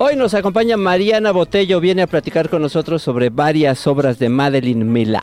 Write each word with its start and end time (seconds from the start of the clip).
Hoy 0.00 0.14
nos 0.14 0.32
acompaña 0.32 0.76
Mariana 0.76 1.32
Botello, 1.32 1.80
viene 1.80 2.02
a 2.02 2.06
platicar 2.06 2.48
con 2.48 2.62
nosotros 2.62 3.02
sobre 3.02 3.30
varias 3.30 3.84
obras 3.88 4.20
de 4.20 4.28
Madeline 4.28 4.84
Mila. 4.84 5.20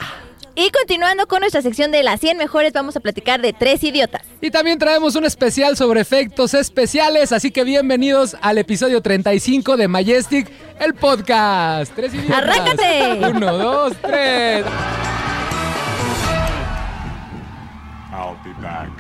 Y 0.53 0.69
continuando 0.69 1.27
con 1.27 1.39
nuestra 1.39 1.61
sección 1.61 1.93
de 1.93 2.03
las 2.03 2.19
100 2.19 2.37
mejores, 2.37 2.73
vamos 2.73 2.97
a 2.97 2.99
platicar 2.99 3.41
de 3.41 3.53
tres 3.53 3.85
idiotas. 3.85 4.23
Y 4.41 4.51
también 4.51 4.77
traemos 4.77 5.15
un 5.15 5.23
especial 5.23 5.77
sobre 5.77 6.01
efectos 6.01 6.53
especiales, 6.53 7.31
así 7.31 7.51
que 7.51 7.63
bienvenidos 7.63 8.35
al 8.41 8.57
episodio 8.57 8.99
35 9.01 9.77
de 9.77 9.87
Majestic, 9.87 10.51
el 10.77 10.93
podcast. 10.93 11.95
Tres 11.95 12.13
idiotas. 12.13 12.37
¡Arráncate! 12.37 13.31
Uno, 13.33 13.57
dos, 13.57 13.93
tres. 14.01 14.65
I'll 18.11 18.35
be 18.43 18.51
back. 18.61 18.91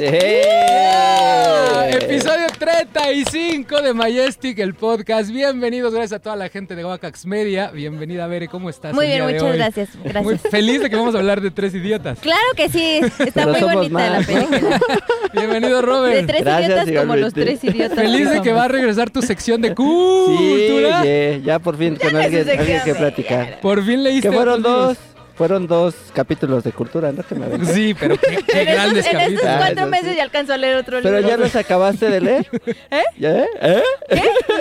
Ah, 0.00 1.88
Episodio 1.90 2.46
35 2.56 3.82
de 3.82 3.92
Majestic, 3.94 4.60
el 4.60 4.74
podcast. 4.74 5.28
Bienvenidos, 5.30 5.92
gracias 5.92 6.20
a 6.20 6.22
toda 6.22 6.36
la 6.36 6.48
gente 6.48 6.76
de 6.76 6.84
Wacax 6.84 7.26
Media. 7.26 7.72
Bienvenida, 7.72 8.28
Bere, 8.28 8.46
¿cómo 8.46 8.70
estás? 8.70 8.94
Muy 8.94 9.06
bien, 9.06 9.26
de 9.26 9.32
muchas 9.32 9.56
gracias. 9.56 9.88
Gracias. 10.04 10.22
Muy 10.24 10.38
feliz 10.38 10.82
de 10.82 10.90
que 10.90 10.94
vamos 10.94 11.16
a 11.16 11.18
hablar 11.18 11.40
de 11.40 11.50
tres 11.50 11.74
idiotas. 11.74 12.20
Claro 12.20 12.46
que 12.54 12.68
sí, 12.68 13.00
está 13.18 13.44
Pero 13.52 13.66
muy 13.66 13.74
bonita 13.74 14.10
la 14.20 14.20
película. 14.24 14.80
Bienvenido, 15.32 15.76
De 15.76 15.82
Robert. 15.82 16.26
tres 16.28 16.44
Gracias, 16.44 16.70
idiotas 16.86 17.02
como 17.02 17.16
los 17.16 17.34
tres 17.34 17.64
idiotas. 17.64 17.98
Feliz 17.98 18.30
de 18.30 18.40
que 18.42 18.52
va 18.52 18.64
a 18.64 18.68
regresar 18.68 19.10
tu 19.10 19.20
sección 19.20 19.60
de 19.60 19.70
Sí, 19.70 19.74
cultura. 19.74 21.04
ya, 21.04 21.36
ya 21.38 21.58
por 21.58 21.76
fin 21.76 21.96
con 21.96 22.14
alguien, 22.14 22.48
alguien 22.48 22.82
que 22.84 22.94
platicar. 22.94 23.58
Por 23.60 23.84
fin 23.84 24.04
leíste. 24.04 24.28
Que 24.28 24.34
fueron 24.36 24.62
dos, 24.62 24.96
libros. 24.96 25.17
Fueron 25.38 25.66
dos 25.68 25.94
capítulos 26.12 26.64
de 26.64 26.72
cultura, 26.72 27.12
¿no? 27.12 27.22
Que 27.22 27.34
me 27.36 27.46
aventé. 27.46 27.72
Sí, 27.72 27.94
pero 27.98 28.16
qué, 28.18 28.38
qué 28.46 28.62
En 28.62 28.68
estos, 28.68 28.74
grandes 28.74 29.06
en 29.06 29.16
estos 29.16 29.22
capítulos. 29.22 29.44
Ah, 29.46 29.56
cuatro 29.58 29.80
eso 29.82 29.90
meses 29.90 30.10
sí. 30.10 30.16
ya 30.16 30.22
alcanzó 30.24 30.52
a 30.52 30.56
leer 30.58 30.76
otro 30.76 30.98
Pero 31.02 31.16
libro. 31.16 31.28
ya 31.28 31.36
los 31.36 31.56
acabaste 31.56 32.10
de 32.10 32.20
leer. 32.20 32.46
¿Eh? 32.90 33.02
¿Ya? 33.18 33.44
¿Eh? 33.62 33.82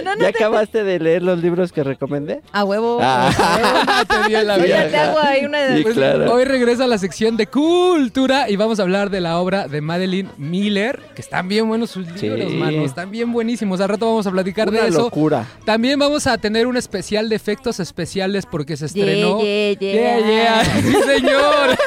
No, 0.05 0.15
no, 0.15 0.21
¿Ya 0.21 0.29
acabaste 0.29 0.83
de 0.83 0.99
leer 0.99 1.23
los 1.23 1.39
libros 1.41 1.71
que 1.71 1.83
recomendé? 1.83 2.41
A 2.51 2.63
huevo. 2.63 2.99
Ah. 3.01 4.03
Te 4.23 4.29
dio 4.29 4.43
la 4.43 4.57
vida. 4.57 4.87
te 4.89 4.97
hago 4.97 5.19
ahí 5.19 5.45
una 5.45 5.59
de... 5.61 5.77
Sí, 5.77 5.83
Pues, 5.83 5.95
claro. 5.95 6.31
Hoy 6.33 6.45
regresa 6.45 6.83
a 6.83 6.87
la 6.87 6.97
sección 6.97 7.35
de 7.37 7.47
cultura 7.47 8.49
y 8.49 8.55
vamos 8.55 8.79
a 8.79 8.83
hablar 8.83 9.09
de 9.09 9.19
la 9.21 9.39
obra 9.39 9.67
de 9.67 9.81
Madeline 9.81 10.29
Miller, 10.37 10.99
que 11.15 11.21
están 11.21 11.47
bien 11.47 11.67
buenos 11.67 11.89
sus 11.89 12.05
Sí. 12.15 12.29
libros, 12.29 12.51
mano, 12.53 12.83
están 12.85 13.11
bien 13.11 13.31
buenísimos. 13.33 13.81
Al 13.81 13.89
rato 13.89 14.05
vamos 14.05 14.27
a 14.27 14.31
platicar 14.31 14.69
Una 14.69 14.81
de 14.81 14.87
eso. 14.89 14.99
locura. 14.99 15.45
También 15.65 15.97
vamos 15.99 16.27
a 16.27 16.37
tener 16.37 16.67
un 16.67 16.77
especial 16.77 17.29
de 17.29 17.35
efectos 17.35 17.79
especiales 17.79 18.45
porque 18.45 18.77
se 18.77 18.85
estrenó. 18.85 19.39
Yeah, 19.41 19.73
yeah, 19.73 19.93
Yeah, 19.93 20.19
yeah. 20.19 20.63
yeah. 20.63 20.63
Sí, 20.81 20.93
señor. 21.05 21.69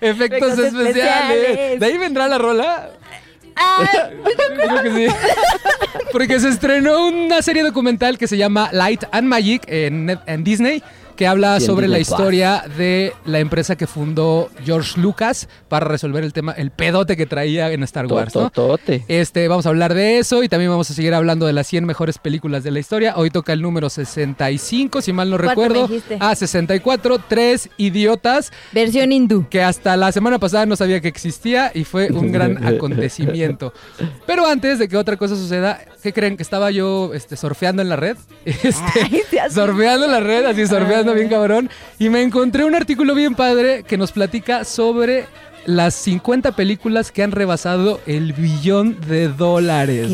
Efectos 0.00 0.58
especiales. 0.58 1.48
especiales. 1.48 1.80
¿De 1.80 1.86
ahí 1.86 1.98
vendrá 1.98 2.28
la 2.28 2.38
rola? 2.38 2.90
Ah, 3.56 3.84
Creo 4.56 4.82
que 4.82 4.90
sí. 5.08 5.14
Porque 6.12 6.40
se 6.40 6.48
estrenó 6.48 7.06
una 7.06 7.40
serie 7.42 7.62
documental 7.62 8.18
que 8.18 8.26
se 8.26 8.36
llama 8.36 8.68
Light 8.72 9.04
and 9.12 9.28
Magic 9.28 9.62
en 9.68 10.44
Disney, 10.44 10.82
que 11.16 11.26
habla 11.26 11.60
sobre 11.60 11.88
la 11.88 11.98
historia 11.98 12.64
de 12.76 13.12
la 13.24 13.38
empresa 13.38 13.76
que 13.76 13.86
fundó 13.86 14.50
George 14.64 15.00
Lucas 15.00 15.48
para 15.68 15.86
resolver 15.86 16.24
el 16.24 16.32
tema, 16.32 16.52
el 16.52 16.70
pedote 16.70 17.16
que 17.16 17.26
traía 17.26 17.72
en 17.72 17.82
Star 17.84 18.06
Wars, 18.06 18.34
¿no? 18.34 18.50
Totote. 18.50 19.04
Este, 19.08 19.46
vamos 19.48 19.66
a 19.66 19.68
hablar 19.68 19.94
de 19.94 20.18
eso 20.18 20.42
y 20.42 20.48
también 20.48 20.70
vamos 20.70 20.90
a 20.90 20.94
seguir 20.94 21.14
hablando 21.14 21.46
de 21.46 21.52
las 21.52 21.66
100 21.66 21.84
mejores 21.84 22.18
películas 22.18 22.64
de 22.64 22.70
la 22.70 22.80
historia. 22.80 23.14
Hoy 23.16 23.30
toca 23.30 23.52
el 23.52 23.62
número 23.62 23.88
65, 23.88 25.02
si 25.02 25.12
mal 25.12 25.30
no 25.30 25.36
¿Cuánto 25.38 25.50
recuerdo. 25.50 25.88
Ah, 26.20 26.34
64, 26.34 27.18
tres 27.28 27.68
idiotas 27.76 28.52
versión 28.72 29.12
hindú. 29.12 29.46
que 29.48 29.62
hasta 29.62 29.96
la 29.96 30.12
semana 30.12 30.38
pasada 30.38 30.66
no 30.66 30.76
sabía 30.76 31.00
que 31.00 31.08
existía 31.08 31.70
y 31.74 31.84
fue 31.84 32.10
un 32.10 32.32
gran 32.32 32.64
acontecimiento. 32.66 33.72
Pero 34.26 34.46
antes 34.46 34.78
de 34.78 34.88
que 34.88 34.96
otra 34.96 35.16
cosa 35.16 35.36
suceda, 35.36 35.80
¿qué 36.02 36.12
creen? 36.12 36.36
Que 36.36 36.42
estaba 36.42 36.70
yo 36.70 37.12
este, 37.14 37.36
surfeando 37.36 37.82
en 37.82 37.88
la 37.88 37.96
red. 37.96 38.16
Este, 38.64 39.00
Ay, 39.02 39.22
surfeando 39.50 40.06
en 40.06 40.12
la 40.12 40.20
red, 40.20 40.44
así 40.46 40.66
surfeando 40.66 41.03
bien 41.12 41.28
cabrón. 41.28 41.68
Y 41.98 42.08
me 42.08 42.22
encontré 42.22 42.64
un 42.64 42.74
artículo 42.74 43.14
bien 43.14 43.34
padre 43.34 43.82
que 43.82 43.98
nos 43.98 44.12
platica 44.12 44.64
sobre 44.64 45.26
las 45.66 45.94
50 45.94 46.52
películas 46.52 47.10
que 47.10 47.22
han 47.22 47.32
rebasado 47.32 48.00
el 48.06 48.32
billón 48.32 49.00
de 49.08 49.28
dólares. 49.28 50.10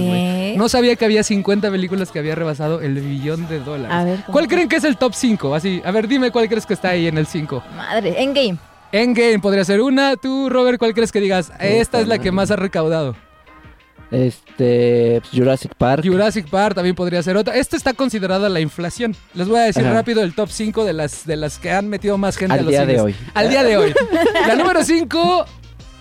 No 0.56 0.69
sabía 0.69 0.97
que 0.97 1.05
había 1.05 1.23
50 1.23 1.71
películas 1.71 2.11
que 2.11 2.19
había 2.19 2.34
rebasado 2.34 2.81
el 2.81 2.95
billón 3.00 3.49
de 3.49 3.61
dólares. 3.61 3.91
A 3.93 4.05
ver. 4.05 4.21
¿Cuál 4.31 4.49
creen 4.49 4.69
que 4.69 4.77
es 4.77 4.84
el 4.84 4.97
top 4.97 5.15
5? 5.15 5.55
Así, 5.55 5.83
a 5.84 5.91
ver, 5.91 6.09
dime 6.09 6.31
cuál 6.31 6.49
crees 6.49 6.67
que 6.67 6.75
está 6.75 6.91
ahí 6.91 7.06
en 7.06 7.19
el 7.19 7.27
5. 7.27 7.62
Madre, 7.77 8.23
Endgame. 8.23 8.59
Endgame 8.93 9.39
podría 9.39 9.65
ser 9.65 9.81
una. 9.81 10.17
Tú, 10.17 10.49
Robert, 10.50 10.79
¿cuál 10.79 10.95
crees 10.95 11.12
que 11.12 11.21
digas? 11.21 11.53
Esta 11.61 12.00
es 12.00 12.09
la 12.09 12.19
que 12.19 12.33
más 12.33 12.50
ha 12.50 12.56
recaudado. 12.56 13.15
Este, 14.10 15.21
Jurassic 15.32 15.75
Park. 15.76 16.04
Jurassic 16.04 16.48
Park 16.48 16.75
también 16.75 16.94
podría 16.94 17.22
ser 17.22 17.37
otra. 17.37 17.56
Esta 17.56 17.76
está 17.76 17.93
considerada 17.94 18.48
la 18.48 18.60
inflación. 18.60 19.15
Les 19.34 19.48
voy 19.48 19.59
a 19.59 19.62
decir 19.62 19.84
Ajá. 19.84 19.94
rápido 19.94 20.22
el 20.22 20.34
top 20.34 20.48
5 20.50 20.84
de 20.84 20.93
las, 20.93 21.26
de 21.26 21.37
las 21.37 21.59
que 21.59 21.71
han 21.72 21.88
metido 21.88 22.19
más 22.19 22.37
gente 22.37 22.54
a 22.54 22.59
Al 22.59 22.65
los 22.65 22.70
día 22.72 22.87
de 22.87 23.00
hoy. 23.00 23.15
Al 23.34 23.49
día 23.50 23.62
de 23.62 23.76
hoy. 23.76 23.94
La 24.47 24.54
número 24.56 24.84
5, 24.84 25.44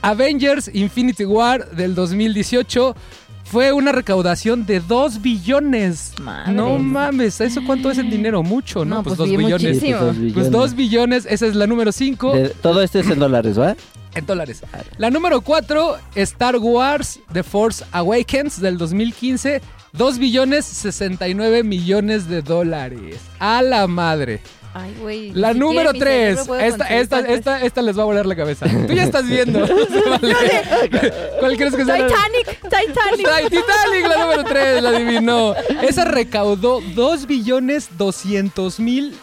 Avengers 0.02 0.70
Infinity 0.74 1.26
War 1.26 1.70
del 1.72 1.96
2018. 1.96 2.96
Fue 3.44 3.72
una 3.74 3.92
recaudación 3.92 4.66
de 4.68 4.80
2 4.80 5.24
billones. 5.24 6.14
Madre. 6.22 6.54
No 6.54 6.78
mames, 6.78 7.42
¿eso 7.42 7.62
cuánto 7.66 7.90
es 7.90 7.98
en 7.98 8.08
dinero? 8.12 8.44
Mucho, 8.44 8.86
¿no? 8.86 8.98
No, 8.98 9.04
pues 9.04 9.16
pues 9.18 9.18
2 9.18 9.30
sí, 9.30 9.38
billones. 9.38 9.64
muchísimo. 9.64 9.98
dos 10.00 10.06
Pues 10.16 10.20
billones. 10.22 10.52
2 10.52 10.76
billones, 10.76 11.26
esa 11.28 11.48
es 11.48 11.56
la 11.56 11.66
número 11.66 11.92
5 11.92 12.34
De- 12.34 12.50
todo 12.50 12.84
esto 12.84 13.00
es 13.00 13.10
en 13.10 13.18
dólares, 13.18 13.60
¿va? 13.60 13.76
En 14.16 14.26
dólares. 14.26 14.62
La 14.98 15.10
número 15.10 15.42
4, 15.42 15.98
Star 16.16 16.58
Wars 16.58 17.20
The 17.32 17.44
Force 17.44 17.86
Awakens 17.92 18.60
del 18.62 18.78
2015. 18.78 19.62
2 19.92 20.20
billones 20.20 20.66
69 20.66 21.64
millones 21.64 22.28
de 22.30 22.42
dólares. 22.42 23.18
A 23.40 23.62
la 23.62 23.88
madre. 23.88 24.40
Ay, 24.74 24.96
güey. 25.00 25.32
La 25.32 25.54
número 25.54 25.92
siquiera 25.92 25.94
mi 25.94 26.00
3. 26.00 26.12
cerebro 26.30 26.46
puede 26.46 26.68
Esta, 26.68 26.86
esta, 26.86 27.20
esta, 27.22 27.62
esta 27.64 27.82
les 27.82 27.98
va 27.98 28.04
a 28.04 28.06
volar 28.06 28.26
la 28.26 28.36
cabeza. 28.36 28.68
Tú 28.68 28.94
ya 28.94 29.04
estás 29.04 29.28
viendo. 29.28 29.60
Vale. 30.22 31.12
¿Cuál 31.40 31.58
crees 31.58 31.76
que 31.76 31.86
sea? 31.86 31.96
Titanic, 31.96 32.62
Titanic. 32.62 33.50
Titanic, 33.50 34.08
la 34.08 34.18
número 34.20 34.44
3, 34.44 34.84
la 34.84 34.90
adivinó. 34.90 35.56
Esa 35.82 36.06
recaudó 36.06 36.82
2 36.82 37.26
billones 37.26 37.90
200 37.98 38.80
mil 38.80 39.16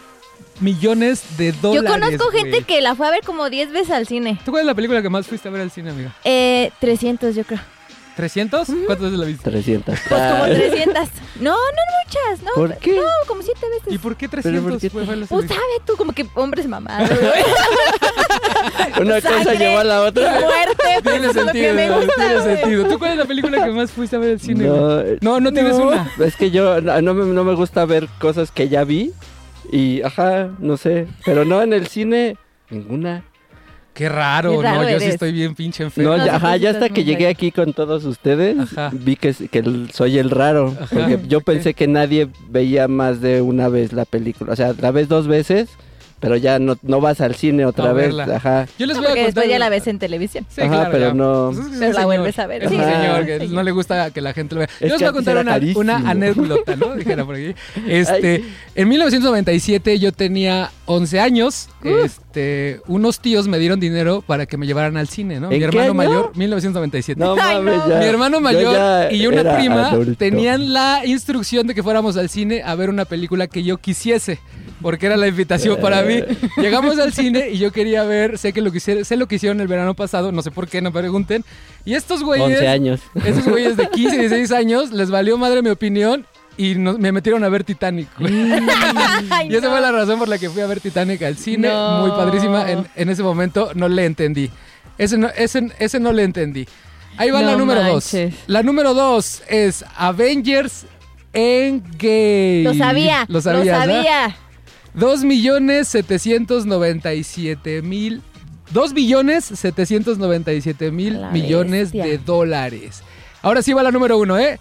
millones 0.60 1.22
de 1.38 1.52
Yo 1.52 1.58
dólares. 1.82 1.90
conozco 1.92 2.30
güey. 2.30 2.42
gente 2.44 2.62
que 2.62 2.80
la 2.80 2.94
fue 2.94 3.06
a 3.06 3.10
ver 3.10 3.22
como 3.24 3.48
10 3.50 3.72
veces 3.72 3.90
al 3.90 4.06
cine. 4.06 4.38
¿Tú 4.44 4.50
cuál 4.50 4.62
es 4.62 4.66
la 4.66 4.74
película 4.74 5.02
que 5.02 5.08
más 5.10 5.26
fuiste 5.26 5.48
a 5.48 5.50
ver 5.52 5.62
al 5.62 5.70
cine, 5.70 5.90
amiga? 5.90 6.14
Eh, 6.24 6.70
300 6.80 7.34
yo 7.34 7.44
creo. 7.44 7.60
¿300? 8.16 8.64
¿Cuántas 8.86 9.00
veces 9.00 9.18
la 9.18 9.26
viste? 9.26 9.50
300. 9.50 9.94
Pues 10.08 10.08
como 10.08 10.44
Ah, 10.44 10.46
300. 10.46 11.08
No, 11.40 11.50
no 11.50 11.82
muchas, 12.06 12.42
¿no? 12.44 12.50
¿Por 12.54 12.78
qué? 12.78 12.96
No, 12.96 13.02
como 13.28 13.42
7 13.42 13.60
¿Y 13.60 13.70
veces. 13.84 14.00
por 14.00 14.16
qué 14.16 14.26
¿por 14.26 14.40
300 14.40 14.80
qué 14.80 14.88
fue- 14.88 15.04
Pues 15.04 15.48
sabe 15.48 15.60
tú, 15.86 15.96
como 15.96 16.12
que 16.12 16.24
hombres 16.34 16.66
mamados. 16.66 17.10
Una 19.00 19.20
cosa 19.20 19.52
llevó 19.54 19.78
a 19.80 19.84
la 19.84 20.02
otra. 20.02 20.40
y 20.40 20.44
muerte, 20.44 20.74
pues 20.76 21.02
Tiene 21.02 21.26
eso 21.26 21.40
es 21.40 21.46
lo 21.46 21.52
que 21.52 21.72
me 21.72 21.88
sentido, 21.88 21.96
gusta, 22.06 22.14
tiene 22.16 22.56
sentido. 22.56 22.84
¿Tú 22.88 22.98
cuál 22.98 23.10
es 23.12 23.18
la 23.18 23.24
película 23.26 23.64
que 23.64 23.70
más 23.70 23.90
fuiste 23.90 24.16
a 24.16 24.18
ver 24.18 24.30
al 24.32 24.40
cine? 24.40 24.64
No, 24.64 25.02
no, 25.20 25.40
no 25.40 25.52
tienes 25.52 25.74
una. 25.74 26.10
Es 26.18 26.36
que 26.36 26.50
yo 26.50 26.80
no, 26.80 27.00
no 27.02 27.14
me, 27.14 27.24
no 27.26 27.44
me 27.44 27.54
gusta 27.54 27.84
ver 27.84 28.08
cosas 28.18 28.50
que 28.50 28.68
ya 28.68 28.84
vi. 28.84 29.12
Y, 29.72 30.02
ajá, 30.02 30.50
no 30.58 30.76
sé. 30.76 31.06
Pero 31.24 31.44
no 31.44 31.62
en 31.62 31.72
el 31.72 31.86
cine, 31.86 32.36
ninguna. 32.70 33.24
Qué 33.96 34.10
raro, 34.10 34.58
Qué 34.58 34.62
raro 34.62 34.82
no, 34.82 34.90
yo 34.90 35.00
sí 35.00 35.06
estoy 35.06 35.32
bien 35.32 35.54
pinche 35.54 35.82
enfermo. 35.82 36.16
No, 36.18 36.26
ya, 36.26 36.36
ajá, 36.36 36.58
ya 36.58 36.68
hasta 36.68 36.90
que 36.90 37.02
llegué 37.02 37.28
aquí 37.28 37.50
con 37.50 37.72
todos 37.72 38.04
ustedes, 38.04 38.58
Ajá. 38.58 38.90
vi 38.92 39.16
que, 39.16 39.32
que 39.32 39.86
soy 39.90 40.18
el 40.18 40.28
raro. 40.28 40.76
Ajá. 40.78 40.86
Porque 40.92 41.18
yo 41.26 41.40
pensé 41.40 41.72
que 41.72 41.88
nadie 41.88 42.28
veía 42.50 42.88
más 42.88 43.22
de 43.22 43.40
una 43.40 43.70
vez 43.70 43.94
la 43.94 44.04
película. 44.04 44.52
O 44.52 44.56
sea, 44.56 44.74
la 44.78 44.90
ves 44.90 45.08
dos 45.08 45.26
veces, 45.26 45.70
pero 46.20 46.36
ya 46.36 46.58
no, 46.58 46.76
no 46.82 47.00
vas 47.00 47.20
al 47.20 47.34
cine 47.34 47.64
otra 47.66 47.90
A 47.90 47.92
vez. 47.92 48.06
verla. 48.14 48.36
Ajá. 48.36 48.66
Yo 48.78 48.86
les 48.86 48.96
No, 48.96 49.02
voy 49.02 49.06
a 49.06 49.10
porque 49.10 49.20
contar. 49.24 49.24
después 49.26 49.48
ya 49.48 49.58
la 49.58 49.68
ves 49.68 49.86
en 49.86 49.98
televisión. 49.98 50.46
Sí, 50.48 50.60
Ajá, 50.62 50.70
claro, 50.70 50.88
pero 50.92 51.06
ya. 51.08 51.14
no- 51.14 51.50
Pues 51.52 51.66
Pero 51.72 51.80
la 51.80 51.92
señor, 51.92 52.04
vuelves 52.06 52.38
a 52.38 52.46
ver, 52.46 52.64
Es 52.64 52.70
un 52.70 52.76
sí. 52.78 52.84
señor 52.84 53.26
que 53.26 53.48
no 53.48 53.62
le 53.62 53.70
gusta 53.70 54.10
que 54.10 54.20
la 54.20 54.32
gente 54.32 54.54
lo 54.54 54.60
vea. 54.60 54.68
Es 54.80 54.80
Yo 54.80 54.86
les 54.96 54.98
voy 55.00 55.08
a 55.08 55.12
contar 55.12 55.36
una, 55.76 55.96
anécdota, 56.10 56.76
¿no? 56.76 56.94
Dijera 56.96 57.24
por 57.24 57.34
aquí. 57.36 57.54
Este, 57.86 58.34
Ay. 58.36 58.54
en 58.74 58.88
1997 58.88 59.98
yo 59.98 60.12
tenía 60.12 60.70
11 60.86 61.20
años. 61.20 61.68
Este, 61.84 62.80
unos 62.86 63.20
tíos 63.20 63.46
me 63.48 63.58
dieron 63.58 63.78
dinero 63.80 64.22
para 64.26 64.46
que 64.46 64.56
me 64.56 64.66
llevaran 64.66 64.96
al 64.96 65.08
cine, 65.08 65.38
¿no? 65.40 65.48
Mi 65.48 65.56
¿En 65.56 65.60
qué 65.60 65.66
hermano 65.66 65.84
año? 65.84 65.94
mayor, 65.94 66.32
1997. 66.36 67.20
No 67.20 67.36
mames, 67.36 67.80
ya. 67.88 67.98
Mi 67.98 68.04
hermano 68.06 68.36
yo 68.38 68.40
mayor 68.40 68.72
ya 68.74 69.12
y 69.12 69.26
una 69.26 69.56
prima 69.56 69.88
adulto. 69.90 70.14
tenían 70.16 70.72
la 70.72 71.02
instrucción 71.04 71.66
de 71.66 71.74
que 71.74 71.82
fuéramos 71.82 72.16
al 72.16 72.28
cine 72.28 72.62
a 72.64 72.74
ver 72.74 72.90
una 72.90 73.04
película 73.04 73.46
que 73.46 73.62
yo 73.62 73.78
quisiese, 73.78 74.38
porque 74.82 75.06
era 75.06 75.16
la 75.16 75.26
invitación 75.28 75.78
para 75.80 76.02
mí. 76.02 76.22
Llegamos 76.56 76.98
al 76.98 77.12
cine 77.12 77.50
y 77.50 77.58
yo 77.58 77.72
quería 77.72 78.04
ver, 78.04 78.38
sé 78.38 78.52
que 78.52 78.60
lo 78.60 78.70
que 78.70 78.78
hicieron, 78.78 79.04
sé 79.04 79.16
lo 79.16 79.26
que 79.28 79.36
hicieron 79.36 79.60
el 79.60 79.68
verano 79.68 79.94
pasado, 79.94 80.32
no 80.32 80.42
sé 80.42 80.50
por 80.50 80.68
qué, 80.68 80.80
no 80.82 80.90
me 80.90 81.00
pregunten. 81.00 81.44
Y 81.84 81.94
estos 81.94 82.22
güeyes, 82.22 82.46
11 82.58 82.68
años. 82.68 83.00
esos 83.24 83.44
güeyes 83.46 83.76
de 83.76 83.88
15, 83.92 84.18
16 84.18 84.52
años, 84.52 84.90
les 84.92 85.10
valió 85.10 85.38
madre 85.38 85.62
mi 85.62 85.70
opinión 85.70 86.26
y 86.58 86.74
nos- 86.74 86.98
me 86.98 87.12
metieron 87.12 87.44
a 87.44 87.48
ver 87.48 87.64
Titanic. 87.64 88.08
güey. 88.18 88.32
Ay, 89.30 89.48
Y 89.50 89.54
esa 89.56 89.66
no. 89.66 89.72
fue 89.72 89.80
la 89.80 89.92
razón 89.92 90.18
por 90.18 90.28
la 90.28 90.38
que 90.38 90.48
fui 90.50 90.62
a 90.62 90.66
ver 90.66 90.80
Titanic 90.80 91.22
al 91.22 91.36
cine. 91.36 91.68
No. 91.68 92.00
Muy 92.02 92.10
padrísima. 92.10 92.70
En, 92.70 92.86
en 92.94 93.08
ese 93.10 93.22
momento 93.22 93.70
no 93.74 93.88
le 93.88 94.04
entendí. 94.04 94.50
Ese 94.98 95.18
no, 95.18 95.28
ese, 95.36 95.70
ese 95.78 96.00
no 96.00 96.12
le 96.12 96.22
entendí. 96.22 96.66
Ahí 97.18 97.30
va 97.30 97.40
No 97.42 97.52
la 97.52 97.56
número 97.56 97.82
dos. 97.82 98.12
manches. 98.14 98.34
La 98.46 98.62
número 98.62 98.94
dos 98.94 99.42
es 99.48 99.84
Avengers 99.96 100.86
Endgame. 101.34 102.62
Lo 102.64 102.74
sabía, 102.74 103.24
Lo 103.28 103.40
sabías, 103.40 103.64
¿verdad? 103.86 103.94
sabía. 104.02 104.36
2 104.96 105.24
millones 105.24 105.88
797 105.88 107.82
mil 107.82 108.22
2 108.72 108.94
billones 108.94 109.44
797 109.44 110.90
mil 110.90 111.20
millones 111.32 111.92
bestia. 111.92 112.04
de 112.04 112.18
dólares. 112.18 113.02
Ahora 113.42 113.62
sí 113.62 113.72
va 113.72 113.82
la 113.82 113.92
número 113.92 114.18
uno, 114.18 114.38
¿eh? 114.38 114.58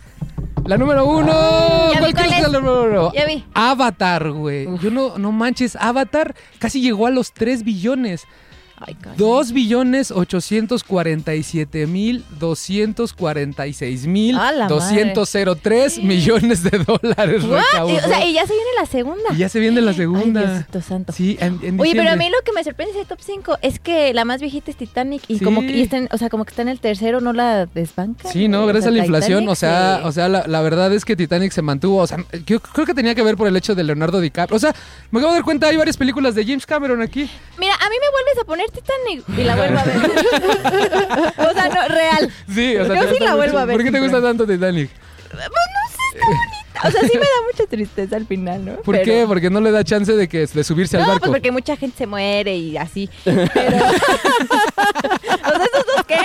La 0.65 0.77
número 0.77 1.05
uno. 1.05 1.93
Ya 1.93 2.05
vi 2.05 2.13
¿Cuál 2.13 2.33
es 2.33 2.41
la 2.41 2.47
número 2.49 2.83
uno? 2.83 3.13
Ya 3.13 3.25
vi. 3.25 3.43
Avatar, 3.53 4.31
güey. 4.31 4.67
Yo 4.79 4.91
no, 4.91 5.17
no 5.17 5.31
manches, 5.31 5.75
Avatar 5.75 6.35
casi 6.59 6.81
llegó 6.81 7.07
a 7.07 7.11
los 7.11 7.31
3 7.33 7.63
billones. 7.63 8.25
Ay, 8.77 8.93
caray. 8.95 9.17
2 9.17 9.51
billones 9.53 10.11
847 10.11 11.87
mil 11.87 12.23
246 12.39 14.07
mil 14.07 14.37
¡A 14.37 14.51
la 14.51 14.67
203 14.67 15.99
millones 16.03 16.63
de 16.63 16.71
dólares 16.79 17.43
recaudó. 17.43 17.95
O 17.95 17.99
sea, 18.01 18.25
y 18.25 18.33
ya 18.33 18.45
se 18.45 18.53
viene 18.53 18.69
la 18.79 18.85
segunda. 18.85 19.23
Y 19.33 19.37
ya 19.37 19.49
se 19.49 19.59
viene 19.59 19.81
la 19.81 19.93
segunda. 19.93 20.41
Ay, 20.41 20.47
Diosito 20.47 20.81
santo. 20.81 21.13
Sí, 21.13 21.37
en, 21.39 21.59
en 21.63 21.79
Oye, 21.79 21.93
pero 21.95 22.09
a 22.11 22.15
mí 22.15 22.29
lo 22.29 22.37
que 22.43 22.51
me 22.51 22.63
sorprende 22.63 22.93
de 22.93 22.99
ese 23.01 23.07
top 23.09 23.19
5 23.21 23.57
es 23.61 23.79
que 23.79 24.13
la 24.13 24.25
más 24.25 24.41
viejita 24.41 24.71
es 24.71 24.77
Titanic 24.77 25.23
y 25.27 25.39
Sí. 25.39 25.43
como 25.45 25.61
que 25.61 25.71
y 25.77 25.81
está 25.81 25.97
en- 25.97 26.09
o 26.11 26.17
sea, 26.17 26.29
como 26.29 26.45
que 26.45 26.49
está 26.51 26.61
en 26.61 26.69
el 26.69 26.79
tercero, 26.79 27.21
no 27.21 27.33
la 27.33 27.65
desbanca. 27.67 28.29
Sí, 28.31 28.47
no, 28.47 28.65
gracias 28.65 28.87
a 28.87 28.91
la 28.91 28.99
inflación, 28.99 29.47
o 29.49 29.55
sea, 29.55 30.01
o 30.03 30.11
sea, 30.11 30.27
la, 30.29 30.45
la 30.47 30.61
verdad 30.61 30.93
es 30.93 31.05
que 31.05 31.15
Titanic 31.15 31.51
se 31.51 31.61
mantuvo, 31.61 31.97
o 32.01 32.07
sea, 32.07 32.17
yo 32.45 32.59
creo 32.59 32.85
que 32.85 32.93
tenía 32.93 33.15
que 33.15 33.23
ver 33.23 33.35
por 33.37 33.47
el 33.47 33.55
hecho 33.55 33.75
de 33.75 33.83
Leonardo 33.83 34.19
DiCaprio. 34.19 34.55
O 34.55 34.59
sea, 34.59 34.73
me 35.11 35.19
acabo 35.19 35.33
de 35.33 35.37
dar 35.39 35.45
cuenta, 35.45 35.67
hay 35.67 35.77
varias 35.77 35.97
películas 35.97 36.35
de 36.35 36.43
James 36.45 36.65
Cameron 36.65 37.01
aquí. 37.01 37.29
Mira, 37.57 37.73
a 37.75 37.89
mí 37.89 37.95
me 38.01 38.09
vuelves 38.11 38.37
a 38.41 38.45
poner 38.45 38.65
Titanic 38.75 39.23
y 39.39 39.43
la 39.43 39.55
vuelvo 39.55 39.79
a 39.79 39.83
ver. 39.83 39.97
o 41.37 41.53
sea, 41.53 41.69
no, 41.69 41.87
real. 41.87 42.31
Sí, 42.53 42.75
o 42.77 42.85
sea, 42.85 42.95
Yo 42.95 43.09
sí 43.13 43.19
la 43.19 43.25
mucho. 43.31 43.37
vuelvo 43.37 43.57
a 43.59 43.65
ver 43.65 43.75
¿Por 43.77 43.85
qué 43.85 43.91
te 43.91 43.99
gusta 43.99 44.21
tanto 44.21 44.45
Titanic? 44.45 44.89
O 46.83 46.91
sea, 46.91 47.01
sí 47.01 47.11
me 47.13 47.19
da 47.19 47.41
mucha 47.51 47.65
tristeza 47.69 48.15
al 48.15 48.25
final, 48.27 48.63
¿no? 48.65 48.75
¿Por 48.77 48.95
Pero- 48.95 49.05
qué? 49.05 49.25
Porque 49.27 49.49
no 49.49 49.61
le 49.61 49.71
da 49.71 49.83
chance 49.83 50.11
de 50.13 50.27
que 50.27 50.45
de 50.45 50.63
subirse 50.63 50.97
al 50.97 51.03
No, 51.03 51.07
barco. 51.09 51.21
pues 51.21 51.31
porque 51.31 51.51
mucha 51.51 51.75
gente 51.77 51.97
se 51.97 52.05
muere 52.07 52.55
y 52.55 52.77
así. 52.77 53.09
Pero. 53.23 53.37
o 53.45 53.49
sea, 53.49 55.65
¿esos 55.65 55.85
dos 55.95 56.05
qué? 56.07 56.15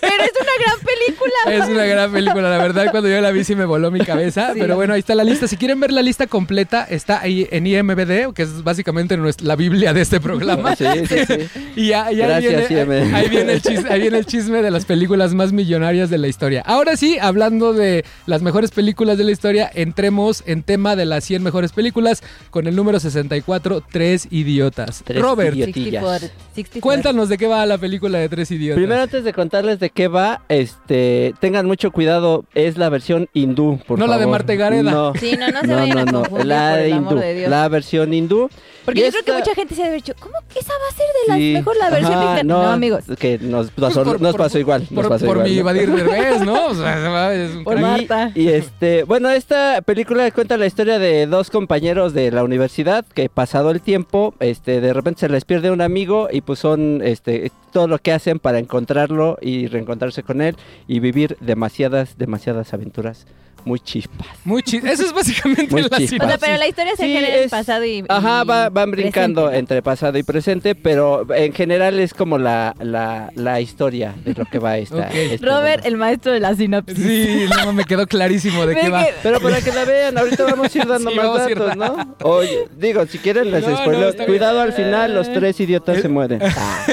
Pero 0.00 0.22
es 0.24 0.32
una 0.40 0.52
gran 0.58 0.78
película. 0.80 1.64
Es 1.64 1.68
una 1.68 1.84
gran 1.84 2.12
película, 2.12 2.50
la 2.50 2.58
verdad, 2.58 2.90
cuando 2.90 3.08
yo 3.08 3.20
la 3.20 3.30
vi 3.30 3.44
sí 3.44 3.54
me 3.54 3.64
voló 3.64 3.90
mi 3.90 4.00
cabeza. 4.00 4.52
Sí. 4.52 4.58
Pero 4.60 4.76
bueno, 4.76 4.94
ahí 4.94 5.00
está 5.00 5.14
la 5.14 5.24
lista. 5.24 5.48
Si 5.48 5.56
quieren 5.56 5.80
ver 5.80 5.92
la 5.92 6.02
lista 6.02 6.26
completa, 6.26 6.84
está 6.88 7.20
ahí 7.20 7.46
en 7.50 7.66
IMBD, 7.66 8.32
que 8.34 8.42
es 8.42 8.62
básicamente 8.62 9.16
nuestra- 9.16 9.46
la 9.46 9.56
Biblia 9.56 9.92
de 9.92 10.00
este 10.02 10.20
programa. 10.20 10.76
Sí, 10.76 10.84
sí, 11.08 11.16
sí. 11.26 11.34
Y 11.76 11.88
ya, 11.88 12.10
ya 12.10 12.26
Gracias, 12.26 12.68
viene, 12.68 13.14
ahí, 13.16 13.28
viene 13.28 13.52
el 13.54 13.62
chisme, 13.62 13.90
ahí 13.90 14.00
viene 14.00 14.18
el 14.18 14.26
chisme 14.26 14.62
de 14.62 14.70
las 14.70 14.84
películas 14.84 15.34
más 15.34 15.52
millonarias 15.52 16.10
de 16.10 16.18
la 16.18 16.28
historia. 16.28 16.62
Ahora 16.66 16.96
sí, 16.96 17.18
hablando 17.20 17.72
de 17.72 18.04
las 18.26 18.42
mejores 18.42 18.70
películas 18.70 19.18
de 19.18 19.24
la 19.24 19.30
historia, 19.32 19.51
entremos 19.74 20.42
en 20.46 20.62
tema 20.62 20.96
de 20.96 21.04
las 21.04 21.24
100 21.24 21.42
mejores 21.42 21.72
películas 21.72 22.22
con 22.50 22.66
el 22.66 22.74
número 22.76 22.98
64, 23.00 23.82
Tres 23.90 24.26
Idiotas. 24.30 25.02
Tres 25.04 25.20
Robert, 25.22 25.54
idiotas. 25.54 25.74
64, 25.74 26.28
64. 26.54 26.80
cuéntanos 26.80 27.28
de 27.28 27.38
qué 27.38 27.46
va 27.46 27.64
la 27.66 27.78
película 27.78 28.18
de 28.18 28.28
Tres 28.28 28.50
Idiotas. 28.50 28.76
Primero, 28.78 29.02
antes 29.02 29.24
de 29.24 29.32
contarles 29.32 29.78
de 29.80 29.90
qué 29.90 30.08
va, 30.08 30.42
este, 30.48 31.34
tengan 31.40 31.66
mucho 31.66 31.90
cuidado, 31.90 32.44
es 32.54 32.76
la 32.78 32.88
versión 32.88 33.28
hindú, 33.32 33.78
por 33.86 33.98
No 33.98 34.06
la 34.06 34.14
de 34.16 34.24
favor. 34.24 34.32
Marta 34.38 34.54
Gareda. 34.54 34.90
No, 34.90 35.12
Sí, 35.14 35.36
no, 35.38 35.48
no 35.50 35.60
se 35.60 35.66
no, 35.66 35.76
vayan 35.76 35.98
a 36.08 36.12
confundir 36.12 36.46
la 36.46 36.70
por 36.70 36.78
el 36.80 36.88
hindú, 36.90 37.08
amor 37.08 37.20
de 37.20 37.34
Dios. 37.34 37.50
la 37.50 37.68
versión 37.68 38.14
hindú. 38.14 38.50
Porque 38.84 39.00
Y 39.00 39.04
yo 39.04 39.10
creo 39.10 39.22
que 39.24 39.30
esta- 39.30 39.38
mucha 39.50 39.54
gente 39.54 39.74
se 39.76 39.84
ha 39.84 39.90
dicho, 39.92 40.12
¿cómo 40.18 40.34
que 40.52 40.58
esa 40.58 40.72
va 40.72 40.88
a 40.90 40.96
ser 40.96 41.06
de 41.06 41.28
las 41.28 41.36
Sí, 41.38 41.52
mejor 41.54 41.76
la 41.76 41.90
versión 41.90 42.12
ajá, 42.14 42.30
inter- 42.30 42.46
no, 42.46 42.62
No, 42.62 42.68
amigos. 42.70 43.04
Que 43.18 43.38
nos 43.38 43.70
Pues 43.70 43.88
pasó, 43.88 44.02
por- 44.04 44.20
nos 44.20 44.32
por- 44.32 44.40
pasó 44.40 44.58
igual. 44.58 44.82
Por, 44.82 45.04
nos 45.04 45.08
pasó 45.08 45.26
por 45.26 45.36
igual, 45.36 45.50
mi 45.50 45.56
¿no? 45.58 45.64
Badir 45.64 45.90
Derbez, 45.94 46.40
¿no? 46.44 46.66
O 46.66 46.74
sea, 46.74 47.32
es 47.34 47.54
un 47.54 47.64
Por 47.64 47.74
crack. 47.76 47.86
Marta. 48.08 48.32
Y, 48.34 48.42
y, 48.42 48.48
este, 48.48 49.04
bueno, 49.04 49.30
esta 49.42 49.82
película 49.82 50.30
cuenta 50.30 50.56
la 50.56 50.66
historia 50.66 51.00
de 51.00 51.26
dos 51.26 51.50
compañeros 51.50 52.14
de 52.14 52.30
la 52.30 52.44
universidad 52.44 53.04
que 53.04 53.28
pasado 53.28 53.72
el 53.72 53.80
tiempo, 53.80 54.34
este, 54.38 54.80
de 54.80 54.92
repente 54.92 55.18
se 55.18 55.28
les 55.28 55.44
pierde 55.44 55.72
un 55.72 55.80
amigo 55.80 56.28
y 56.30 56.42
pues 56.42 56.60
son, 56.60 57.00
este, 57.02 57.50
todo 57.72 57.88
lo 57.88 57.98
que 57.98 58.12
hacen 58.12 58.38
para 58.38 58.60
encontrarlo 58.60 59.38
y 59.42 59.66
reencontrarse 59.66 60.22
con 60.22 60.42
él 60.42 60.56
y 60.86 61.00
vivir 61.00 61.36
demasiadas, 61.40 62.16
demasiadas 62.18 62.72
aventuras 62.72 63.26
muy 63.64 63.80
chispas. 63.80 64.26
Muy 64.44 64.62
chido. 64.62 64.86
Eso 64.88 65.04
es 65.04 65.12
básicamente 65.12 65.68
Muy 65.70 65.82
la 65.82 65.88
chispa. 65.98 66.16
O 66.24 66.28
sea, 66.28 66.36
sinopsis. 66.36 66.38
pero 66.40 66.56
la 66.58 66.66
historia 66.68 66.96
se 66.96 67.02
Sí, 67.04 67.12
genera 67.12 67.36
en 67.42 67.50
pasado 67.50 67.84
y. 67.84 68.04
Ajá, 68.08 68.42
y 68.42 68.46
va- 68.46 68.68
van 68.70 68.90
brincando 68.90 69.50
entre 69.52 69.82
pasado 69.82 70.18
y 70.18 70.22
presente, 70.22 70.74
pero 70.74 71.26
en 71.34 71.52
general 71.52 71.98
es 72.00 72.14
como 72.14 72.38
la, 72.38 72.74
la, 72.80 73.30
la 73.34 73.60
historia 73.60 74.14
de 74.24 74.34
lo 74.34 74.44
que 74.46 74.58
va 74.58 74.78
esta. 74.78 74.96
Ok. 75.08 75.14
este 75.14 75.46
Robert, 75.46 75.84
el 75.86 75.96
maestro 75.96 76.32
de 76.32 76.40
la 76.40 76.54
sinopsis. 76.54 76.96
Sí, 76.98 77.44
no, 77.64 77.72
me 77.72 77.84
quedó 77.84 78.06
clarísimo 78.06 78.66
de 78.66 78.74
qué 78.76 78.88
va. 78.88 79.06
Pero 79.22 79.40
para 79.40 79.60
que 79.60 79.72
la 79.72 79.84
vean, 79.84 80.16
ahorita 80.18 80.44
vamos 80.44 80.74
a 80.74 80.78
ir 80.78 80.86
dando 80.86 81.10
Sí, 81.10 81.16
más 81.16 81.34
datos, 81.48 81.76
¿no? 81.76 82.16
Oye, 82.22 82.68
digo, 82.76 83.06
si 83.06 83.18
quieren 83.18 83.50
les 83.50 83.66
No, 83.66 83.90
bien. 83.90 84.26
Cuidado 84.26 84.60
al 84.60 84.72
final, 84.72 85.14
los 85.14 85.32
tres 85.32 85.58
idiotas 85.60 86.00
se 86.00 86.08
mueren. 86.08 86.40
Ah. 86.42 86.86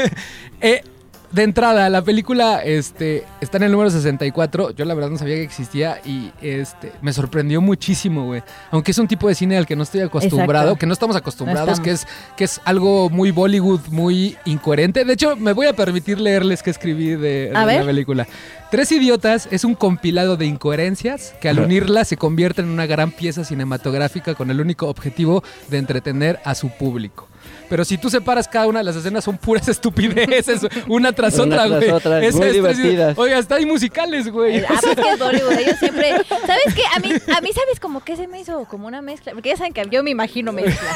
Eh, 0.61 0.81
de 1.31 1.43
entrada, 1.43 1.89
la 1.89 2.01
película 2.01 2.61
este, 2.63 3.23
está 3.39 3.57
en 3.57 3.63
el 3.63 3.71
número 3.71 3.89
64. 3.89 4.71
Yo 4.71 4.85
la 4.85 4.93
verdad 4.93 5.09
no 5.09 5.17
sabía 5.17 5.35
que 5.35 5.43
existía 5.43 6.01
y 6.03 6.31
este, 6.41 6.91
me 7.01 7.13
sorprendió 7.13 7.61
muchísimo, 7.61 8.25
güey. 8.25 8.41
Aunque 8.71 8.91
es 8.91 8.97
un 8.97 9.07
tipo 9.07 9.27
de 9.27 9.35
cine 9.35 9.57
al 9.57 9.67
que 9.67 9.75
no 9.75 9.83
estoy 9.83 10.01
acostumbrado, 10.01 10.69
Exacto. 10.69 10.79
que 10.79 10.85
no 10.87 10.93
estamos 10.93 11.15
acostumbrados, 11.15 11.77
No 11.77 11.83
que, 11.83 11.91
es, 11.91 12.07
que 12.35 12.43
es 12.45 12.59
algo 12.65 13.09
muy 13.09 13.31
Bollywood, 13.31 13.81
muy 13.91 14.37
incoherente. 14.45 15.05
De 15.05 15.13
hecho, 15.13 15.35
me 15.35 15.53
voy 15.53 15.67
a 15.67 15.73
permitir 15.73 16.19
leerles 16.19 16.63
que 16.63 16.71
escribí 16.71 17.15
de, 17.15 17.51
la 17.53 17.85
película. 17.85 18.27
Tres 18.71 18.91
Idiotas 18.91 19.47
es 19.51 19.63
un 19.63 19.75
compilado 19.75 20.37
de 20.37 20.45
incoherencias 20.45 21.33
que 21.41 21.49
al 21.49 21.59
unirlas 21.59 22.07
se 22.07 22.17
convierte 22.17 22.61
en 22.61 22.69
una 22.69 22.85
gran 22.85 23.11
pieza 23.11 23.43
cinematográfica 23.43 24.35
con 24.35 24.51
el 24.51 24.61
único 24.61 24.87
objetivo 24.87 25.43
de 25.69 25.77
entretener 25.77 26.39
a 26.43 26.55
su 26.55 26.69
público. 26.69 27.27
Pero 27.69 27.85
si 27.85 27.97
tú 27.97 28.09
separas 28.09 28.47
cada 28.47 28.67
una 28.67 28.79
de 28.79 28.85
las 28.85 28.95
escenas 28.95 29.23
son 29.23 29.37
puras 29.37 29.67
estupideces, 29.69 30.61
una 30.87 31.11
tras 31.13 31.35
Una 31.35 31.43
otra, 31.55 31.67
tras 31.67 31.79
güey. 31.79 31.89
otra, 31.91 32.23
Es- 32.25 32.35
muy 32.35 32.47
es- 32.47 32.53
divertidas. 32.53 33.17
Oiga, 33.17 33.37
hasta 33.37 33.55
hay 33.55 33.65
musicales, 33.65 34.29
güey. 34.29 34.63
Ah, 34.65 34.79
pues 34.81 34.95
que 34.95 35.09
es 35.11 35.19
Bollywood, 35.19 35.51
ellos 35.53 35.77
siempre... 35.79 36.11
¿Sabes 36.27 36.73
qué? 36.75 36.81
A 36.95 36.99
mí, 36.99 37.11
a 37.35 37.41
mí 37.41 37.49
¿sabes 37.53 37.79
como 37.79 38.03
que 38.03 38.15
se 38.15 38.27
me 38.27 38.39
hizo 38.41 38.65
como 38.65 38.87
una 38.87 39.01
mezcla? 39.01 39.33
Porque 39.33 39.49
ya 39.49 39.57
saben 39.57 39.73
que 39.73 39.85
yo 39.91 40.03
me 40.03 40.09
imagino 40.11 40.51
mezcla. 40.51 40.89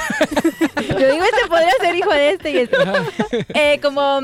Yo 1.00 1.12
digo, 1.12 1.24
este 1.24 1.48
podría 1.48 1.72
ser 1.82 1.96
hijo 1.96 2.12
de 2.12 2.30
este 2.32 2.52
y 2.52 2.58
este. 2.58 2.78
Eh, 3.54 3.80
como... 3.82 4.20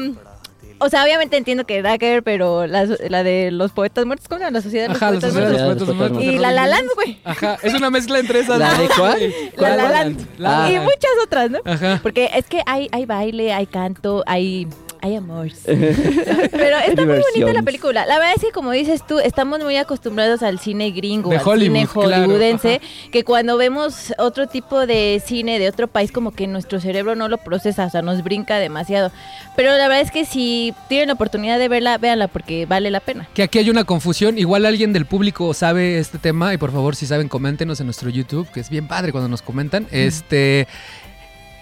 O 0.80 0.90
sea, 0.90 1.04
obviamente 1.04 1.36
entiendo 1.38 1.66
que 1.66 1.82
da 1.82 1.98
que 1.98 2.10
ver, 2.10 2.24
pero 2.24 2.66
la, 2.68 2.86
la 3.10 3.24
de 3.24 3.52
los 3.52 3.72
poetas 3.72 4.06
muertos, 4.06 4.28
¿cómo 4.28 4.40
se 4.40 4.46
llama? 4.46 4.58
La 4.58 4.62
sociedad 4.62 4.84
de 4.88 4.90
los 4.94 4.98
Ajá, 5.02 5.12
los 5.12 5.20
poetas 5.24 5.34
sociedad 5.34 5.48
de 5.52 5.54
los 5.58 5.66
muertos. 5.66 5.88
poetas 5.88 6.12
muertos. 6.12 6.24
Y 6.34 6.38
La 6.40 6.52
La 6.52 6.68
Land, 6.68 6.90
güey. 6.96 7.20
Ajá, 7.24 7.58
es 7.62 7.74
una 7.74 7.90
mezcla 7.90 8.20
entre 8.20 8.40
esas. 8.40 8.58
¿La 8.60 8.70
dos, 8.70 8.78
de 8.80 8.88
cuál? 8.96 9.20
La 9.58 9.70
La 9.70 9.76
¿Cuál? 9.84 9.92
Land. 9.94 10.28
La 10.38 10.50
La 10.60 10.70
Y 10.70 10.74
Land. 10.76 10.84
muchas 10.86 11.12
otras, 11.24 11.52
¿no? 11.52 11.60
Ajá. 11.66 12.00
Porque 12.02 12.30
es 12.34 12.46
que 12.46 12.62
hay, 12.66 12.88
hay 12.92 13.06
baile, 13.06 13.52
hay 13.54 13.66
canto, 13.66 14.24
hay, 14.26 14.68
hay 15.02 15.16
amor. 15.16 15.48
Pero 15.66 16.78
está 16.88 17.06
muy 17.06 17.20
bonita 17.20 17.54
la 17.54 17.64
película. 17.64 18.06
La 18.06 18.20
verdad 18.20 18.34
es 18.36 18.44
que, 18.44 18.52
como 18.52 18.72
dices 18.72 19.06
tú, 19.08 19.20
estamos 19.20 19.60
muy 19.64 19.78
acostumbrados 19.78 20.44
al 20.44 20.60
cine 20.60 20.92
gringo, 20.92 21.30
De 21.30 21.38
al 21.38 21.48
Hollywood, 21.48 21.76
cine 21.78 21.88
claro. 21.88 22.24
hollywoodense, 22.24 22.82
que 23.12 23.24
cuando 23.24 23.58
vemos 23.58 24.14
otro 24.18 24.48
tipo 24.48 24.86
de 24.86 25.22
cine 25.26 25.60
de 25.60 25.70
otro 25.70 25.88
país, 25.88 26.12
como 26.12 26.32
que 26.32 26.48
nuestro 26.48 26.80
cerebro 26.80 27.16
no 27.16 27.30
lo 27.30 27.38
procesa, 27.38 27.86
o 27.86 27.90
sea, 27.90 28.02
nos 28.02 28.24
brinca 28.24 28.58
demasiado. 28.58 29.12
Pero 29.56 29.72
la 29.72 29.88
verdad 29.88 30.02
es 30.02 30.12
que 30.12 30.26
si 30.26 30.74
tienen 30.88 31.08
la 31.08 31.14
oportunidad 31.14 31.60
de 31.60 31.68
verla, 31.68 31.98
véanla 31.98 32.28
porque 32.28 32.66
vale 32.66 32.92
la 32.92 33.00
pena. 33.00 33.28
Que 33.34 33.44
aquí 33.44 33.60
hay 33.60 33.70
una 33.70 33.84
confusión. 33.84 34.38
Igual 34.38 34.66
alguien 34.66 34.94
del 34.94 35.06
público 35.06 35.54
sabe 35.54 36.00
este 36.00 36.18
tema. 36.18 36.54
Y 36.54 36.58
por 36.58 36.72
favor, 36.72 36.96
si 36.96 37.06
saben, 37.06 37.28
coméntenos 37.28 37.80
en 37.80 37.88
nuestro 37.88 38.10
YouTube, 38.10 38.50
que 38.52 38.60
es 38.60 38.70
bien 38.70 38.88
padre 38.88 39.12
cuando 39.12 39.28
nos 39.28 39.42
comentan. 39.42 39.88
Este. 39.92 40.68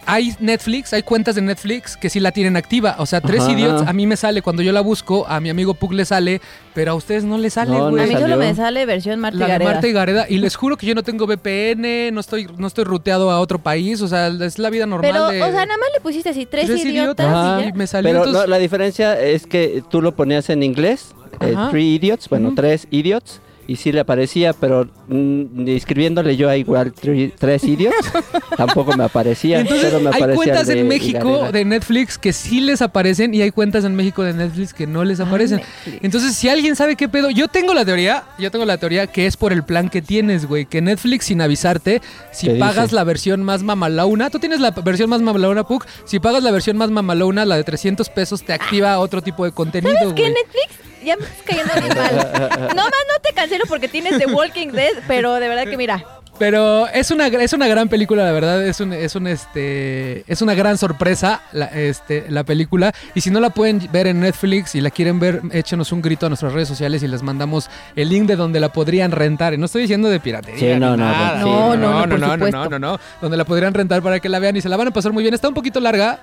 Hay 0.09 0.33
Netflix, 0.39 0.93
hay 0.93 1.03
cuentas 1.03 1.35
de 1.35 1.41
Netflix 1.41 1.97
que 1.97 2.09
sí 2.09 2.19
la 2.21 2.31
tienen 2.31 2.55
activa. 2.55 2.95
O 2.99 3.05
sea, 3.05 3.19
Tres 3.19 3.41
Ajá. 3.41 3.51
Idiots 3.51 3.83
a 3.85 3.91
mí 3.91 4.07
me 4.07 4.15
sale 4.15 4.41
cuando 4.41 4.61
yo 4.61 4.71
la 4.71 4.79
busco, 4.81 5.27
a 5.27 5.39
mi 5.41 5.49
amigo 5.49 5.73
Pug 5.73 5.91
le 5.91 6.05
sale, 6.05 6.41
pero 6.73 6.93
a 6.93 6.95
ustedes 6.95 7.25
no 7.25 7.37
le 7.37 7.49
sale, 7.49 7.71
No, 7.77 7.89
güey. 7.89 8.03
A 8.03 8.07
mí 8.07 8.13
solo 8.15 8.37
me 8.37 8.55
sale 8.55 8.85
versión 8.85 9.19
Marta 9.19 9.37
La 9.39 9.45
de 9.45 9.51
Gareda. 9.51 9.71
Marta 9.73 9.87
y 9.87 9.91
Gareda. 9.91 10.25
Y 10.29 10.37
les 10.37 10.55
juro 10.55 10.77
que 10.77 10.85
yo 10.85 10.95
no 10.95 11.03
tengo 11.03 11.25
VPN, 11.27 12.11
no 12.13 12.21
estoy, 12.21 12.47
no 12.57 12.67
estoy 12.67 12.85
ruteado 12.85 13.29
a 13.31 13.39
otro 13.41 13.59
país. 13.59 14.01
O 14.01 14.07
sea, 14.07 14.27
es 14.27 14.57
la 14.59 14.69
vida 14.69 14.85
normal 14.85 15.11
Pero, 15.11 15.27
de... 15.27 15.41
o 15.43 15.51
sea, 15.51 15.65
nada 15.65 15.77
más 15.77 15.89
le 15.93 15.99
pusiste 16.01 16.29
así, 16.29 16.45
tres, 16.45 16.67
Tres 16.67 16.85
idiotas, 16.85 17.25
idiotas. 17.27 17.59
y 17.59 17.63
ya. 17.63 17.69
Y 17.69 17.73
me 17.73 17.85
salió 17.87 18.09
Pero 18.09 18.19
entonces- 18.19 18.41
no, 18.43 18.47
la 18.47 18.57
diferencia 18.59 19.19
es 19.19 19.45
que 19.45 19.83
tú 19.89 20.01
lo 20.01 20.15
ponías 20.15 20.49
en 20.49 20.63
inglés, 20.63 21.13
eh. 21.41 21.53
Three 21.69 21.95
Idiots, 21.95 22.29
bueno, 22.29 22.53
tres 22.55 22.87
idiots, 22.91 23.41
y 23.67 23.75
sí 23.75 23.91
le 23.91 23.99
aparecía, 23.99 24.53
pero 24.53 24.87
mm, 25.07 25.67
escribiéndole 25.67 26.37
yo 26.37 26.49
a 26.49 26.55
igual 26.55 26.93
tres 26.93 27.63
idiots, 27.65 27.95
tampoco 28.57 28.95
me 28.95 29.03
aparecía. 29.03 29.59
Entonces, 29.59 29.91
solo 29.91 30.03
me 30.03 30.09
hay 30.09 30.21
aparecía 30.21 30.35
cuentas 30.35 30.67
de 30.67 30.79
en 30.79 30.87
México 30.87 31.51
de 31.51 31.65
Netflix 31.65 32.17
que 32.17 32.31
sí 32.33 32.61
les 32.61 32.81
aparecen 32.81 33.33
y 33.33 33.41
hay 33.41 33.51
cuentas 33.51 33.83
en 33.83 33.95
México 33.95 34.23
de 34.23 34.33
Netflix 34.33 34.73
que 34.73 34.87
no 34.87 35.03
les 35.03 35.19
aparecen. 35.19 35.57
Netflix. 35.57 36.03
Entonces, 36.03 36.35
si 36.35 36.47
alguien 36.49 36.75
sabe 36.75 36.95
qué 36.95 37.09
pedo, 37.09 37.29
yo 37.29 37.49
tengo 37.49 37.73
la 37.73 37.83
teoría, 37.83 38.23
yo 38.39 38.49
tengo 38.51 38.65
la 38.65 38.77
teoría 38.77 39.07
que 39.07 39.25
es 39.27 39.35
por 39.35 39.51
el 39.51 39.63
plan 39.63 39.89
que 39.89 40.01
tienes, 40.01 40.47
güey, 40.47 40.65
que 40.65 40.81
Netflix 40.81 41.25
sin 41.25 41.41
avisarte, 41.41 42.01
si 42.31 42.47
¿Qué 42.47 42.55
pagas 42.55 42.85
dice? 42.85 42.95
la 42.95 43.03
versión 43.03 43.43
más 43.43 43.63
mamalauna, 43.63 44.29
tú 44.29 44.39
tienes 44.39 44.61
la 44.61 44.71
versión 44.71 45.09
más 45.09 45.21
mamalauna, 45.21 45.67
Puck, 45.67 45.85
si 46.05 46.19
pagas 46.19 46.41
la 46.41 46.51
versión 46.51 46.77
más 46.77 46.89
mamalauna, 46.89 47.45
la 47.45 47.57
de 47.57 47.63
300 47.63 48.09
pesos 48.09 48.43
te 48.43 48.53
activa 48.53 48.99
otro 48.99 49.21
tipo 49.21 49.43
de 49.43 49.51
contenido, 49.51 49.93
¿Sabes 49.99 50.13
qué. 50.13 50.29
Netflix? 50.29 50.87
Ya 51.07 51.15
me 51.17 51.25
estás 51.25 51.43
cayendo 51.43 51.73
bien 51.75 51.97
mal. 51.97 52.67
No 52.75 52.83
más 52.83 53.03
no 53.07 53.19
te 53.23 53.33
cancelo 53.33 53.65
porque 53.67 53.87
tienes 53.87 54.17
The 54.17 54.27
Walking 54.27 54.67
Dead, 54.69 54.93
pero 55.07 55.35
de 55.35 55.47
verdad 55.47 55.65
que 55.65 55.77
mira. 55.77 56.05
Pero 56.39 56.87
es 56.89 57.09
una, 57.09 57.27
es 57.27 57.53
una 57.53 57.67
gran 57.67 57.89
película, 57.89 58.23
la 58.23 58.31
verdad. 58.31 58.63
Es 58.63 58.79
un, 58.79 58.93
es 58.93 59.15
un 59.15 59.25
este. 59.27 60.23
Es 60.31 60.41
una 60.41 60.53
gran 60.53 60.77
sorpresa 60.77 61.41
la, 61.51 61.65
este, 61.65 62.25
la 62.29 62.43
película. 62.43 62.93
Y 63.15 63.21
si 63.21 63.31
no 63.31 63.39
la 63.39 63.49
pueden 63.49 63.89
ver 63.91 64.05
en 64.07 64.19
Netflix 64.19 64.75
y 64.75 64.81
la 64.81 64.91
quieren 64.91 65.19
ver, 65.19 65.41
échenos 65.51 65.91
un 65.91 66.01
grito 66.01 66.27
a 66.27 66.29
nuestras 66.29 66.53
redes 66.53 66.67
sociales 66.67 67.01
y 67.01 67.07
les 67.07 67.23
mandamos 67.23 67.69
el 67.95 68.09
link 68.09 68.27
de 68.27 68.35
donde 68.35 68.59
la 68.59 68.69
podrían 68.71 69.11
rentar. 69.11 69.53
Y 69.53 69.57
no 69.57 69.65
estoy 69.65 69.81
diciendo 69.83 70.09
de 70.09 70.19
piratería. 70.19 70.59
Sí, 70.75 70.79
no, 70.79 70.91
ni 70.91 70.97
no, 70.97 71.09
nada. 71.09 71.39
sí, 71.41 71.49
No, 71.49 71.75
no, 71.75 72.05
no, 72.05 72.05
no, 72.05 72.17
no, 72.17 72.17
no, 72.27 72.33
supuesto. 72.33 72.57
no, 72.57 72.69
no, 72.69 72.79
no. 72.79 72.99
Donde 73.21 73.37
la 73.37 73.45
podrían 73.45 73.73
rentar 73.73 74.01
para 74.03 74.19
que 74.19 74.29
la 74.29 74.37
vean 74.39 74.55
y 74.57 74.61
se 74.61 74.69
la 74.69 74.77
van 74.77 74.89
a 74.89 74.91
pasar 74.91 75.11
muy 75.13 75.23
bien. 75.23 75.33
Está 75.33 75.47
un 75.47 75.55
poquito 75.55 75.79
larga, 75.79 76.19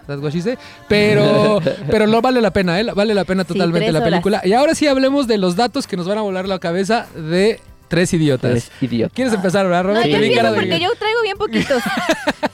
pero, 0.88 1.60
pero 1.90 2.06
lo 2.06 2.20
vale 2.22 2.40
la 2.40 2.52
pena, 2.52 2.80
¿eh? 2.80 2.84
Vale 2.94 3.14
la 3.14 3.24
pena 3.24 3.44
totalmente 3.44 3.90
la 3.90 3.98
horas. 3.98 4.10
película. 4.10 4.40
Y 4.44 4.52
ahora 4.52 4.74
sí 4.74 4.86
hablemos 4.86 5.26
de 5.26 5.38
los 5.38 5.56
datos 5.56 5.86
que 5.86 5.96
nos 5.96 6.06
van 6.06 6.18
a 6.18 6.22
volar 6.22 6.46
la 6.46 6.58
cabeza 6.58 7.06
de 7.16 7.60
Tres 7.94 8.12
Idiotas. 8.12 8.50
Eres 8.50 8.70
idiota. 8.80 9.14
¿Quieres 9.14 9.32
empezar, 9.34 9.66
verdad, 9.66 9.84
No, 9.84 9.88
Robert? 9.90 10.06
yo 10.08 10.16
empiezo 10.16 10.36
cara 10.36 10.50
de- 10.52 10.56
porque 10.60 10.80
yo 10.80 10.88
traigo 10.98 11.22
bien 11.22 11.36
poquitos. 11.36 11.82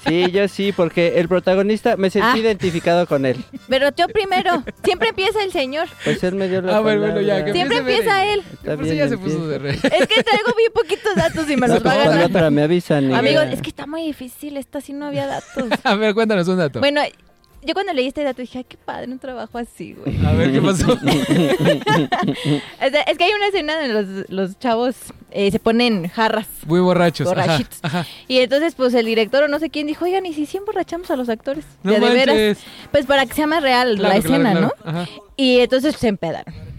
Sí, 0.06 0.30
yo 0.32 0.48
sí, 0.48 0.72
porque 0.72 1.20
el 1.20 1.28
protagonista 1.28 1.96
me 1.96 2.10
sentí 2.10 2.26
Ah. 2.32 2.38
identificado 2.38 3.06
con 3.06 3.26
él. 3.26 3.36
Pero 3.68 3.90
yo 3.94 4.08
primero. 4.08 4.64
Siempre 4.82 5.10
empieza 5.10 5.42
el 5.44 5.52
señor. 5.52 5.88
Pues 6.04 6.24
él 6.24 6.34
me 6.34 6.48
dio 6.48 6.62
la 6.62 6.78
Ah, 6.78 6.80
bueno, 6.80 7.02
bueno, 7.02 7.20
ya, 7.20 7.44
que 7.44 7.52
Siempre 7.52 7.78
empieza 7.78 8.24
él. 8.24 8.42
Por 8.64 8.78
bien, 8.78 8.96
ya 8.96 9.08
se 9.08 9.18
puso 9.18 9.46
de 9.46 9.58
re. 9.58 9.70
Es 9.70 9.80
que 9.80 10.22
traigo 10.24 10.52
bien 10.56 10.72
poquitos 10.74 11.14
datos 11.14 11.48
y 11.50 11.56
me 11.56 11.68
No, 11.68 11.74
los 11.74 11.86
va 11.86 11.92
a 11.92 12.04
pues, 12.06 12.32
ganar. 12.32 12.50
me 12.50 12.62
avisan. 12.62 13.14
Amigos, 13.14 13.44
es 13.52 13.62
que 13.62 13.68
está 13.68 13.86
muy 13.86 14.02
difícil. 14.02 14.56
Esta 14.56 14.80
sí 14.80 14.92
no 14.94 15.06
había 15.06 15.26
datos. 15.26 15.64
A 15.84 15.94
ver, 15.94 16.14
cuéntanos 16.14 16.48
un 16.48 16.56
dato. 16.58 16.80
Bueno, 16.80 17.02
yo 17.62 17.74
cuando 17.74 17.92
leí 17.92 18.06
este 18.06 18.22
dato 18.24 18.40
dije, 18.40 18.58
ay, 18.58 18.64
qué 18.64 18.76
padre 18.76 19.12
un 19.12 19.18
trabajo 19.18 19.58
así, 19.58 19.94
güey. 19.94 20.24
A 20.24 20.32
ver, 20.32 20.52
¿qué 20.52 20.62
pasó? 20.62 20.92
O 22.82 22.90
sea, 22.90 23.02
es 23.02 23.18
que 23.18 23.24
hay 23.24 23.32
una 23.32 23.46
escena 23.48 23.78
donde 23.78 24.02
los, 24.02 24.30
los 24.30 24.58
chavos 24.58 24.96
eh, 25.30 25.50
se 25.50 25.58
ponen 25.58 26.08
jarras. 26.08 26.48
Muy 26.66 26.80
borrachos. 26.80 27.26
Borrachitos. 27.26 27.78
ajá. 27.82 28.06
Y 28.28 28.38
entonces, 28.38 28.74
pues 28.74 28.94
el 28.94 29.06
director 29.06 29.44
o 29.44 29.48
no 29.48 29.58
sé 29.58 29.70
quién 29.70 29.86
dijo, 29.86 30.04
oigan, 30.04 30.26
¿y 30.26 30.32
si 30.32 30.46
sí 30.46 30.56
emborrachamos 30.56 31.10
a 31.10 31.16
los 31.16 31.28
actores? 31.28 31.64
No 31.82 31.92
de, 31.92 32.00
veras. 32.00 32.58
Pues 32.90 33.06
para 33.06 33.26
que 33.26 33.34
sea 33.34 33.46
más 33.46 33.62
real 33.62 33.96
Claro, 33.96 34.14
la 34.14 34.20
claro, 34.20 34.34
escena, 34.34 34.50
claro. 34.52 34.74
¿no? 34.84 34.90
Ajá. 34.90 35.08
Y 35.36 35.60
entonces 35.60 35.96
se 35.96 36.08
empedaron. 36.08 36.69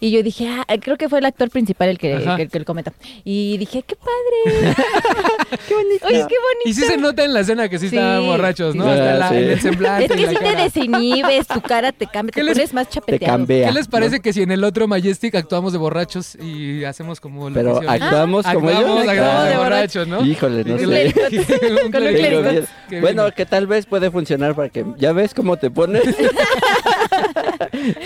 Y 0.00 0.10
yo 0.10 0.22
dije, 0.22 0.48
ah, 0.48 0.64
creo 0.80 0.96
que 0.96 1.08
fue 1.08 1.18
el 1.18 1.24
actor 1.26 1.50
principal 1.50 1.88
el 1.88 1.98
que, 1.98 2.14
Ajá. 2.14 2.36
que, 2.36 2.48
que 2.48 2.58
lo 2.58 2.64
comenta. 2.64 2.92
Y 3.24 3.56
dije, 3.58 3.82
qué 3.86 3.96
padre. 3.96 4.74
Qué 5.66 5.74
bonito. 5.74 6.06
Oye, 6.06 6.16
qué 6.16 6.22
bonito. 6.36 6.66
Y 6.66 6.74
sí 6.74 6.82
se 6.82 6.96
nota 6.98 7.24
en 7.24 7.32
la 7.32 7.40
escena 7.40 7.68
que 7.68 7.78
sí, 7.78 7.88
Sí, 7.88 7.96
estaban 7.96 8.24
borrachos, 8.26 8.74
¿no? 8.74 8.84
sí. 8.84 8.90
Hasta 8.90 9.14
la- 9.14 9.28
Sí. 9.30 9.34
en 9.36 9.50
el 9.50 9.60
semblante. 9.60 10.04
Es 10.04 10.12
que 10.12 10.28
si 10.28 10.34
te 10.36 10.56
desinhibes, 10.56 11.46
tu 11.46 11.60
cara 11.62 11.92
te 11.92 12.06
cambia, 12.06 12.32
¿Qué 12.32 12.40
te 12.40 12.44
les- 12.44 12.54
pones 12.54 12.74
más 12.74 12.88
Te 12.88 12.94
chapeteado. 12.94 13.36
cambia. 13.38 13.66
¿Qué 13.68 13.72
les 13.72 13.88
parece 13.88 14.20
que 14.20 14.32
si 14.32 14.42
en 14.42 14.50
el 14.52 14.64
otro 14.64 14.86
Majestic 14.88 15.34
actuamos 15.34 15.72
de 15.72 15.78
borrachos 15.78 16.36
y 16.36 16.84
hacemos 16.84 17.20
como 17.20 17.48
lo 17.48 17.54
Pero 17.54 17.80
que 17.80 17.88
actuamos 17.88 18.46
como 18.46 18.68
Actuamos, 18.68 19.02
ellos. 19.02 19.08
actuamos 19.08 19.44
de 19.44 19.50
de 19.50 19.56
borrachos, 19.58 20.08
¿no? 20.08 20.24
Híjole, 20.24 20.64
no 20.64 20.78
sé. 20.78 21.14
Con 21.92 22.02
un 22.02 23.00
Bueno, 23.00 23.30
que 23.34 23.46
tal 23.46 23.66
vez 23.66 23.86
puede 23.86 24.10
funcionar 24.10 24.54
para 24.54 24.68
que 24.68 24.84
ya 24.98 25.12
ves 25.12 25.34
cómo 25.34 25.56
te 25.56 25.70
pones. 25.70 26.02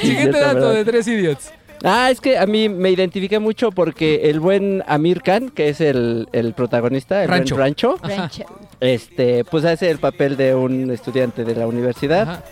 Siguiente 0.01 0.39
dato 0.39 0.59
¿verdad? 0.59 0.75
de 0.75 0.85
tres 0.85 1.07
idiots. 1.09 1.53
Ah, 1.85 2.11
es 2.11 2.21
que 2.21 2.39
a 2.39 2.47
mí 2.47 2.69
me 2.69 2.91
identifiqué 2.91 3.41
mucho 3.41 3.73
porque 3.73 4.31
el 4.31 4.39
buen 4.39 4.85
Amir 4.87 5.21
Khan, 5.21 5.51
que 5.51 5.69
es 5.69 5.81
el, 5.81 6.29
el 6.33 6.55
protagonista, 6.55 7.23
el 7.23 7.29
buen 7.29 7.41
Rancho. 7.41 7.57
Rancho, 7.57 7.97
Rancho. 8.01 8.45
este, 8.79 9.45
pues 9.45 9.65
hace 9.65 9.91
el 9.91 9.99
papel 9.99 10.37
de 10.37 10.55
un 10.55 10.91
estudiante 10.93 11.45
de 11.45 11.57
la 11.57 11.67
universidad 11.67 12.23
Ajá. 12.23 12.43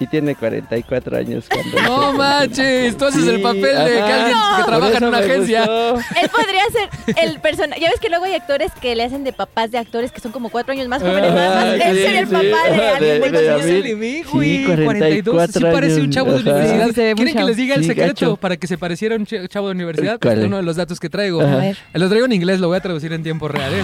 Y 0.00 0.06
tiene 0.06 0.34
44 0.34 1.16
años 1.16 1.44
cuando 1.48 1.80
No 1.82 2.12
manches, 2.14 2.96
tú 2.96 3.04
haces 3.06 3.22
Sí, 3.22 3.28
el 3.30 3.40
papel 3.42 3.62
de 3.62 3.68
que 3.70 4.02
alguien 4.02 4.36
que 4.58 4.64
trabaja 4.64 4.98
en 4.98 5.04
una 5.04 5.18
agencia. 5.18 5.60
gustó. 5.60 5.94
Él 6.20 6.28
podría 6.30 6.62
ser 6.72 7.16
el 7.24 7.40
personaje. 7.40 7.80
Ya 7.80 7.90
ves 7.90 8.00
que 8.00 8.08
luego 8.08 8.24
hay 8.24 8.34
actores 8.34 8.72
que 8.80 8.94
le 8.96 9.04
hacen 9.04 9.22
de 9.24 9.32
papás 9.32 9.70
de 9.70 9.78
actores 9.78 10.10
que 10.12 10.20
son 10.20 10.32
como 10.32 10.48
cuatro 10.50 10.72
años 10.72 10.88
más 10.88 11.02
jóvenes. 11.02 11.32
nada 11.32 11.54
más. 11.54 11.74
Él 11.74 11.96
sí, 11.96 12.02
sería 12.02 12.20
el 12.20 12.26
papá 12.26 12.40
de 12.42 12.50
Ajá, 12.74 12.96
alguien 12.96 13.00
de- 13.00 13.20
muy 13.20 13.28
de 13.30 13.36
conocido. 13.46 13.58
David. 13.58 13.82
le 13.84 13.94
ve, 13.94 14.22
Sí, 14.24 14.30
güey. 14.32 14.64
44 14.84 15.52
Sí 15.52 15.66
parece 15.72 15.94
un 15.96 16.00
años. 16.02 16.14
chavo 16.14 16.32
de 16.32 16.38
Ajá. 16.40 16.50
universidad. 16.50 16.86
Sí, 16.88 16.92
se 16.94 17.00
ve 17.02 17.06
muy 17.08 17.14
¿Quieren 17.16 17.32
que 17.34 17.38
chavo. 17.38 17.48
les 17.48 17.56
diga 17.56 17.74
el 17.76 17.82
Sí, 17.82 17.86
secreto 17.88 18.26
gacho. 18.26 18.36
para 18.36 18.56
que 18.56 18.66
se 18.66 18.78
pareciera 18.78 19.14
a 19.14 19.18
un 19.18 19.26
ch- 19.26 19.48
chavo 19.48 19.66
de 19.68 19.72
universidad? 19.74 20.18
¿Cuál 20.20 20.34
Es 20.34 20.40
es? 20.40 20.46
uno 20.46 20.56
de 20.56 20.62
los 20.62 20.76
datos 20.76 20.98
que 21.00 21.08
traigo. 21.08 21.40
A 21.42 21.56
ver. 21.56 21.76
Lo 21.94 22.08
traigo 22.08 22.26
en 22.26 22.32
inglés, 22.32 22.60
lo 22.60 22.68
voy 22.68 22.76
a 22.78 22.80
traducir 22.80 23.12
en 23.12 23.22
tiempo 23.22 23.48
real. 23.48 23.72
¿eh? 23.72 23.82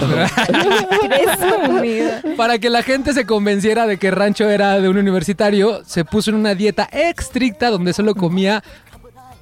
Presumido. 1.07 2.09
Para 2.37 2.57
que 2.59 2.69
la 2.69 2.83
gente 2.83 3.13
se 3.13 3.25
convenciera 3.25 3.87
de 3.87 3.97
que 3.97 4.11
Rancho 4.11 4.49
era 4.49 4.79
de 4.79 4.89
un 4.89 4.97
universitario, 4.97 5.81
se 5.85 6.05
puso 6.11 6.29
en 6.31 6.35
una 6.37 6.55
dieta 6.55 6.83
estricta 6.91 7.69
donde 7.69 7.93
solo 7.93 8.15
comía 8.15 8.63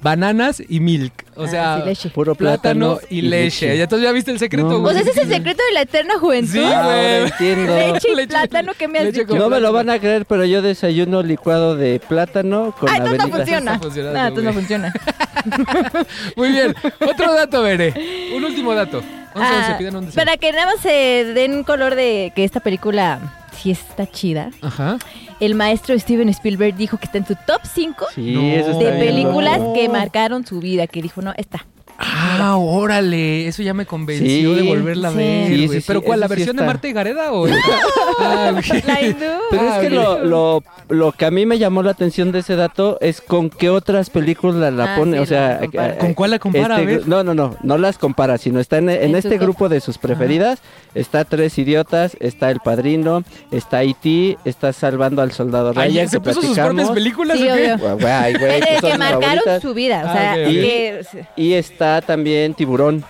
bananas 0.00 0.62
y 0.68 0.78
milk. 0.78 1.12
O 1.34 1.44
Ah, 1.44 1.48
sea, 1.48 1.78
sí, 1.80 1.88
leche. 1.88 2.10
Puro 2.10 2.34
plátano, 2.36 2.94
plátano 2.98 3.08
y 3.10 3.18
y 3.18 3.22
leche. 3.22 3.66
leche. 3.66 3.76
Y 3.76 3.80
entonces 3.80 4.04
ya 4.06 4.12
viste 4.12 4.30
el 4.30 4.38
secreto, 4.38 4.68
No, 4.68 4.78
güey. 4.80 4.90
O 4.90 4.92
sea, 4.92 5.00
ese 5.02 5.10
es 5.10 5.16
el 5.26 5.28
secreto 5.28 5.60
de 5.68 5.74
la 5.74 5.80
eterna 5.82 6.14
juventud. 6.20 6.52
Sí, 6.52 6.60
güey. 6.60 7.16
entiendo. 7.24 7.74
Leche 7.76 8.08
y 8.12 8.14
Leche- 8.14 8.28
plátano 8.28 8.74
que 8.74 8.86
me 8.88 8.98
has 9.00 9.12
dicho. 9.12 9.34
No 9.36 9.48
me 9.48 9.58
lo 9.58 9.72
van 9.72 9.90
a 9.90 9.98
creer, 9.98 10.24
pero 10.24 10.44
yo 10.44 10.62
desayuno 10.62 11.22
licuado 11.24 11.74
de 11.76 11.98
plátano 12.00 12.72
con 12.78 12.88
Ah, 12.88 12.98
entonces 12.98 13.18
no 13.28 13.28
funciona. 13.36 13.78
Funcionando, 13.80 14.20
No, 14.20 14.26
entonces 14.28 14.44
no 14.44 14.52
funciona. 14.52 14.92
Muy 16.36 16.50
bien. 16.50 16.74
Otro 17.00 17.34
dato, 17.34 17.62
Veré. 17.62 18.30
Un 18.36 18.44
último 18.44 18.74
dato. 18.74 18.98
11, 18.98 19.08
Ah, 19.34 19.58
11, 19.66 19.74
pidan 19.78 19.96
un 19.96 20.06
deseo. 20.06 20.24
para 20.24 20.36
que 20.36 20.52
nada 20.52 20.66
más 20.66 20.80
se 20.80 20.88
den 21.34 21.54
un 21.54 21.64
color 21.64 21.94
de 21.94 22.32
que 22.34 22.44
esta 22.44 22.60
película 22.60 23.18
sí 23.60 23.70
está 23.70 24.06
chida. 24.10 24.50
Ajá. 24.62 24.98
El 25.40 25.54
maestro 25.54 25.96
Steven 25.98 26.28
Spielberg 26.30 26.74
dijo 26.76 26.96
que 26.98 27.06
está 27.06 27.18
en 27.18 27.26
su 27.26 27.34
top 27.46 27.60
5 27.62 28.06
Sí, 28.14 28.32
No. 28.32 28.42
eso 28.42 28.72
está 28.72 28.90
de 28.90 28.98
películas 29.04 29.60
No. 29.60 29.72
que 29.72 29.88
marcaron 29.88 30.44
su 30.46 30.58
vida. 30.60 30.86
Que 30.86 31.00
dijo, 31.02 31.22
no, 31.22 31.32
esta. 31.36 31.64
Ah, 32.00 32.54
órale. 32.56 33.48
Eso 33.48 33.62
ya 33.64 33.74
me 33.74 33.84
convenció 33.84 34.54
Sí. 34.54 34.60
de 34.60 34.62
volverla 34.62 35.08
a 35.08 35.10
Sí. 35.10 35.16
ver, 35.18 35.46
Sí, 35.48 35.82
Pero 35.86 35.98
sí, 36.00 36.06
¿cuál? 36.06 36.20
¿La 36.20 36.28
versión 36.28 36.54
de. 36.56 36.62
Marta 36.64 36.86
y 36.86 36.92
Gareda 36.92 37.32
o...? 37.32 37.46
Ah, 38.20 38.52
ok. 38.56 38.84
La 38.86 39.00
hindú. 39.02 39.24
Pero 39.50 39.62
Ah, 39.62 39.80
es 39.82 39.88
que 39.88 39.98
ok. 39.98 40.04
lo, 40.04 40.24
lo, 40.24 40.62
lo 40.88 41.12
que 41.12 41.24
a 41.24 41.30
mí 41.30 41.44
me 41.46 41.58
llamó 41.58 41.82
la 41.82 41.90
atención 41.92 42.30
de 42.32 42.40
ese 42.40 42.54
dato 42.56 42.98
es 43.00 43.20
con 43.20 43.50
qué 43.50 43.68
otras 43.70 44.10
películas 44.10 44.72
la 44.72 44.94
Ah, 44.94 44.96
pone. 44.96 45.16
sí, 45.16 45.22
o 45.22 45.26
sea, 45.26 45.60
la 45.72 45.98
¿Con 45.98 46.14
cuál 46.14 46.30
la 46.32 46.38
compara? 46.38 46.76
A 46.76 46.80
este 46.80 46.96
ver. 46.98 47.08
no, 47.08 47.22
no, 47.24 47.34
no, 47.34 47.56
no 47.62 47.78
las 47.78 47.98
compara, 47.98 48.38
sino 48.38 48.60
está 48.60 48.78
en, 48.78 48.90
en 48.90 49.02
En 49.02 49.10
su 49.12 49.16
este 49.18 49.30
top. 49.30 49.40
grupo 49.40 49.68
de 49.68 49.80
sus 49.80 49.98
preferidas. 49.98 50.60
Está 50.94 51.24
Tres 51.24 51.58
Idiotas, 51.58 52.16
está 52.20 52.50
El 52.50 52.60
Padrino, 52.60 53.22
está 53.50 53.82
E.T., 53.82 54.38
está 54.44 54.72
Salvando 54.72 55.20
al 55.22 55.32
Soldado 55.32 55.72
Ay, 55.76 55.90
Ryan, 55.90 56.08
¿Se 56.08 56.16
que 56.16 56.20
puso 56.20 56.42
sus 56.42 56.58
propias 56.58 56.90
películas 56.90 57.38
Sí, 57.38 57.48
o 57.48 57.54
qué? 57.54 57.64
Es 57.74 57.80
pues 58.80 58.92
que 58.92 58.98
marcaron 58.98 59.22
favoritas. 59.22 59.62
su 59.62 59.74
vida. 59.74 60.02
O 60.04 60.08
Ah, 60.08 60.34
sea. 61.04 61.28
Y 61.36 61.52
está 61.52 61.87
también 62.04 62.54
Tiburón. 62.54 63.04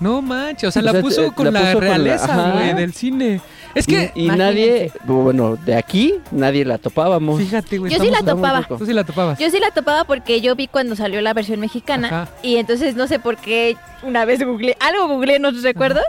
No 0.00 0.20
manches, 0.22 0.68
o 0.68 0.72
sea, 0.72 0.82
O 0.82 0.84
la 0.84 0.92
sea, 0.92 1.00
puso 1.00 1.24
eh, 1.26 1.32
con 1.34 1.46
la 1.46 1.50
la, 1.52 1.60
puso 1.60 1.72
con 1.74 1.84
la- 1.84 1.94
realeza, 1.94 2.24
ajá. 2.24 2.52
güey, 2.52 2.74
del 2.74 2.92
cine. 2.92 3.40
Es 3.74 3.86
que, 3.86 4.12
y, 4.14 4.26
y 4.26 4.28
nadie, 4.28 4.92
bueno, 5.04 5.56
de 5.56 5.74
aquí 5.76 6.14
nadie 6.30 6.64
la 6.64 6.78
topábamos. 6.78 7.40
fíjate, 7.40 7.78
güey. 7.78 7.92
Yo 7.92 8.00
sí 8.02 8.10
la 8.10 8.22
topaba. 8.22 8.62
Tú 8.62 8.86
sí 8.86 8.92
la 8.92 9.02
topabas. 9.04 9.38
Yo 9.38 9.50
sí 9.50 9.58
la 9.58 9.70
topaba 9.70 10.04
porque 10.04 10.40
yo 10.40 10.54
vi 10.54 10.68
cuando 10.68 10.94
salió 10.94 11.20
la 11.20 11.32
versión 11.34 11.58
mexicana 11.60 12.06
Ajá. 12.08 12.28
y 12.42 12.56
entonces 12.56 12.94
no 12.96 13.06
sé 13.08 13.18
por 13.18 13.36
qué 13.36 13.76
una 14.04 14.24
vez 14.24 14.44
googleé, 14.44 14.76
algo 14.80 15.08
googleé, 15.08 15.38
no 15.40 15.50
recuerdo, 15.50 16.00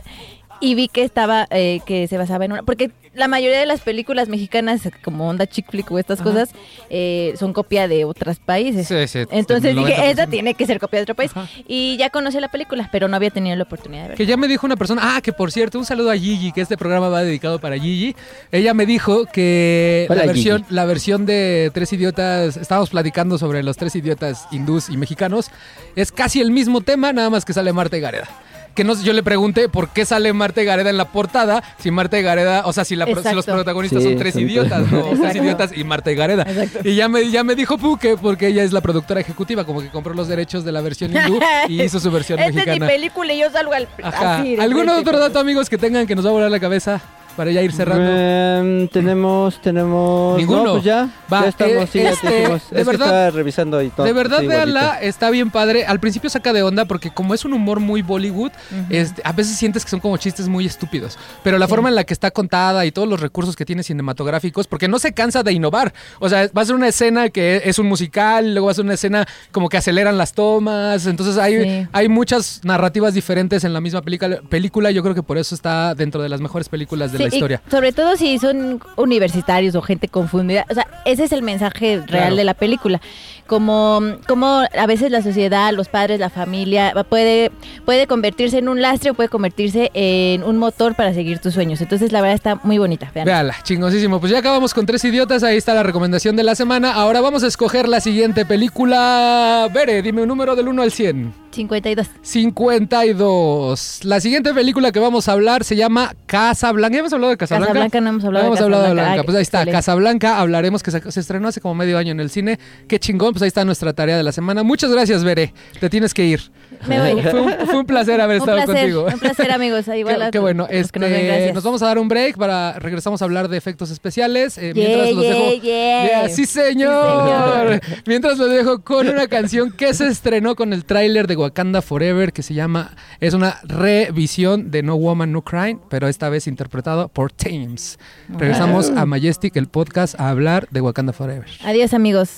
y 0.60 0.75
vi 0.75 0.88
que 0.89 1.03
estaba, 1.03 1.48
eh, 1.50 1.79
que 1.86 2.07
se 2.07 2.17
basaba 2.17 2.45
en 2.45 2.51
una, 2.53 2.63
porque 2.63 2.91
la 3.15 3.27
mayoría 3.27 3.60
de 3.60 3.65
las 3.65 3.81
películas 3.81 4.27
mexicanas, 4.29 4.81
como 5.03 5.27
onda 5.27 5.48
chick 5.48 5.69
flick 5.69 5.89
o 5.91 5.98
estas 6.00 6.19
Ajá. 6.19 6.29
cosas, 6.29 6.50
eh, 6.89 7.34
son 7.39 7.53
copia 7.53 7.88
de 7.88 8.05
otros 8.05 8.39
países. 8.39 8.88
Sí, 8.88 9.07
sí, 9.07 9.25
Entonces 9.31 9.75
dije, 9.75 9.93
90%. 9.95 10.03
esta 10.10 10.27
tiene 10.27 10.53
que 10.53 10.65
ser 10.65 10.79
copia 10.79 11.00
de 11.00 11.03
otro 11.03 11.15
país. 11.15 11.31
Ajá. 11.34 11.50
Y 11.67 11.98
ya 11.98 12.10
conocí 12.10 12.39
la 12.39 12.50
película, 12.50 12.89
pero 12.91 13.07
no 13.07 13.15
había 13.15 13.29
tenido 13.31 13.55
la 13.55 13.63
oportunidad 13.63 14.03
de 14.03 14.07
verla. 14.10 14.17
Que 14.17 14.25
ya 14.25 14.38
me 14.38 14.48
dijo 14.48 14.65
una 14.65 14.75
persona, 14.75 15.15
ah, 15.15 15.22
que 15.22 15.34
por 15.34 15.51
cierto, 15.51 15.79
un 15.79 15.86
saludo 15.86 16.12
a 16.12 16.15
Gigi, 16.17 16.51
que 16.51 16.62
este 16.62 16.77
programa 16.77 17.10
va 17.10 17.24
dedicado 17.24 17.60
para 17.60 17.77
Gigi. 17.77 18.15
Ella 18.51 18.74
me 18.74 18.86
dijo 18.86 19.25
que 19.25 20.07
Hola, 20.10 20.22
la 20.22 20.27
versión, 20.27 20.63
Gigi. 20.63 20.74
la 20.75 20.86
versión 20.86 21.25
de 21.25 21.72
Tres 21.74 21.93
Idiotas, 21.93 22.57
estábamos 22.57 22.89
platicando 22.89 23.38
sobre 23.38 23.63
los 23.63 23.77
tres 23.77 23.95
idiotas 23.95 24.48
hindús 24.51 24.89
y 24.89 24.98
mexicanos, 24.98 25.51
es 25.95 26.12
casi 26.12 26.41
el 26.41 26.51
mismo 26.51 26.81
tema, 26.81 27.13
nada 27.13 27.29
más 27.29 27.45
que 27.45 27.53
sale 27.53 27.72
Marta 27.74 27.98
y 27.98 28.01
Gareda. 28.01 28.27
Que 28.75 28.84
no, 28.84 28.94
yo 29.01 29.13
le 29.13 29.24
pregunté 29.24 29.70
por 29.70 29.89
qué 29.89 30.05
sale 30.05 30.32
Marta 30.34 30.62
y 30.62 30.65
Gareda 30.65 30.89
en 30.89 30.98
la 30.98 31.05
portada, 31.05 31.63
si 31.79 31.91
Marta 31.91 32.20
y 32.20 32.22
Gareda, 32.22 32.63
o 32.65 32.74
sea, 32.74 32.84
si, 32.86 32.96
la 32.98 33.05
si 33.05 33.34
los 33.34 33.46
protagonistas 33.46 34.03
Sí, 34.03 34.10
son 34.10 34.17
tres 34.17 34.34
son 34.34 34.44
idiotas, 34.44 34.82
tres. 34.88 34.91
¿no? 34.91 35.22
Tres 35.22 35.36
idiotas 35.38 35.72
y 35.75 35.84
Marta 35.86 36.12
y 36.12 36.15
Gareda. 36.15 36.44
Exacto. 36.44 36.79
Y 36.88 36.96
ya 36.96 37.08
me, 37.08 37.32
ya 37.32 37.44
me 37.44 37.55
dijo 37.55 37.77
Pu 37.77 37.98
que 37.98 38.17
porque 38.17 38.48
ella 38.48 38.63
es 38.63 38.74
la 38.74 38.82
productora 38.82 39.22
ejecutiva, 39.22 39.63
como 39.63 39.82
que 39.82 39.88
compró 39.89 40.13
los 40.13 40.27
derechos 40.27 40.65
de 40.65 40.72
la 40.74 40.82
versión 40.82 41.12
hindú 41.15 41.39
y 41.70 41.82
hizo 41.82 42.00
su 42.01 42.12
versión 42.12 42.38
Esta 42.38 42.50
es 42.50 42.53
mi 42.55 42.65
mexicana. 42.65 42.88
película 42.91 43.34
y 43.34 43.39
yo 43.39 43.50
salgo 43.50 43.72
al, 43.74 43.88
Ajá. 44.03 44.39
así. 44.39 44.55
de 44.58 44.62
¿Algún 44.62 44.89
otro 44.89 45.20
dato, 45.20 45.39
amigos, 45.39 45.70
que 45.70 45.77
tengan 45.77 46.05
que 46.05 46.15
nos 46.15 46.25
va 46.25 46.29
a 46.29 46.34
volar 46.34 46.51
la 46.51 46.60
cabeza? 46.60 47.01
Para 47.36 47.51
ya 47.51 47.62
ir 47.62 47.72
cerrando. 47.74 48.10
Em, 48.10 48.88
tenemos, 48.88 49.62
tenemos. 49.62 50.38
Ninguno. 50.38 50.63
No, 50.63 50.72
pues 50.74 50.84
ya. 50.86 51.10
Va, 51.32 51.42
ya 51.44 51.48
estamos, 51.50 51.84
eh, 51.84 51.89
sí, 51.92 52.00
ya 52.00 52.10
este, 52.12 52.30
dijimos. 52.38 52.70
de 52.70 52.82
Es 52.82 52.88
que 52.88 52.94
estaba 52.94 53.30
revisando 53.32 53.82
y 53.82 53.89
todo. 53.89 54.06
De 54.06 54.13
verdad, 54.13 54.42
véanla, 54.44 55.00
está 55.01 55.30
bien 55.30 55.51
padre. 55.51 55.86
Al 55.86 56.00
principio 56.00 56.30
saca 56.30 56.54
de 56.54 56.63
onda 56.63 56.86
porque 56.86 57.12
como 57.12 57.34
es 57.34 57.44
un 57.46 57.54
humor 57.54 57.80
muy 57.80 58.01
Bollywood, 58.01 58.51
este, 58.89 59.22
a 59.25 59.32
veces 59.34 59.58
sientes 59.58 59.84
que 59.84 59.92
son 59.92 60.00
como 60.00 60.15
chistes 60.18 60.48
muy 60.48 60.65
estúpidos. 60.65 61.18
Pero 61.44 61.58
la 61.58 61.68
forma 61.68 61.89
en 61.89 61.96
la 61.96 62.04
que 62.04 62.13
está 62.13 62.32
contada 62.32 62.86
y 62.86 62.92
todos 62.92 63.08
los 63.08 63.20
recursos 63.20 63.56
que 63.56 63.65
tiene 63.65 63.84
cinematográficos, 63.84 64.68
porque 64.68 64.88
no 64.88 65.00
se 65.00 65.13
cansa 65.13 65.44
de 65.44 65.51
innovar. 65.51 65.94
O 66.20 66.30
sea, 66.30 66.50
va 66.58 66.62
a 66.62 66.65
ser 66.65 66.75
una 66.75 66.88
escena 66.88 67.30
que 67.30 67.62
es 67.65 67.80
un 67.80 67.88
musical, 67.88 68.54
luego 68.54 68.68
va 68.68 68.72
a 68.72 68.75
ser 68.75 68.86
una 68.86 68.94
escena 68.94 69.25
como 69.51 69.68
que 69.70 69.77
aceleran 69.77 70.18
las 70.18 70.34
tomas. 70.34 71.06
Entonces 71.06 71.38
hay, 71.38 71.56
Sí. 71.56 71.88
hay 71.92 72.10
muchas 72.10 72.62
narrativas 72.63 73.13
diferentes 73.13 73.63
en 73.63 73.74
la 73.74 73.82
misma 73.82 74.01
película. 74.01 74.39
película. 74.50 74.92
Yo 74.92 75.04
creo 75.04 75.15
que 75.15 75.24
por 75.24 75.38
eso 75.38 75.56
está 75.56 75.96
dentro 75.96 76.22
de 76.22 76.30
las 76.30 76.42
mejores 76.42 76.70
películas 76.70 77.12
de 77.12 77.25
Y 77.32 77.36
historia. 77.36 77.62
sobre 77.70 77.91
todo 77.91 78.15
si 78.17 78.38
son 78.39 78.79
universitarios 78.96 79.75
o 79.75 79.82
gente 79.82 80.08
confundida. 80.08 80.65
O 80.70 80.74
sea, 80.74 80.88
ese 81.05 81.24
es 81.25 81.32
el 81.32 81.41
mensaje 81.41 81.98
real 81.98 82.08
Claro. 82.08 82.36
de 82.36 82.44
la 82.44 82.53
película. 82.53 83.01
Como, 83.48 84.01
como 84.27 84.48
a 84.75 84.88
veces 84.88 85.12
la 85.12 85.22
sociedad, 85.22 85.72
los 85.72 85.88
padres, 85.88 86.20
la 86.20 86.32
familia, 86.32 86.94
puede, 87.08 87.51
puede 87.86 88.08
convertirse 88.08 88.58
en 88.58 88.67
un 88.70 88.82
lastre 88.82 89.12
o 89.12 89.13
puede 89.13 89.29
convertirse 89.29 89.91
en 89.94 90.44
un 90.44 90.58
motor 90.58 90.96
para 90.96 91.13
seguir 91.13 91.38
tus 91.38 91.53
sueños. 91.53 91.79
Entonces, 91.79 92.12
la 92.12 92.22
verdad 92.22 92.34
está 92.36 92.55
muy 92.63 92.79
bonita. 92.79 93.12
vean. 93.13 93.25
Véala, 93.25 93.55
chingosísimo. 93.63 94.20
Pues 94.20 94.32
ya 94.32 94.39
acabamos 94.39 94.74
con 94.74 94.88
tres 94.88 95.03
idiotas. 95.05 95.44
Ahí 95.44 95.58
está 95.58 95.75
la 95.75 95.84
recomendación 95.84 96.36
de 96.36 96.41
la 96.44 96.55
semana. 96.55 96.94
Ahora 96.94 97.22
vamos 97.22 97.44
a 97.44 97.48
escoger 97.48 97.88
la 97.88 98.00
siguiente 98.00 98.46
película. 98.46 99.70
Bere, 99.72 100.01
dime 100.01 100.24
un 100.24 100.27
número 100.27 100.55
del 100.55 100.67
1 100.67 100.82
al 100.82 100.91
100. 100.91 101.45
52. 101.55 102.07
52. 102.21 104.00
La 104.03 104.19
siguiente 104.19 104.53
película 104.53 104.91
que 104.91 105.00
vamos 105.00 105.27
a 105.27 105.31
hablar 105.31 105.63
se 105.63 105.75
llama 105.75 106.13
Casa 106.25 106.71
Blanca. 106.71 106.93
¿Ya 106.95 107.00
hemos 107.00 107.13
hablado 107.13 107.31
de 107.31 107.38
Casa 107.38 107.55
Blanca? 107.57 107.74
Casablanca 107.74 108.01
no 108.01 108.09
hemos 108.09 108.25
hablado 108.25 108.45
No 108.45 108.51
de 108.51 108.57
hemos 108.57 108.63
hablado 108.63 108.83
de 108.83 108.89
Casablanca. 108.89 109.13
Blanca. 109.13 109.25
Pues 109.25 109.38
ahí 109.38 109.41
está, 109.41 109.57
excelente. 109.59 109.77
Casablanca. 109.77 110.39
Hablaremos 110.39 110.83
que 110.83 110.91
se, 110.91 111.12
se 111.12 111.19
estrenó 111.19 111.47
hace 111.47 111.62
como 111.62 111.75
medio 111.75 111.97
año 111.97 112.12
en 112.12 112.19
el 112.19 112.29
cine. 112.29 112.59
Qué 112.88 113.00
chingón. 113.00 113.31
Pues 113.33 113.41
ahí 113.41 113.47
está 113.47 113.63
nuestra 113.65 113.93
tarea 113.93 114.17
de 114.17 114.24
la 114.24 114.31
semana. 114.31 114.63
Muchas 114.63 114.91
gracias, 114.91 115.24
Bere. 115.24 115.53
Te 115.79 115.89
tienes 115.89 116.13
que 116.13 116.25
ir. 116.25 116.41
Me 116.88 117.00
voy. 117.13 117.22
Fue 117.22 117.41
un, 117.41 117.51
fue 117.65 117.77
un 117.79 117.86
placer 117.86 118.20
haber 118.22 118.38
Un 118.38 118.50
estado 118.50 118.58
placer, 118.65 118.75
contigo. 118.94 119.05
un 119.13 119.20
placer, 119.20 119.51
amigos. 119.51 119.88
Ahí 119.89 120.03
Qué, 120.05 120.29
qué 120.32 120.39
bueno. 120.39 120.67
Este, 120.70 121.00
nos, 121.00 121.10
ven, 121.10 121.25
gracias. 121.27 121.53
nos 121.53 121.63
vamos 121.63 121.82
a 121.82 121.88
dar 121.88 121.98
un 122.00 122.08
break 122.08 122.38
para 122.38 122.74
regresamos 122.79 123.22
a 123.22 123.25
hablar 123.25 123.48
de 123.48 123.58
efectos 123.58 123.91
especiales. 123.91 124.58
Eh, 124.58 124.74
Yeah, 124.75 124.88
mientras 124.88 125.12
los 125.13 125.24
yeah, 125.24 125.34
dejo. 125.34 125.62
yeah. 125.62 126.05
Yeah, 126.05 126.29
sí, 126.29 126.46
señor. 126.46 127.79
mientras 128.05 128.38
los 128.38 128.50
dejo 128.50 128.82
con 128.84 129.08
una 129.08 129.27
canción 129.27 129.72
que 129.72 129.94
se 129.94 130.08
estrenó 130.08 130.55
con 130.55 130.74
el 130.74 130.86
tráiler 130.86 131.27
de 131.27 131.36
Wakanda 131.36 131.82
Forever 131.82 132.34
que 132.34 132.44
se 132.44 132.53
llama 132.53 132.96
es 133.20 133.34
una 133.34 133.60
revisión 133.63 134.72
de 134.72 134.84
No 134.84 134.96
Woman 134.96 135.32
No 135.32 135.41
Crying, 135.44 135.79
pero 135.89 136.08
esta 136.08 136.29
vez 136.29 136.48
interpretado 136.48 137.08
por 137.10 137.32
Thames. 137.32 137.98
Regresamos 138.29 138.89
a 138.89 139.05
Majestic 139.05 139.55
el 139.55 139.67
podcast 139.67 140.20
a 140.20 140.29
hablar 140.29 140.67
de 140.72 140.82
Wakanda 140.82 141.13
Forever. 141.13 141.50
Adiós, 141.63 141.94
amigos. 141.94 142.38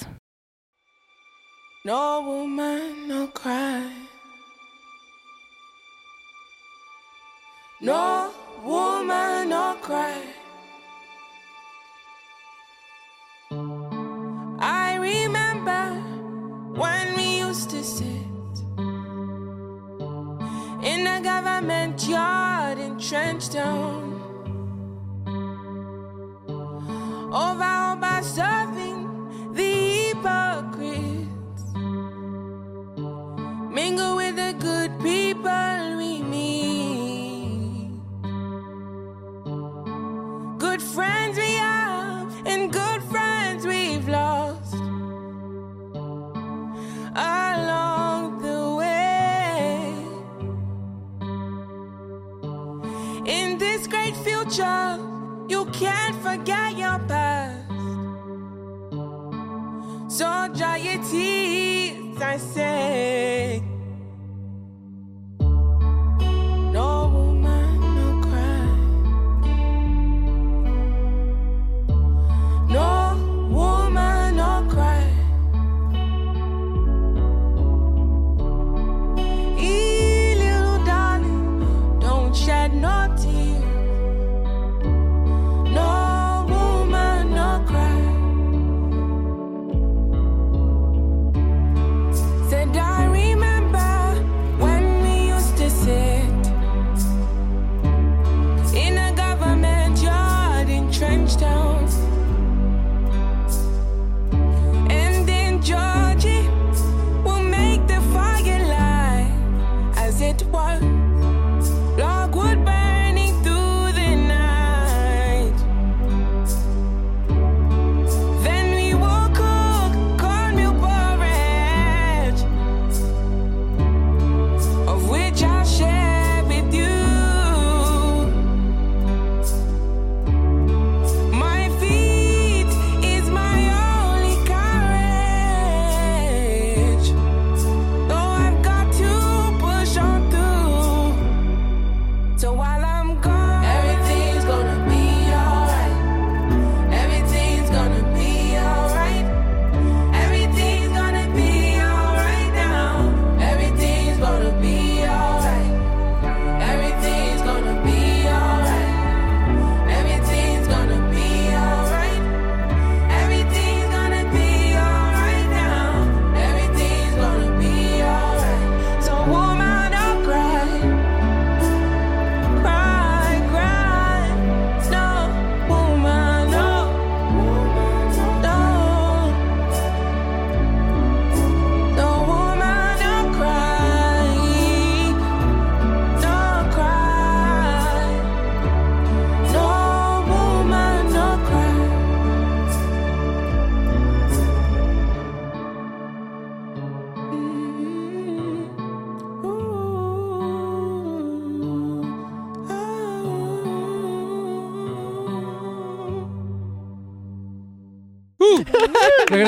No 1.86 2.22
woman, 2.22 3.08
no 3.08 3.32
cry. 3.34 4.07
No 7.80 8.34
woman, 8.64 9.50
no 9.50 9.78
cry. 9.84 10.20
I 14.60 14.96
remember 14.96 15.94
when 16.74 17.16
we 17.16 17.38
used 17.38 17.70
to 17.70 17.84
sit 17.84 18.08
in 20.82 21.04
the 21.04 21.22
government 21.24 22.08
yard 22.08 22.80
in 22.80 22.96
Trenchtown. 22.96 24.06
Over, 27.32 27.96
by 28.02 28.22
serving 28.24 29.54
the 29.54 30.14
hypocrites. 30.16 31.64
Mingle 33.72 34.16
with 34.16 34.36
the 34.36 34.56
good 34.60 35.00
people 35.00 35.67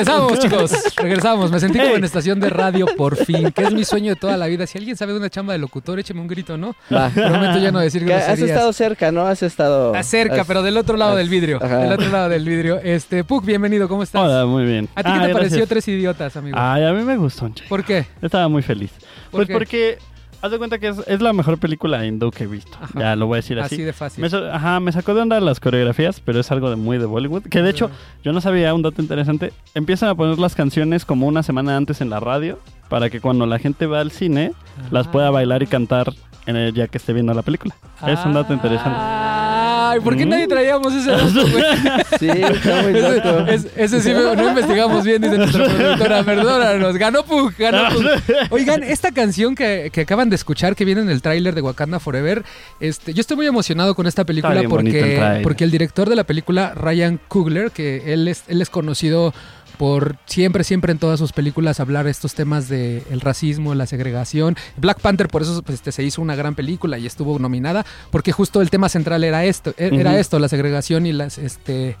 Regresamos, 0.04 0.38
chicos. 0.40 0.72
Regresamos. 0.96 1.50
Me 1.50 1.60
sentí 1.60 1.78
como 1.78 1.94
en 1.96 2.04
estación 2.04 2.40
de 2.40 2.50
radio 2.50 2.86
por 2.96 3.16
fin, 3.16 3.50
que 3.52 3.62
es 3.64 3.72
mi 3.72 3.84
sueño 3.84 4.10
de 4.14 4.16
toda 4.16 4.36
la 4.36 4.46
vida. 4.46 4.66
Si 4.66 4.78
alguien 4.78 4.96
sabe 4.96 5.12
de 5.12 5.18
una 5.18 5.30
chamba 5.30 5.52
de 5.52 5.58
locutor, 5.58 5.98
écheme 5.98 6.20
un 6.20 6.26
grito, 6.28 6.56
¿no? 6.56 6.74
Prometo 6.88 7.58
ya 7.58 7.70
no 7.72 7.80
decir 7.80 8.04
Que 8.04 8.14
Has 8.14 8.26
groserías. 8.26 8.50
estado 8.50 8.72
cerca, 8.72 9.12
¿no? 9.12 9.26
Has 9.26 9.42
estado... 9.42 9.94
Acerca, 9.94 10.42
has- 10.42 10.46
pero 10.46 10.62
del 10.62 10.76
otro 10.76 10.96
lado 10.96 11.16
del 11.16 11.28
vidrio. 11.28 11.58
Ajá. 11.62 11.78
Del 11.78 11.92
otro 11.92 12.08
lado 12.10 12.28
del 12.28 12.44
vidrio. 12.44 12.80
Este, 12.82 13.24
Puck, 13.24 13.44
bienvenido, 13.44 13.88
¿cómo 13.88 14.02
estás? 14.02 14.22
Hola, 14.22 14.46
muy 14.46 14.64
bien. 14.64 14.88
¿A 14.94 15.02
ti 15.02 15.10
qué 15.10 15.18
Ah, 15.18 15.26
te 15.26 15.32
pareció 15.32 15.58
gracias. 15.58 15.68
Tres 15.68 15.88
Idiotas, 15.88 16.36
amigo? 16.36 16.56
Ay, 16.58 16.84
a 16.84 16.92
mí 16.92 17.02
me 17.04 17.16
gustó, 17.16 17.48
che. 17.50 17.64
¿Por 17.68 17.84
qué? 17.84 18.06
Estaba 18.22 18.48
muy 18.48 18.62
feliz. 18.62 18.90
¿Por 19.30 19.46
Pues 19.46 19.46
qué? 19.48 19.52
porque, 19.52 19.98
haz 20.42 20.50
de 20.50 20.58
cuenta 20.58 20.78
que 20.78 20.88
es, 20.88 20.98
es 21.06 21.20
la 21.20 21.32
mejor 21.32 21.58
película 21.58 22.04
hindú 22.06 22.30
que 22.30 22.44
he 22.44 22.46
visto. 22.46 22.76
Ajá. 22.80 22.98
Ya 22.98 23.16
lo 23.16 23.26
voy 23.26 23.36
a 23.36 23.38
decir 23.38 23.58
así. 23.60 23.74
Así 23.76 23.84
de 23.84 23.92
fácil. 23.92 24.22
Me, 24.22 24.48
ajá, 24.52 24.80
me 24.80 24.92
sacó 24.92 25.14
de 25.14 25.20
onda 25.22 25.38
las 25.40 25.60
coreografías, 25.60 26.20
pero 26.20 26.40
es 26.40 26.50
algo 26.50 26.70
de 26.70 26.76
muy 26.76 26.98
de 26.98 27.06
Bollywood. 27.06 27.42
Que 27.44 27.62
de 27.62 27.70
hecho, 27.70 27.90
yo 28.22 28.32
no 28.32 28.40
sabía 28.40 28.72
un 28.74 28.82
dato 28.82 29.00
interesante. 29.02 29.52
Empiezan 29.74 30.08
a 30.08 30.14
poner 30.14 30.38
las 30.38 30.54
canciones 30.54 31.04
como 31.04 31.26
una 31.26 31.42
semana 31.42 31.76
antes 31.76 32.00
en 32.00 32.10
la 32.10 32.20
radio 32.20 32.58
para 32.88 33.10
que 33.10 33.20
cuando 33.20 33.46
la 33.46 33.58
gente 33.58 33.86
va 33.86 34.00
al 34.00 34.10
cine 34.10 34.52
las 34.90 35.06
Ah. 35.06 35.12
pueda 35.12 35.30
bailar 35.30 35.62
y 35.62 35.66
cantar 35.66 36.12
en 36.46 36.56
el, 36.56 36.74
ya 36.74 36.88
que 36.88 36.98
esté 36.98 37.12
viendo 37.12 37.32
la 37.34 37.42
película. 37.42 37.74
Es 38.06 38.24
un 38.24 38.32
dato 38.32 38.52
interesante. 38.52 38.98
Ay, 39.90 40.00
¿por 40.00 40.16
qué 40.16 40.24
Mm. 40.24 40.28
nadie 40.28 40.46
traíamos 40.48 40.94
ese 40.94 41.10
dato, 41.10 41.48
güey? 41.50 41.64
Sí, 42.20 42.28
está 42.28 42.82
muy 42.82 42.92
loco. 42.92 43.38
Ese, 43.48 43.54
es- 43.54 43.68
ese 43.76 44.00
sí 44.02 44.08
me- 44.10 44.36
no 44.36 44.48
investigamos 44.48 45.04
bien, 45.04 45.22
dice 45.22 45.36
nuestra 45.38 45.64
productora. 45.74 46.22
Perdónanos. 46.22 46.96
Ganó 46.96 47.24
Pug, 47.24 47.52
ganó 47.58 47.88
Pug. 47.94 48.04
Oigan, 48.50 48.82
esta 48.82 49.10
canción 49.12 49.54
que, 49.54 49.90
que 49.92 50.02
acaban 50.02 50.30
de 50.30 50.36
escuchar, 50.36 50.76
que 50.76 50.84
viene 50.84 51.00
en 51.00 51.10
el 51.10 51.22
tráiler 51.22 51.54
de 51.54 51.62
Wakanda 51.62 51.98
Forever, 52.00 52.44
este, 52.80 53.14
yo 53.14 53.20
estoy 53.20 53.36
muy 53.36 53.46
emocionado 53.46 53.94
con 53.94 54.06
esta 54.06 54.24
película 54.24 54.52
Está 54.54 54.60
bien 54.60 54.70
bonito 54.70 54.96
el 54.96 55.02
porque, 55.02 55.16
tráiler. 55.16 55.42
porque 55.42 55.64
el 55.64 55.70
director 55.70 56.08
de 56.08 56.16
la 56.16 56.24
película, 56.24 56.74
Ryan 56.74 57.20
Coogler, 57.28 57.70
que 57.70 58.12
él 58.12 58.28
es, 58.28 58.44
él 58.48 58.60
es 58.62 58.70
conocido 58.70 59.32
por 59.80 60.18
siempre, 60.26 60.62
siempre 60.62 60.92
en 60.92 60.98
todas 60.98 61.18
sus 61.18 61.32
películas 61.32 61.80
hablar 61.80 62.06
estos 62.06 62.34
temas 62.34 62.68
de 62.68 63.02
el 63.10 63.22
racismo, 63.22 63.74
la 63.74 63.86
segregación. 63.86 64.54
Black 64.76 65.00
Panther 65.00 65.28
por 65.28 65.40
eso 65.40 65.62
pues, 65.62 65.76
este, 65.76 65.90
se 65.90 66.02
hizo 66.02 66.20
una 66.20 66.36
gran 66.36 66.54
película 66.54 66.98
y 66.98 67.06
estuvo 67.06 67.38
nominada, 67.38 67.86
porque 68.10 68.30
justo 68.30 68.60
el 68.60 68.68
tema 68.68 68.90
central 68.90 69.24
era 69.24 69.46
esto, 69.46 69.72
e- 69.78 69.88
era 69.90 70.18
esto, 70.20 70.38
la 70.38 70.48
segregación 70.50 71.06
y 71.06 71.14
las 71.14 71.38
este 71.38 71.96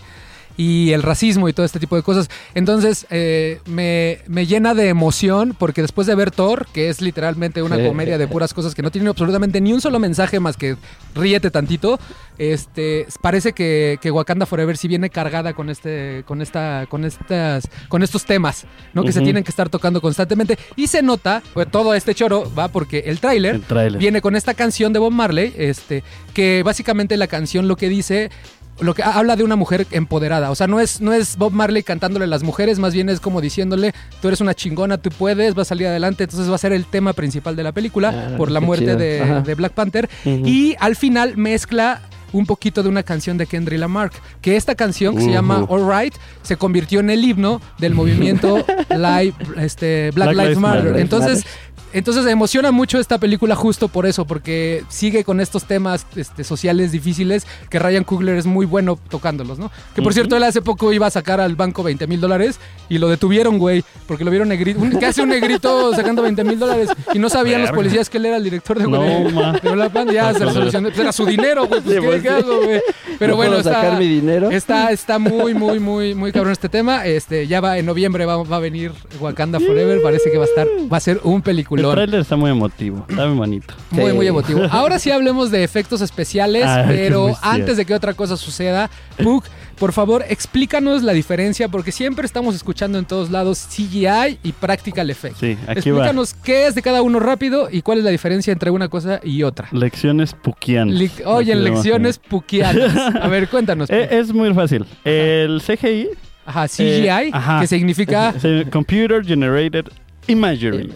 y 0.60 0.92
el 0.92 1.02
racismo 1.02 1.48
y 1.48 1.54
todo 1.54 1.64
este 1.64 1.80
tipo 1.80 1.96
de 1.96 2.02
cosas. 2.02 2.28
Entonces 2.54 3.06
eh, 3.08 3.60
me, 3.64 4.18
me 4.26 4.44
llena 4.44 4.74
de 4.74 4.88
emoción 4.88 5.56
porque 5.58 5.80
después 5.80 6.06
de 6.06 6.14
ver 6.14 6.30
Thor, 6.30 6.66
que 6.74 6.90
es 6.90 7.00
literalmente 7.00 7.62
una 7.62 7.76
Sí. 7.76 7.86
comedia 7.86 8.18
de 8.18 8.28
puras 8.28 8.52
cosas 8.52 8.74
que 8.74 8.82
no 8.82 8.90
tiene 8.90 9.08
absolutamente 9.08 9.58
ni 9.62 9.72
un 9.72 9.80
solo 9.80 9.98
mensaje 9.98 10.38
más 10.38 10.58
que 10.58 10.76
ríete 11.14 11.50
tantito, 11.50 11.98
este 12.36 13.06
parece 13.22 13.52
que, 13.54 13.98
que 14.02 14.10
Wakanda 14.10 14.44
Forever 14.44 14.76
sí 14.76 14.86
viene 14.86 15.08
cargada 15.08 15.54
con 15.54 15.70
este, 15.70 16.24
con 16.26 16.42
esta, 16.42 16.84
con 16.90 17.06
estas, 17.06 17.66
con 17.88 18.02
estos 18.02 18.26
temas, 18.26 18.66
¿no? 18.92 19.02
Que 19.02 19.12
se 19.12 19.22
tienen 19.22 19.44
que 19.44 19.50
estar 19.50 19.70
tocando 19.70 20.02
constantemente. 20.02 20.58
Y 20.76 20.88
se 20.88 21.00
nota, 21.02 21.42
pues 21.54 21.70
todo 21.70 21.94
este 21.94 22.14
choro 22.14 22.52
va 22.58 22.68
porque 22.68 22.98
El 23.06 23.18
tráiler. 23.20 23.60
viene 23.98 24.20
con 24.20 24.36
esta 24.36 24.52
canción 24.52 24.92
de 24.92 24.98
Bob 24.98 25.12
Marley, 25.12 25.54
este, 25.56 26.02
que 26.34 26.62
básicamente 26.62 27.16
la 27.16 27.28
canción 27.28 27.66
lo 27.66 27.76
que 27.76 27.88
dice, 27.88 28.30
lo 28.80 28.94
que 28.94 29.02
habla 29.02 29.36
de 29.36 29.44
una 29.44 29.56
mujer 29.56 29.86
empoderada. 29.90 30.50
O 30.50 30.54
sea, 30.54 30.66
no 30.66 30.80
es, 30.80 31.00
no 31.00 31.12
es 31.12 31.36
Bob 31.36 31.52
Marley 31.52 31.82
cantándole 31.82 32.24
a 32.24 32.28
las 32.28 32.42
mujeres, 32.42 32.78
más 32.78 32.94
bien 32.94 33.08
es 33.08 33.20
como 33.20 33.40
diciéndole, 33.40 33.92
tú 34.22 34.28
eres 34.28 34.40
una 34.40 34.54
chingona, 34.54 34.98
tú 34.98 35.10
puedes, 35.10 35.54
vas 35.54 35.68
a 35.68 35.70
salir 35.70 35.86
adelante. 35.86 36.24
Entonces 36.24 36.50
va 36.50 36.54
a 36.54 36.58
ser 36.58 36.72
el 36.72 36.86
tema 36.86 37.12
principal 37.12 37.56
de 37.56 37.62
la 37.62 37.72
película 37.72 37.90
Ah, 38.10 38.36
por 38.36 38.50
la 38.50 38.60
muerte 38.60 38.96
de, 38.96 39.54
Black 39.54 39.72
Panther. 39.72 40.08
Y 40.24 40.76
al 40.78 40.96
final 40.96 41.36
mezcla 41.36 42.00
un 42.32 42.46
poquito 42.46 42.84
de 42.84 42.88
una 42.88 43.02
canción 43.02 43.36
de 43.38 43.46
Kendrick 43.46 43.80
Lamar, 43.80 44.12
que 44.40 44.56
esta 44.56 44.76
canción 44.76 45.16
que 45.16 45.22
se 45.22 45.32
llama 45.32 45.66
All 45.68 45.90
Right 45.90 46.14
se 46.42 46.56
convirtió 46.56 47.00
en 47.00 47.10
el 47.10 47.24
himno 47.24 47.60
del 47.78 47.94
movimiento 47.94 48.64
Live, 48.90 49.34
este, 49.56 50.12
Black, 50.14 50.30
Black 50.30 50.46
Lives. 50.46 50.58
Matter. 50.58 50.96
Entonces, 50.98 51.44
entonces 51.92 52.24
me 52.24 52.30
emociona 52.30 52.70
mucho 52.70 52.98
esta 52.98 53.18
película 53.18 53.56
justo 53.56 53.88
por 53.88 54.06
eso, 54.06 54.24
porque 54.24 54.84
sigue 54.88 55.24
con 55.24 55.40
estos 55.40 55.64
temas 55.64 56.06
este, 56.16 56.44
sociales 56.44 56.92
difíciles 56.92 57.46
que 57.68 57.78
Ryan 57.78 58.04
Coogler 58.04 58.36
es 58.36 58.46
muy 58.46 58.66
bueno 58.66 58.98
tocándolos, 59.08 59.58
¿no? 59.58 59.70
Que 59.94 60.02
por 60.02 60.14
cierto, 60.14 60.36
él 60.36 60.42
hace 60.42 60.62
poco 60.62 60.92
iba 60.92 61.06
a 61.06 61.10
sacar 61.10 61.40
al 61.40 61.56
banco 61.56 61.82
20 61.82 62.06
mil 62.06 62.20
dólares 62.20 62.58
y 62.88 62.98
lo 62.98 63.08
detuvieron, 63.08 63.58
güey, 63.58 63.84
porque 64.06 64.24
lo 64.24 64.30
vieron 64.30 64.48
negrito. 64.48 64.80
Un, 64.80 64.98
¿Qué 64.98 65.06
hace 65.06 65.22
un 65.22 65.28
negrito 65.28 65.94
sacando 65.94 66.22
20 66.22 66.44
mil 66.44 66.58
dólares? 66.58 66.90
Y 67.12 67.18
no 67.18 67.28
sabían 67.28 67.62
los 67.62 67.70
policías 67.70 68.10
que 68.10 68.18
él 68.18 68.26
era 68.26 68.36
el 68.36 68.44
director 68.44 68.78
de, 68.78 68.86
No, 68.86 69.72
Black 69.72 69.92
Panther. 69.92 70.14
Ya 70.14 70.32
se 70.32 70.44
resolucionó. 70.44 70.88
Pues 70.88 71.00
era 71.00 71.12
su 71.12 71.24
dinero, 71.26 71.66
güey. 71.66 71.80
Pues, 71.80 71.94
¿qué, 71.94 72.02
pues, 72.02 72.22
qué 72.22 72.28
sí. 72.28 72.34
hago, 72.34 72.62
güey? 72.62 72.80
Pero 73.18 73.32
¿No 73.32 73.36
bueno, 73.36 73.52
puedo 73.52 73.68
está, 73.68 73.82
sacar 73.82 73.98
mi 73.98 74.08
dinero? 74.08 74.50
está, 74.50 74.90
está 74.90 75.18
muy, 75.18 75.54
muy, 75.54 75.78
muy, 75.78 76.14
muy 76.14 76.32
cabrón 76.32 76.52
este 76.52 76.68
tema. 76.68 77.06
Este, 77.06 77.46
ya 77.46 77.60
va, 77.60 77.78
en 77.78 77.86
noviembre 77.86 78.26
va, 78.26 78.42
va 78.42 78.56
a 78.56 78.60
venir 78.60 78.92
Wakanda 79.20 79.60
Forever. 79.60 80.02
Parece 80.02 80.30
que 80.30 80.38
va 80.38 80.44
a 80.44 80.48
estar, 80.48 80.66
va 80.92 80.96
a 80.96 81.00
ser 81.00 81.20
un 81.24 81.42
El 81.88 81.92
tráiler 81.92 82.20
está 82.20 82.36
muy 82.36 82.50
emotivo. 82.50 83.04
Está 83.08 83.26
muy 83.26 83.36
bonito. 83.36 83.74
Muy, 83.90 84.10
Sí. 84.10 84.16
muy 84.16 84.26
emotivo. 84.26 84.62
Ahora 84.70 84.98
sí 84.98 85.10
hablemos 85.10 85.50
de 85.50 85.64
efectos 85.64 86.00
especiales, 86.00 86.64
Ay, 86.66 86.88
qué 86.88 86.94
pero 86.94 87.36
antes 87.42 87.76
de 87.76 87.84
que 87.84 87.94
otra 87.94 88.14
cosa 88.14 88.36
suceda, 88.36 88.90
Puck, 89.22 89.44
por 89.78 89.92
favor, 89.92 90.24
explícanos 90.28 91.02
la 91.02 91.12
diferencia, 91.12 91.68
porque 91.68 91.90
siempre 91.92 92.26
estamos 92.26 92.54
escuchando 92.54 92.98
en 92.98 93.06
todos 93.06 93.30
lados 93.30 93.66
CGI 93.74 94.38
y 94.42 94.52
Practical 94.52 95.08
Effects. 95.10 95.38
Sí, 95.40 95.52
aquí 95.66 95.90
va. 95.90 96.00
Explícanos 96.02 96.34
qué 96.34 96.66
es 96.66 96.74
de 96.74 96.82
cada 96.82 97.00
uno 97.02 97.18
rápido 97.18 97.68
y 97.70 97.80
cuál 97.82 97.98
es 97.98 98.04
la 98.04 98.10
diferencia 98.10 98.52
entre 98.52 98.70
una 98.70 98.88
cosa 98.88 99.20
y 99.22 99.42
otra. 99.42 99.68
Lecciones 99.72 100.34
pukianas. 100.34 100.94
Li- 100.94 101.10
Oye, 101.24 101.54
lecciones 101.54 102.18
puquianas. 102.18 102.94
A 103.22 103.28
ver, 103.28 103.48
cuéntanos. 103.48 103.88
Eh, 103.90 104.02
Puck. 104.02 104.12
es 104.12 104.32
muy 104.34 104.52
fácil. 104.52 104.84
El 105.04 105.62
CGI, 105.66 106.08
Ajá, 106.44 106.68
CGI, 106.68 107.06
eh, 107.08 107.30
ajá. 107.32 107.60
que 107.60 107.66
significa 107.66 108.34
el 108.42 108.68
Computer 108.70 109.24
Generated 109.24 109.86
Imagery. 110.30 110.92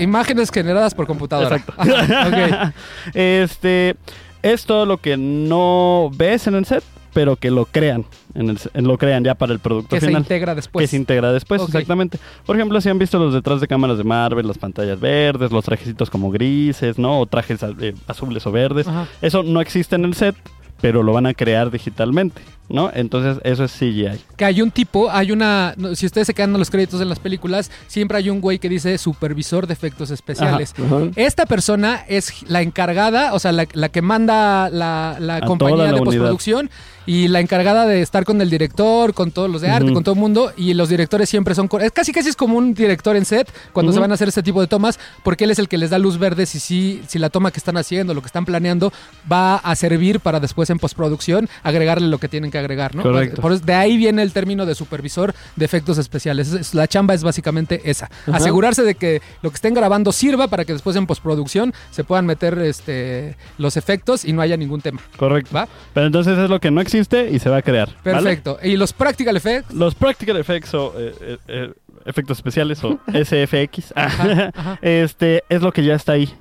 Imágenes 0.00 0.50
generadas 0.50 0.94
por 0.94 1.06
computadora. 1.06 1.56
Exacto. 1.56 1.74
Ajá, 1.78 2.72
este 3.14 3.96
es 4.42 4.64
todo 4.64 4.86
lo 4.86 4.98
que 4.98 5.16
no 5.16 6.10
ves 6.14 6.46
en 6.46 6.54
el 6.54 6.64
set, 6.66 6.84
pero 7.12 7.36
que 7.36 7.50
lo 7.50 7.64
crean, 7.64 8.04
en 8.34 8.50
el, 8.50 8.58
se- 8.58 8.70
lo 8.80 8.98
crean 8.98 9.24
ya 9.24 9.34
para 9.34 9.52
el 9.52 9.58
producto 9.58 9.96
Que 9.96 10.00
se 10.00 10.06
final. 10.08 10.22
integra 10.22 10.54
después. 10.54 10.82
que 10.84 10.86
se 10.88 10.96
integra 10.96 11.32
después, 11.32 11.62
exactamente. 11.62 12.18
Por 12.44 12.56
ejemplo, 12.56 12.80
si 12.80 12.88
han 12.88 12.98
visto 12.98 13.18
los 13.18 13.32
detrás 13.34 13.60
de 13.60 13.66
cámaras 13.66 13.98
de 13.98 14.04
Marvel, 14.04 14.46
las 14.46 14.58
pantallas 14.58 15.00
verdes, 15.00 15.50
los 15.50 15.64
trajecitos 15.64 16.10
como 16.10 16.30
grises, 16.30 16.98
¿no? 16.98 17.20
O 17.20 17.26
trajes 17.26 17.60
eh, 17.80 17.94
azules 18.06 18.46
o 18.46 18.52
verdes. 18.52 18.86
Ajá. 18.86 19.06
Eso 19.22 19.42
no 19.42 19.60
existe 19.60 19.96
en 19.96 20.04
el 20.04 20.14
set, 20.14 20.36
pero 20.80 21.02
lo 21.02 21.12
van 21.14 21.26
a 21.26 21.32
crear 21.34 21.70
digitalmente, 21.70 22.42
¿no? 22.68 22.90
Entonces, 22.94 23.40
eso 23.44 23.64
es 23.64 23.72
CGI. 23.72 24.20
que 24.36 24.44
hay 24.44 24.62
un 24.62 24.70
tipo, 24.70 25.10
hay 25.10 25.32
una, 25.32 25.74
si 25.94 26.06
ustedes 26.06 26.26
se 26.26 26.34
quedan 26.34 26.52
en 26.52 26.58
los 26.58 26.70
créditos 26.70 27.00
en 27.00 27.08
las 27.08 27.18
películas, 27.18 27.70
siempre 27.86 28.18
hay 28.18 28.30
un 28.30 28.40
güey 28.40 28.58
que 28.58 28.68
dice 28.68 28.98
supervisor 28.98 29.66
de 29.66 29.72
efectos 29.72 30.10
especiales. 30.10 30.74
Ajá. 30.78 31.10
Esta 31.16 31.46
persona 31.46 32.04
es 32.08 32.48
la 32.48 32.62
encargada, 32.62 33.34
o 33.34 33.38
sea, 33.38 33.52
la, 33.52 33.66
la 33.72 33.88
que 33.88 34.02
manda 34.02 34.68
la, 34.70 35.16
la 35.20 35.40
compañía 35.42 35.76
la 35.76 35.84
de 35.84 35.90
unidad. 35.92 36.04
postproducción 36.04 36.70
y 37.06 37.28
la 37.28 37.40
encargada 37.40 37.86
de 37.86 38.02
estar 38.02 38.24
con 38.24 38.40
el 38.40 38.50
director, 38.50 39.14
con 39.14 39.30
todos 39.30 39.48
los 39.48 39.62
de 39.62 39.70
arte, 39.70 39.92
con 39.92 40.02
todo 40.02 40.14
el 40.14 40.20
mundo. 40.20 40.52
Y 40.56 40.74
los 40.74 40.88
directores 40.88 41.28
siempre 41.28 41.54
son. 41.54 41.68
Es 41.80 41.92
casi 41.92 42.12
casi 42.12 42.28
es 42.28 42.36
como 42.36 42.58
un 42.58 42.74
director 42.74 43.14
en 43.14 43.24
set 43.24 43.48
cuando 43.72 43.92
se 43.92 44.00
van 44.00 44.10
a 44.10 44.14
hacer 44.14 44.26
este 44.28 44.42
tipo 44.42 44.60
de 44.60 44.66
tomas, 44.66 44.98
porque 45.22 45.44
él 45.44 45.52
es 45.52 45.60
el 45.60 45.68
que 45.68 45.78
les 45.78 45.90
da 45.90 45.98
luz 45.98 46.18
verde 46.18 46.46
si, 46.46 46.58
sí, 46.58 47.02
si 47.06 47.20
la 47.20 47.30
toma 47.30 47.52
que 47.52 47.58
están 47.58 47.76
haciendo, 47.76 48.12
lo 48.12 48.22
que 48.22 48.26
están 48.26 48.44
planeando, 48.44 48.92
va 49.30 49.56
a 49.56 49.76
servir 49.76 50.18
para 50.18 50.40
después 50.40 50.68
en 50.70 50.80
postproducción 50.80 51.48
agregarle 51.62 52.08
lo 52.08 52.18
que 52.18 52.28
tienen 52.28 52.50
que 52.50 52.55
agregar, 52.58 52.94
¿no? 52.94 53.02
Correcto. 53.02 53.40
Por 53.42 53.52
eso, 53.52 53.64
de 53.64 53.74
ahí 53.74 53.96
viene 53.96 54.22
el 54.22 54.32
término 54.32 54.66
de 54.66 54.74
supervisor 54.74 55.34
de 55.56 55.64
efectos 55.64 55.98
especiales. 55.98 56.48
Es- 56.48 56.60
es- 56.60 56.74
la 56.74 56.86
chamba 56.88 57.14
es 57.14 57.22
básicamente 57.22 57.80
esa. 57.84 58.06
Ajá. 58.26 58.36
Asegurarse 58.38 58.82
de 58.82 58.94
que 58.94 59.20
lo 59.42 59.50
que 59.50 59.54
estén 59.56 59.74
grabando 59.74 60.12
sirva 60.12 60.48
para 60.48 60.64
que 60.64 60.72
después 60.72 60.96
en 60.96 61.06
postproducción 61.06 61.72
se 61.90 62.04
puedan 62.04 62.26
meter 62.26 62.58
este, 62.58 63.36
los 63.58 63.76
efectos 63.76 64.24
y 64.24 64.32
no 64.32 64.42
haya 64.42 64.56
ningún 64.56 64.80
tema. 64.80 65.00
Correcto. 65.16 65.50
¿Va? 65.54 65.68
Pero 65.94 66.06
entonces 66.06 66.38
es 66.38 66.50
lo 66.50 66.60
que 66.60 66.70
no 66.70 66.80
existe 66.80 67.30
y 67.30 67.38
se 67.38 67.48
va 67.50 67.58
a 67.58 67.62
crear. 67.62 67.88
¿vale? 68.04 68.16
Perfecto. 68.16 68.58
Y 68.62 68.76
los 68.76 68.92
practical 68.92 69.36
effects. 69.36 69.72
Los 69.72 69.94
practical 69.94 70.36
effects 70.36 70.74
o 70.74 70.92
eh, 70.98 71.14
eh, 71.20 71.38
eh, 71.48 71.72
efectos 72.04 72.38
especiales 72.38 72.82
o 72.84 72.98
SFX, 73.12 73.92
Ajá, 73.96 74.52
ajá. 74.54 74.78
este 74.82 75.42
es 75.48 75.62
lo 75.62 75.72
que 75.72 75.84
ya 75.84 75.94
está 75.94 76.12
ahí. 76.12 76.32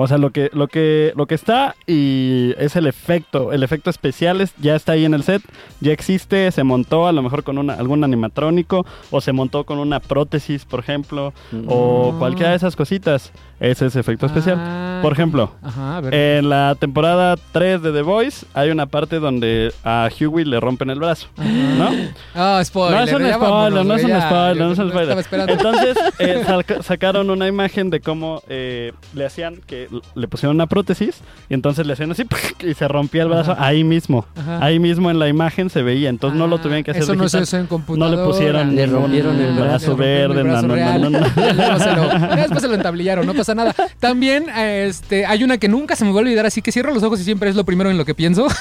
O 0.00 0.06
sea, 0.06 0.16
lo 0.16 0.30
que, 0.30 0.48
lo 0.52 0.68
que, 0.68 1.12
lo 1.16 1.26
que 1.26 1.34
está 1.34 1.74
y 1.86 2.54
es 2.56 2.76
el 2.76 2.86
efecto, 2.86 3.52
el 3.52 3.64
efecto 3.64 3.90
especial 3.90 4.40
es- 4.40 4.54
ya 4.60 4.76
está 4.76 4.92
ahí 4.92 5.04
en 5.04 5.12
el 5.12 5.24
set, 5.24 5.42
ya 5.80 5.90
existe, 5.92 6.52
se 6.52 6.62
montó 6.62 7.08
a 7.08 7.12
lo 7.12 7.20
mejor 7.20 7.42
con 7.42 7.58
una, 7.58 7.74
algún 7.74 8.04
animatrónico 8.04 8.86
o 9.10 9.20
se 9.20 9.32
montó 9.32 9.64
con 9.64 9.80
una 9.80 9.98
prótesis, 9.98 10.64
por 10.64 10.78
ejemplo, 10.78 11.32
o 11.66 12.12
Mm. 12.12 12.18
cualquiera 12.20 12.50
de 12.50 12.56
esas 12.58 12.76
cositas. 12.76 13.32
ese 13.60 13.86
es 13.86 13.96
efecto 13.96 14.26
especial. 14.26 14.56
Ah, 14.56 14.87
Por 15.02 15.12
ejemplo, 15.12 15.52
Ajá, 15.62 15.96
a 15.98 16.00
ver. 16.00 16.14
En 16.14 16.48
la 16.48 16.74
temporada 16.78 17.36
3 17.52 17.82
de 17.82 17.92
The 17.92 18.02
Voice 18.02 18.46
hay 18.54 18.70
una 18.70 18.86
parte 18.86 19.18
donde 19.20 19.72
a 19.84 20.08
Huey 20.20 20.44
le 20.44 20.60
rompen 20.60 20.90
el 20.90 20.98
brazo, 20.98 21.28
¿no? 21.36 21.90
Ah, 22.34 22.60
spoiler. 22.64 22.98
no 22.98 23.04
es 23.04 23.12
un 23.12 23.22
ya 23.22 23.34
spoiler, 23.34 23.50
vámonos, 23.52 23.86
no 23.86 23.94
es 23.94 24.04
un 24.04 24.08
ya. 24.10 24.20
spoiler, 24.22 24.56
Yo 24.56 24.64
no 24.66 24.72
es 24.72 24.78
un 24.78 24.88
spoiler. 24.90 25.02
Estaba 25.18 25.20
esperando. 25.20 25.52
Entonces 25.52 25.96
eh, 26.18 26.42
saca- 26.46 26.82
sacaron 26.82 27.30
una 27.30 27.46
imagen 27.46 27.90
de 27.90 28.00
cómo 28.00 28.42
eh, 28.48 28.92
le 29.14 29.26
hacían 29.26 29.56
que 29.66 29.88
le 30.14 30.28
pusieron 30.28 30.56
una 30.56 30.66
prótesis 30.66 31.20
y 31.48 31.54
entonces 31.54 31.86
le 31.86 31.92
hacían 31.92 32.10
así 32.10 32.24
y 32.66 32.74
se 32.74 32.88
rompía 32.88 33.22
el 33.22 33.28
brazo 33.28 33.52
Ajá. 33.52 33.66
ahí 33.66 33.84
mismo. 33.84 34.26
Ajá. 34.36 34.64
Ahí 34.64 34.78
mismo 34.78 35.10
en 35.10 35.18
la 35.18 35.28
imagen 35.28 35.70
se 35.70 35.82
veía, 35.82 36.08
entonces 36.08 36.38
no 36.38 36.46
lo 36.46 36.56
Ah, 36.56 36.62
tuvieron 36.62 36.82
que 36.84 36.90
hacer 36.90 37.02
Eso 37.04 37.14
no 37.14 37.28
se 37.28 37.38
digital. 37.38 37.42
usa 37.42 37.58
en 37.60 37.64
No 37.64 37.68
computadora. 37.68 38.16
le 38.22 38.28
pusieron 38.28 38.74
Le 38.76 38.86
rompieron 38.86 39.40
el 39.40 39.54
brazo 39.54 39.86
Le 39.86 39.86
rompieron 39.88 39.98
verde, 39.98 40.40
el 40.40 40.46
brazo 40.48 40.62
no, 40.62 40.68
no, 40.68 40.74
real. 40.74 41.00
no, 41.02 41.10
no, 41.10 41.20
no. 41.20 41.26
Ya 41.36 41.52
luego 41.52 41.78
se 41.78 41.92
lo- 41.96 42.12
ya 42.18 42.36
después 42.36 42.60
se 42.62 42.68
lo 42.68 42.74
entablillaron, 42.74 43.26
no 43.26 43.34
pasa 43.34 43.54
nada. 43.54 43.74
También 44.00 44.46
eh, 44.56 44.87
este, 44.88 45.26
hay 45.26 45.44
una 45.44 45.58
que 45.58 45.68
nunca 45.68 45.96
se 45.96 46.04
me 46.04 46.10
va 46.10 46.18
a 46.18 46.22
olvidar, 46.22 46.46
así 46.46 46.62
que 46.62 46.72
cierro 46.72 46.92
los 46.92 47.02
ojos 47.02 47.20
y 47.20 47.24
siempre 47.24 47.50
es 47.50 47.56
lo 47.56 47.64
primero 47.64 47.90
en 47.90 47.98
lo 47.98 48.04
que 48.04 48.14
pienso. 48.14 48.46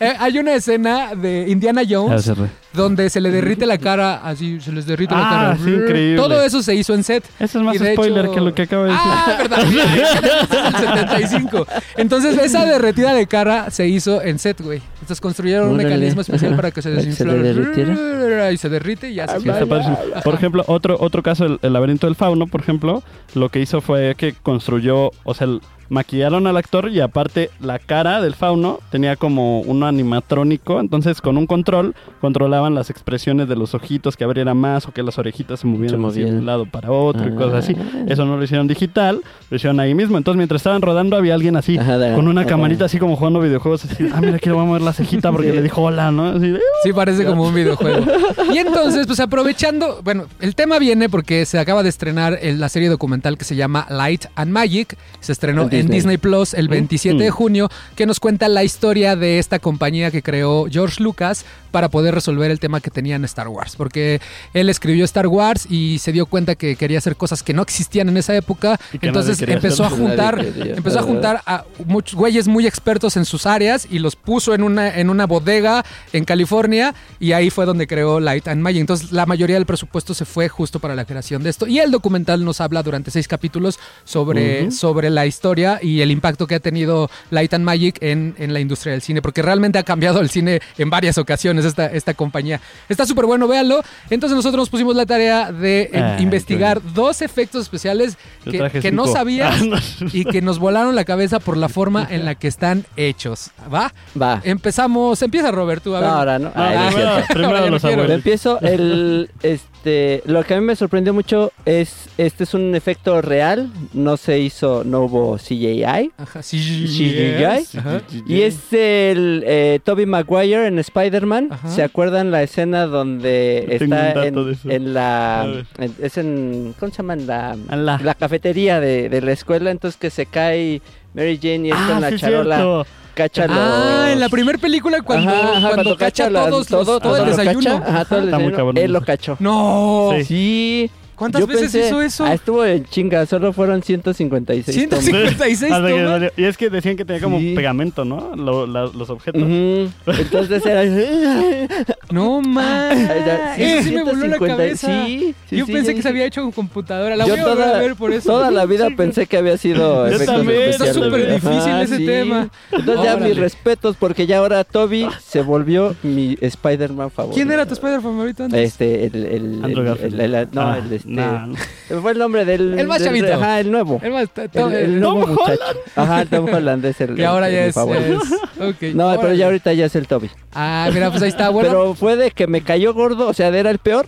Eh, 0.00 0.12
hay 0.18 0.38
una 0.38 0.54
escena 0.54 1.14
de 1.14 1.46
Indiana 1.48 1.82
Jones 1.88 2.28
donde 2.74 3.08
se 3.10 3.20
le 3.20 3.30
derrite 3.30 3.66
la 3.66 3.78
cara, 3.78 4.16
así 4.24 4.60
se 4.60 4.72
les 4.72 4.84
derrite 4.86 5.14
la 5.14 5.26
Ah, 5.26 5.30
cara. 5.30 5.56
sí, 5.64 5.70
increíble. 5.70 6.16
Todo 6.16 6.42
eso 6.42 6.62
se 6.62 6.74
hizo 6.74 6.92
en 6.94 7.04
set. 7.04 7.24
Eso 7.38 7.58
es 7.58 7.64
más 7.64 7.76
Y 7.76 7.78
de 7.78 7.92
spoiler 7.94 8.24
hecho- 8.26 8.34
que 8.34 8.40
lo 8.40 8.54
que 8.54 8.62
acabo 8.62 8.84
de 8.84 8.90
decir. 8.90 9.04
Ah, 9.06 9.34
verdad. 9.38 9.58
Es 9.62 10.64
el 10.64 10.76
75. 10.76 11.66
Entonces, 11.96 12.38
esa 12.38 12.64
derretida 12.64 13.14
de 13.14 13.26
cara 13.26 13.70
se 13.70 13.86
hizo 13.88 14.20
en 14.22 14.38
set, 14.38 14.60
güey. 14.60 14.80
Entonces 14.94 15.20
construyeron 15.20 15.68
un 15.68 15.74
Órale. 15.74 15.90
mecanismo 15.90 16.20
especial 16.22 16.52
Ajá. 16.52 16.56
para 16.56 16.70
que 16.70 16.82
se 16.82 16.90
Para 16.90 17.02
que 17.02 17.12
se 17.12 17.24
desinflara. 17.24 18.52
Y 18.52 18.56
se 18.56 18.68
derrite 18.68 19.10
y 19.10 19.14
ya 19.14 19.28
se 19.28 19.40
Sí, 19.40 19.48
está 19.48 19.66
padrísimo. 19.66 19.98
Por 20.24 20.34
ejemplo, 20.34 20.64
otro, 20.66 20.96
otro 20.98 21.22
caso, 21.22 21.44
el, 21.46 21.58
el 21.62 21.72
laberinto 21.72 22.06
del 22.06 22.16
fauno, 22.16 22.46
por 22.46 22.60
ejemplo, 22.60 23.02
lo 23.34 23.48
que 23.50 23.60
hizo 23.60 23.80
fue 23.80 24.14
que 24.16 24.34
construyó, 24.42 25.10
o 25.24 25.34
sea, 25.34 25.46
el- 25.46 25.60
maquillaron 25.88 26.46
al 26.46 26.56
actor 26.56 26.88
y 26.90 27.00
aparte 27.00 27.50
la 27.60 27.78
cara 27.78 28.20
del 28.20 28.34
fauno 28.34 28.80
tenía 28.90 29.16
como 29.16 29.60
un 29.60 29.82
animatrónico, 29.82 30.80
entonces 30.80 31.20
con 31.20 31.36
un 31.36 31.46
control 31.46 31.94
controlaban 32.20 32.74
las 32.74 32.90
expresiones 32.90 33.48
de 33.48 33.56
los 33.56 33.74
ojitos 33.74 34.16
que 34.16 34.24
abriera 34.24 34.54
más 34.54 34.86
o 34.86 34.92
que 34.92 35.02
las 35.02 35.18
orejitas 35.18 35.60
se 35.60 35.66
movieran 35.66 36.00
de 36.12 36.24
un 36.26 36.46
lado 36.46 36.66
para 36.66 36.90
otro 36.90 37.26
y 37.28 37.34
cosas 37.34 37.64
así. 37.64 37.76
Ah. 37.78 38.04
Eso 38.08 38.24
no 38.24 38.36
lo 38.36 38.44
hicieron 38.44 38.66
digital, 38.66 39.20
lo 39.50 39.56
hicieron 39.56 39.80
ahí 39.80 39.94
mismo. 39.94 40.16
Entonces 40.18 40.36
mientras 40.38 40.60
estaban 40.60 40.82
rodando 40.82 41.16
había 41.16 41.34
alguien 41.34 41.56
así, 41.56 41.78
Ajá, 41.78 41.98
de- 41.98 42.14
con 42.14 42.28
una 42.28 42.42
ajá. 42.42 42.50
camarita 42.50 42.84
así 42.86 42.98
como 42.98 43.16
jugando 43.16 43.40
videojuegos, 43.40 43.84
así, 43.84 44.08
ah, 44.12 44.20
mira, 44.20 44.36
aquí 44.36 44.46
le 44.48 44.54
voy 44.54 44.62
a 44.64 44.66
mover 44.66 44.82
la 44.82 44.92
cejita 44.92 45.30
porque 45.32 45.50
Sí. 45.50 45.56
le 45.56 45.62
dijo 45.62 45.82
hola, 45.82 46.10
¿no? 46.10 46.26
Así 46.26 46.48
de, 46.50 46.60
Sí, 46.82 46.92
parece 46.92 47.24
como 47.24 47.46
un 47.48 47.54
videojuego. 47.54 48.04
Y 48.52 48.58
entonces, 48.58 49.06
pues 49.06 49.20
aprovechando, 49.20 50.00
bueno, 50.02 50.24
el 50.40 50.54
tema 50.54 50.78
viene 50.78 51.08
porque 51.08 51.44
se 51.46 51.58
acaba 51.58 51.82
de 51.82 51.88
estrenar 51.88 52.38
el- 52.40 52.60
la 52.60 52.68
serie 52.68 52.88
documental 52.88 53.36
que 53.38 53.44
se 53.44 53.56
llama 53.56 53.86
Light 53.90 54.26
and 54.36 54.52
Magic. 54.52 54.96
Se 55.20 55.32
estrenó 55.32 55.62
En 55.62 55.68
en 55.84 55.90
Disney. 55.90 56.16
Plus 56.16 56.54
el 56.54 56.68
27 56.68 57.22
de 57.22 57.30
Mm. 57.30 57.32
junio, 57.32 57.68
que 57.96 58.06
nos 58.06 58.20
cuenta 58.20 58.48
la 58.48 58.64
historia 58.64 59.16
de 59.16 59.38
esta 59.38 59.58
compañía 59.58 60.10
que 60.10 60.22
creó 60.22 60.66
George 60.70 61.02
Lucas 61.02 61.44
para 61.70 61.88
poder 61.88 62.14
resolver 62.14 62.50
el 62.52 62.60
tema 62.60 62.80
que 62.80 62.90
tenía 62.90 63.16
en 63.16 63.24
Star 63.24 63.48
Wars. 63.48 63.74
Porque 63.76 64.20
él 64.52 64.68
escribió 64.70 65.04
Star 65.04 65.26
Wars 65.26 65.66
y 65.68 65.98
se 65.98 66.12
dio 66.12 66.26
cuenta 66.26 66.54
que 66.54 66.76
quería 66.76 66.98
hacer 66.98 67.16
cosas 67.16 67.42
que 67.42 67.52
no 67.52 67.62
existían 67.62 68.08
en 68.08 68.16
esa 68.16 68.34
época. 68.36 68.78
Entonces 69.00 69.40
empezó 69.42 69.84
a 69.84 69.90
juntar, 69.90 70.44
empezó 70.44 71.00
a 71.00 71.02
juntar 71.02 71.42
a 71.46 71.64
muchos 71.84 72.14
güeyes 72.14 72.46
muy 72.46 72.66
expertos 72.66 73.16
en 73.16 73.24
sus 73.24 73.44
áreas 73.46 73.88
y 73.90 73.98
los 73.98 74.14
puso 74.14 74.54
en 74.54 74.62
una, 74.62 74.96
en 74.98 75.10
una 75.10 75.26
bodega 75.26 75.84
en 76.12 76.24
California 76.24 76.94
y 77.18 77.32
ahí 77.32 77.50
fue 77.50 77.66
donde 77.66 77.86
creó 77.88 78.20
Light 78.20 78.46
and 78.48 78.62
Magic. 78.62 78.80
Entonces 78.80 79.10
la 79.10 79.26
mayoría 79.26 79.56
del 79.56 79.66
presupuesto 79.66 80.14
se 80.14 80.24
fue 80.24 80.48
justo 80.48 80.78
para 80.78 80.94
la 80.94 81.04
creación 81.04 81.42
de 81.42 81.50
esto. 81.50 81.66
Y 81.66 81.80
el 81.80 81.90
documental 81.90 82.44
nos 82.44 82.60
habla 82.60 82.82
durante 82.84 83.10
seis 83.10 83.26
capítulos 83.26 83.80
sobre, 84.04 84.70
sobre 84.70 85.10
la 85.10 85.26
historia 85.26 85.63
y 85.82 86.00
el 86.00 86.10
impacto 86.10 86.46
que 86.46 86.54
ha 86.56 86.60
tenido 86.60 87.10
Light 87.30 87.54
and 87.54 87.64
Magic 87.64 87.96
en, 88.00 88.34
en 88.38 88.52
la 88.52 88.60
industria 88.60 88.92
del 88.92 89.02
cine, 89.02 89.22
porque 89.22 89.42
realmente 89.42 89.78
ha 89.78 89.82
cambiado 89.82 90.20
el 90.20 90.28
cine 90.30 90.60
en 90.78 90.90
varias 90.90 91.18
ocasiones 91.18 91.64
esta, 91.64 91.86
esta 91.86 92.14
compañía. 92.14 92.60
Está 92.88 93.06
súper 93.06 93.26
bueno, 93.26 93.48
véanlo. 93.48 93.82
Entonces 94.10 94.36
nosotros 94.36 94.62
nos 94.62 94.70
pusimos 94.70 94.94
la 94.96 95.06
tarea 95.06 95.52
de 95.52 95.90
eh, 95.92 95.98
Ay, 96.18 96.22
investigar 96.22 96.80
dos 96.94 97.22
efectos 97.22 97.62
especiales 97.62 98.16
que, 98.44 98.92
no 98.92 99.06
sabías 99.06 99.60
Ah, 99.60 99.64
no. 99.64 99.76
y 100.12 100.24
que 100.24 100.40
nos 100.40 100.58
volaron 100.58 100.94
la 100.94 101.04
cabeza 101.04 101.38
por 101.40 101.56
la 101.56 101.68
forma 101.68 102.06
en 102.10 102.24
la 102.24 102.34
que 102.34 102.48
están 102.48 102.84
hechos. 102.96 103.50
¿Va? 103.72 103.92
Va. 104.20 104.40
Empezamos. 104.44 105.20
Empieza, 105.22 105.50
Robert, 105.50 105.82
tú. 105.82 105.94
A 105.94 106.00
ver. 106.00 106.08
No, 106.08 106.14
ahora 106.14 106.38
no. 106.38 106.52
Ay, 106.54 106.76
Ah, 106.76 106.90
primero, 106.90 107.24
primero 107.28 107.70
los 107.70 107.84
abuelos. 107.84 108.10
Empiezo 108.10 108.60
el 108.60 109.30
este 109.42 110.22
lo 110.26 110.42
que 110.44 110.54
a 110.54 110.60
mí 110.60 110.64
me 110.66 110.76
sorprendió 110.76 111.12
mucho 111.12 111.52
es 111.66 112.08
este 112.16 112.44
es 112.44 112.54
un 112.54 112.74
efecto 112.74 113.20
real, 113.20 113.70
no 113.92 114.16
se 114.16 114.38
hizo, 114.38 114.82
no 114.84 115.00
hubo 115.02 115.38
CGI. 115.58 116.10
Ajá, 116.18 116.42
sí, 116.42 116.58
CGI. 116.86 117.44
Ajá. 117.78 118.02
Y 118.26 118.42
es 118.42 118.72
el 118.72 119.42
eh, 119.46 119.80
Toby 119.84 120.06
Maguire 120.06 120.66
en 120.66 120.78
Spider-Man. 120.78 121.50
¿Se 121.68 121.82
acuerdan 121.82 122.30
la 122.30 122.42
escena 122.42 122.86
donde 122.86 123.66
está 123.70 124.24
en, 124.26 124.56
en 124.68 124.94
la 124.94 125.46
en- 125.78 125.94
es 126.02 126.18
en 126.18 126.74
¿cómo 126.78 126.90
se 126.92 126.98
llama? 126.98 127.14
En 127.14 127.26
la, 127.26 127.56
En 127.70 127.86
la- 127.86 127.98
la 128.02 128.14
cafetería 128.14 128.80
de, 128.80 129.08
de 129.08 129.20
la 129.20 129.32
escuela, 129.32 129.70
entonces 129.70 129.98
que 130.00 130.10
se 130.10 130.26
cae 130.26 130.80
Mary 131.14 131.38
Jane 131.40 131.68
y 131.68 131.70
es 131.70 131.76
Ah, 131.78 131.88
con 131.92 132.00
la 132.00 132.10
sí, 132.10 132.16
charola 132.18 132.56
cierto. 132.56 132.86
cacha 133.14 133.46
Ah, 133.48 134.08
en 134.12 134.18
la 134.20 134.28
primera 134.28 134.58
película 134.58 135.00
cuando, 135.02 135.30
Ajá, 135.30 135.56
ajá, 135.58 135.70
cuando, 135.74 135.96
cacha 135.96 136.28
la- 136.30 136.46
todos 136.46 136.70
los- 136.70 136.84
todo, 136.86 137.00
todo 137.00 137.16
el 137.18 137.26
desayuno. 137.30 137.78
cacha, 137.80 137.90
ajá, 137.92 138.04
todo 138.04 138.18
el 138.18 138.24
Está 138.26 138.38
muy 138.38 138.44
desayuno, 138.50 138.56
cabrón. 138.56 138.78
él 138.78 138.92
lo 138.92 139.00
cachó. 139.02 139.36
No. 139.40 140.10
Sí. 140.18 140.24
Sí. 140.24 140.90
¿Cuántas 141.16 141.40
Yo 141.40 141.46
veces 141.46 141.72
pensé- 141.72 141.86
hizo 141.86 142.02
eso? 142.02 142.24
Ah, 142.24 142.34
estuvo 142.34 142.64
en 142.64 142.84
chinga, 142.86 143.24
solo 143.26 143.52
fueron 143.52 143.82
156 143.82 144.88
tomas. 144.88 145.04
156 145.04 145.72
Hasta 145.72 145.86
que 145.86 145.92
tomas. 145.94 146.08
salió. 146.10 146.30
Y 146.36 146.44
es 146.44 146.56
que 146.56 146.70
decían 146.70 146.96
que 146.96 147.04
tenía 147.04 147.22
como 147.22 147.38
Sí. 147.38 147.54
pegamento, 147.54 148.04
¿no? 148.04 148.34
Lo- 148.36 148.66
la- 148.66 148.86
los 148.86 149.10
objetos. 149.10 149.42
Entonces 149.42 150.66
era. 150.66 150.82
No 152.10 152.40
Eso 152.40 153.82
sí 153.82 153.94
me 153.94 154.04
voló 154.04 154.26
la 154.26 154.36
150, 154.38 154.46
cabeza. 154.46 155.06
Sí, 155.06 155.34
sí, 155.48 155.56
Yo 155.56 155.66
sí, 155.66 155.72
pensé 155.72 155.94
que 155.94 156.02
se 156.02 156.08
había 156.08 156.26
hecho 156.26 156.42
con 156.42 156.52
computadora. 156.52 157.16
La 157.16 157.26
Yo 157.26 157.32
voy 157.32 157.40
a 157.40 157.44
volver 157.48 157.64
toda, 157.64 157.76
a 157.78 157.80
ver 157.80 157.96
por 157.96 158.12
eso. 158.12 158.30
toda 158.30 158.50
la 158.50 158.66
vida 158.66 158.88
pensé 158.96 159.26
que 159.26 159.36
había 159.36 159.56
sido 159.56 160.08
Yo 160.10 160.24
también, 160.24 160.62
está 160.70 160.92
súper 160.92 161.32
difícil 161.32 161.58
Ajá, 161.72 161.82
ese 161.82 161.98
tema. 162.00 162.48
Entonces 162.70 163.04
ya 163.04 163.16
mis 163.16 163.36
respetos 163.36 163.96
porque 163.98 164.26
ya 164.26 164.38
ahora 164.38 164.62
Toby 164.64 165.08
se 165.26 165.42
volvió 165.42 165.96
mi 166.02 166.36
Spider-Man 166.40 167.10
favorito. 167.10 167.34
¿Quién 167.36 167.50
era 167.50 167.66
tu 167.66 167.74
Spider 167.74 168.00
favorito 168.00 168.44
antes? 168.44 168.60
Este, 168.72 169.06
el, 169.06 169.14
el, 169.26 169.64
Andrew 169.64 169.80
el- 169.80 169.84
Garfield. 169.86 170.20
el- 170.20 170.34
el- 170.34 170.48
no, 170.52 170.60
Ah, 170.60 170.78
el 170.78 170.90
este, 171.06 171.14
nah. 171.14 171.46
fue 172.02 172.12
el 172.12 172.18
nombre 172.18 172.44
del, 172.44 172.78
El 172.78 172.86
más 172.86 172.98
del- 172.98 173.08
chavito. 173.08 173.34
ajá, 173.34 173.60
el 173.60 173.70
nuevo. 173.70 174.00
El 174.02 174.12
más- 174.12 174.28
El, 174.36 174.50
to- 174.50 174.68
el 174.70 174.74
el- 174.74 175.00
nuevo 175.00 175.20
Tom 175.20 175.30
muchacho. 175.30 175.62
Ajá, 175.96 176.22
el 176.22 176.28
Tom 176.28 176.46
Holland 176.52 176.84
es 176.84 177.00
el 177.00 177.14
que 177.16 177.26
ahora 177.26 177.48
el- 177.48 177.54
ya 177.54 177.64
es, 177.66 177.76
es- 177.76 178.94
No, 178.94 179.16
pero 179.20 179.34
ya 179.34 179.46
ahorita 179.46 179.72
ya 179.72 179.86
es 179.86 179.94
el 179.96 180.06
Toby. 180.06 180.30
Ah, 180.52 180.88
mira, 180.92 181.10
pues 181.10 181.22
ahí 181.22 181.28
está. 181.28 181.48
Bueno, 181.54 181.68
Pero 181.68 181.94
fue 181.94 182.16
de 182.16 182.30
que 182.30 182.46
me 182.46 182.62
cayó 182.62 182.94
gordo, 182.94 183.28
o 183.28 183.34
sea, 183.34 183.48
era 183.48 183.70
el 183.70 183.78
peor. 183.78 184.06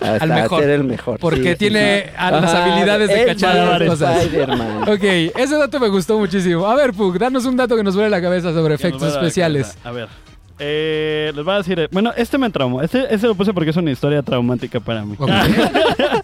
Hasta 0.00 0.24
Al 0.24 0.28
mejor. 0.30 0.60
ser 0.60 0.70
el 0.70 0.82
mejor. 0.84 1.20
Porque 1.20 1.52
sí, 1.52 1.56
tiene 1.56 2.02
sí. 2.06 2.10
a 2.16 2.30
las 2.32 2.44
Ajá, 2.52 2.64
habilidades 2.64 3.08
de 3.08 3.26
cachar 3.26 3.80
las 3.80 3.88
cosas. 3.88 4.26
Ok, 4.88 5.02
ese 5.04 5.56
dato 5.56 5.78
me 5.78 5.88
gustó 5.88 6.18
muchísimo. 6.18 6.66
A 6.66 6.74
ver, 6.74 6.92
Pug, 6.92 7.16
danos 7.16 7.44
un 7.44 7.56
dato 7.56 7.76
que 7.76 7.84
nos 7.84 7.94
vuele 7.94 8.10
la 8.10 8.20
cabeza 8.20 8.52
sobre 8.52 8.76
Que 8.76 8.88
efectos 8.88 9.12
especiales. 9.14 9.78
A 9.84 9.92
ver. 9.92 10.08
Eh, 10.58 11.32
les 11.34 11.44
voy 11.44 11.54
a 11.54 11.58
decir. 11.58 11.88
Bueno, 11.90 12.12
este 12.16 12.38
me 12.38 12.48
traumó. 12.50 12.80
Este, 12.82 13.12
este 13.12 13.26
lo 13.26 13.34
puse 13.34 13.52
porque 13.52 13.70
es 13.70 13.76
una 13.76 13.90
historia 13.90 14.22
traumática 14.22 14.80
para 14.80 15.04
mí. 15.04 15.16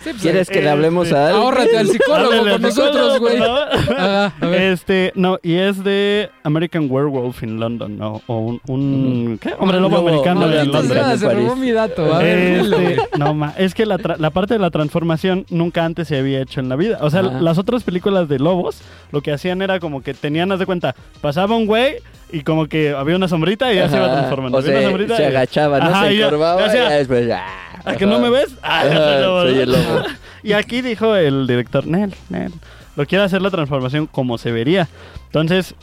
Pues, 0.03 0.17
¿Quieres 0.23 0.49
que 0.49 0.61
le 0.61 0.67
Eh, 0.67 0.71
hablemos 0.71 1.13
a 1.13 1.27
alguien? 1.27 1.43
Ahórrate 1.43 1.79
al 1.79 1.87
psicólogo 1.89 2.31
con 2.51 2.63
nosotros, 2.63 3.19
güey. 3.21 3.39
Este, 4.53 5.13
no, 5.15 5.39
y 5.43 5.55
es 5.55 5.83
de 5.85 6.31
American 6.43 6.87
Werewolf 6.91 7.43
in 7.43 7.61
London, 7.61 7.99
¿no? 7.99 8.23
O 8.27 8.39
un, 8.39 8.61
un 8.67 9.39
¿qué? 9.41 9.53
Hombre 9.59 9.79
lobo 9.81 9.97
lobo- 9.97 10.09
americano 10.09 10.49
de 10.49 10.65
Londres. 10.65 11.21
se 11.21 11.29
robó 11.35 11.57
mi 11.57 11.71
dato. 11.73 12.15
A 12.15 12.25
Este, 12.27 12.97
no, 13.19 13.35
ma, 13.35 13.53
es 13.59 13.75
que 13.75 13.85
la, 13.87 13.99
tra- 13.99 14.17
la 14.19 14.31
parte 14.31 14.55
de 14.55 14.61
la 14.61 14.71
transformación 14.71 15.45
nunca 15.51 15.85
antes 15.85 16.09
se 16.09 16.19
había 16.19 16.41
hecho 16.41 16.61
en 16.61 16.69
la 16.69 16.77
vida. 16.77 16.99
O 17.03 17.11
sea, 17.11 17.23
las 17.23 17.59
otras 17.59 17.83
películas 17.85 18.29
de 18.29 18.39
lobos, 18.39 18.81
lo 19.13 19.21
que 19.21 19.33
hacían 19.33 19.61
era 19.63 19.81
como 19.81 20.03
que 20.03 20.15
tenían, 20.15 20.51
haz 20.53 20.59
de 20.61 20.67
cuenta, 20.67 20.95
pasaba 21.21 21.57
un 21.57 21.67
güey 21.67 21.97
y 22.33 22.43
como 22.43 22.67
que 22.67 22.91
había 22.91 23.17
una 23.17 23.29
sombrita 23.29 23.73
y 23.73 23.77
ya 23.77 23.89
se 23.89 23.97
iba 23.97 24.07
Ajá, 24.07 24.15
transformando. 24.15 24.59
O 24.59 24.63
se, 24.63 24.73
y- 24.73 25.25
agachaba, 25.25 25.79
¿no? 25.79 25.87
Ajá, 25.91 26.07
se 26.09 26.17
ya- 26.17 26.27
encorvaba 26.27 26.73
ya 26.73 26.95
y 26.95 26.99
después... 26.99 27.31
¿A 27.31 27.97
que 27.97 28.05
ajá. 28.05 28.07
no 28.07 28.19
me 28.19 28.31
ves? 28.31 28.49
Ah, 28.63 28.81
Ajá, 28.83 29.23
soy 29.23 29.59
el 29.59 29.71
lobo. 29.73 30.03
Y 30.43 30.53
aquí 30.55 30.81
dijo 30.81 31.15
el 31.17 31.47
director, 31.47 31.87
Nel, 31.87 32.15
Nel, 32.31 32.51
lo 32.97 33.05
quiere 33.07 33.25
hacer 33.25 33.43
la 33.43 33.51
transformación 33.51 34.07
como 34.07 34.39
se 34.39 34.51
vería. 34.53 34.89
Entonces, 35.27 35.75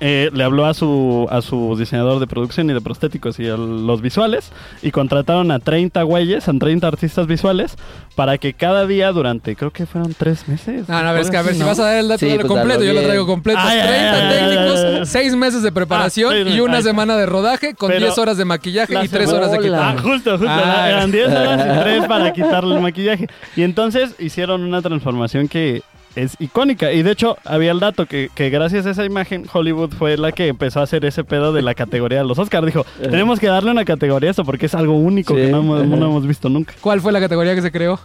eh, 0.00 0.30
le 0.32 0.44
habló 0.44 0.66
a 0.66 0.74
su, 0.74 1.26
a 1.30 1.42
su 1.42 1.76
diseñador 1.78 2.20
de 2.20 2.26
producción 2.26 2.68
y 2.70 2.72
de 2.74 2.80
prostéticos 2.80 3.38
y 3.40 3.48
a 3.48 3.56
los 3.56 4.00
visuales 4.00 4.52
y 4.82 4.90
contrataron 4.90 5.50
a 5.50 5.58
30 5.58 6.02
güeyes, 6.02 6.48
a 6.48 6.52
30 6.52 6.86
artistas 6.86 7.26
visuales 7.26 7.76
para 8.16 8.38
que 8.38 8.52
cada 8.54 8.86
día 8.86 9.12
durante, 9.12 9.56
creo 9.56 9.70
que 9.70 9.86
fueron 9.86 10.14
tres 10.14 10.46
meses. 10.48 10.88
No, 10.88 11.02
no, 11.02 11.08
a 11.08 11.12
ver, 11.12 11.22
es 11.22 11.30
que 11.30 11.36
a 11.36 11.42
ver, 11.42 11.52
Sí, 11.52 11.58
si 11.58 11.62
¿no? 11.62 11.66
vas 11.68 11.78
a 11.78 11.84
dar 11.84 11.96
el 11.98 12.08
dato 12.08 12.18
Sí, 12.20 12.32
pues, 12.34 12.46
completo, 12.46 12.82
yo 12.84 12.92
lo 12.92 13.02
traigo 13.02 13.26
completo. 13.26 13.60
Ay, 13.62 13.78
ay, 13.78 13.88
30 13.88 14.12
ay, 14.14 14.22
ay, 14.22 14.38
técnicos, 14.50 14.80
ay, 14.84 14.94
ay. 15.00 15.06
6 15.06 15.36
meses 15.36 15.62
de 15.62 15.72
preparación 15.72 16.34
Ah, 16.34 16.50
y 16.50 16.60
una 16.60 16.78
Ay. 16.78 16.82
semana 16.82 17.16
de 17.16 17.26
rodaje 17.26 17.74
con 17.74 17.88
Pero 17.88 18.06
10 18.06 18.18
horas 18.18 18.36
de 18.36 18.44
maquillaje 18.44 18.92
la 18.94 19.04
y 19.04 19.08
3 19.08 19.28
semana- 19.30 19.46
horas 19.48 19.60
de 19.62 19.68
Hola. 19.70 19.90
Ah, 19.90 19.96
justo, 20.02 20.30
justo. 20.38 20.46
Ah, 20.52 20.88
eran 20.90 21.10
10 21.10 21.28
horas 21.28 21.60
y 21.78 21.80
3 21.82 22.06
para 22.06 22.32
quitarle 22.32 22.74
el 22.76 22.80
maquillaje. 22.82 23.28
Y 23.56 23.62
entonces 23.62 24.14
hicieron 24.18 24.62
una 24.62 24.82
transformación 24.82 25.48
que 25.48 25.82
es 26.16 26.36
icónica. 26.38 26.92
Y 26.92 27.02
de 27.02 27.12
hecho, 27.12 27.36
había 27.44 27.70
el 27.72 27.80
dato 27.80 28.06
que, 28.06 28.30
que 28.34 28.50
gracias 28.50 28.86
a 28.86 28.90
esa 28.90 29.04
imagen, 29.04 29.46
Hollywood 29.52 29.90
fue 29.98 30.16
la 30.16 30.32
que 30.32 30.48
empezó 30.48 30.80
a 30.80 30.82
hacer 30.84 31.04
ese 31.04 31.24
pedo 31.24 31.52
de 31.52 31.62
la 31.62 31.74
categoría 31.74 32.18
de 32.18 32.24
los 32.24 32.38
Oscars. 32.38 32.66
Dijo, 32.66 32.84
tenemos 33.02 33.38
que 33.40 33.46
darle 33.48 33.70
una 33.70 33.84
categoría 33.84 34.28
a 34.28 34.32
esto 34.32 34.44
porque 34.44 34.66
es 34.66 34.74
algo 34.74 34.94
único 34.94 35.34
Sí, 35.34 35.40
que 35.42 35.48
no 35.48 35.58
hemos, 35.58 35.78
ajá. 35.82 35.86
no 35.96 36.06
hemos 36.06 36.26
visto 36.26 36.48
nunca. 36.48 36.74
¿Cuál 36.80 37.00
fue 37.00 37.12
la 37.12 37.20
categoría 37.20 37.54
que 37.54 37.62
se 37.62 37.70
creó? 37.72 38.00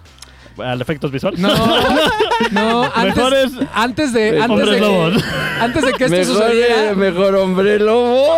Al 0.58 0.80
efectos 0.82 1.12
visuales. 1.12 1.40
No, 2.52 2.82
no, 2.84 2.84
antes, 2.94 3.16
Mejores 3.16 3.52
antes 3.74 4.14
de, 4.14 4.42
antes 4.42 4.70
de, 4.70 4.78
que, 4.78 5.20
antes 5.62 5.86
de 5.86 5.94
que 5.94 6.04
esto 6.06 6.18
Mejor, 6.18 6.36
sucediera, 6.36 6.90
eh, 6.92 6.96
mejor 6.96 7.36
hombre 7.36 7.80
lobo. 7.80 8.38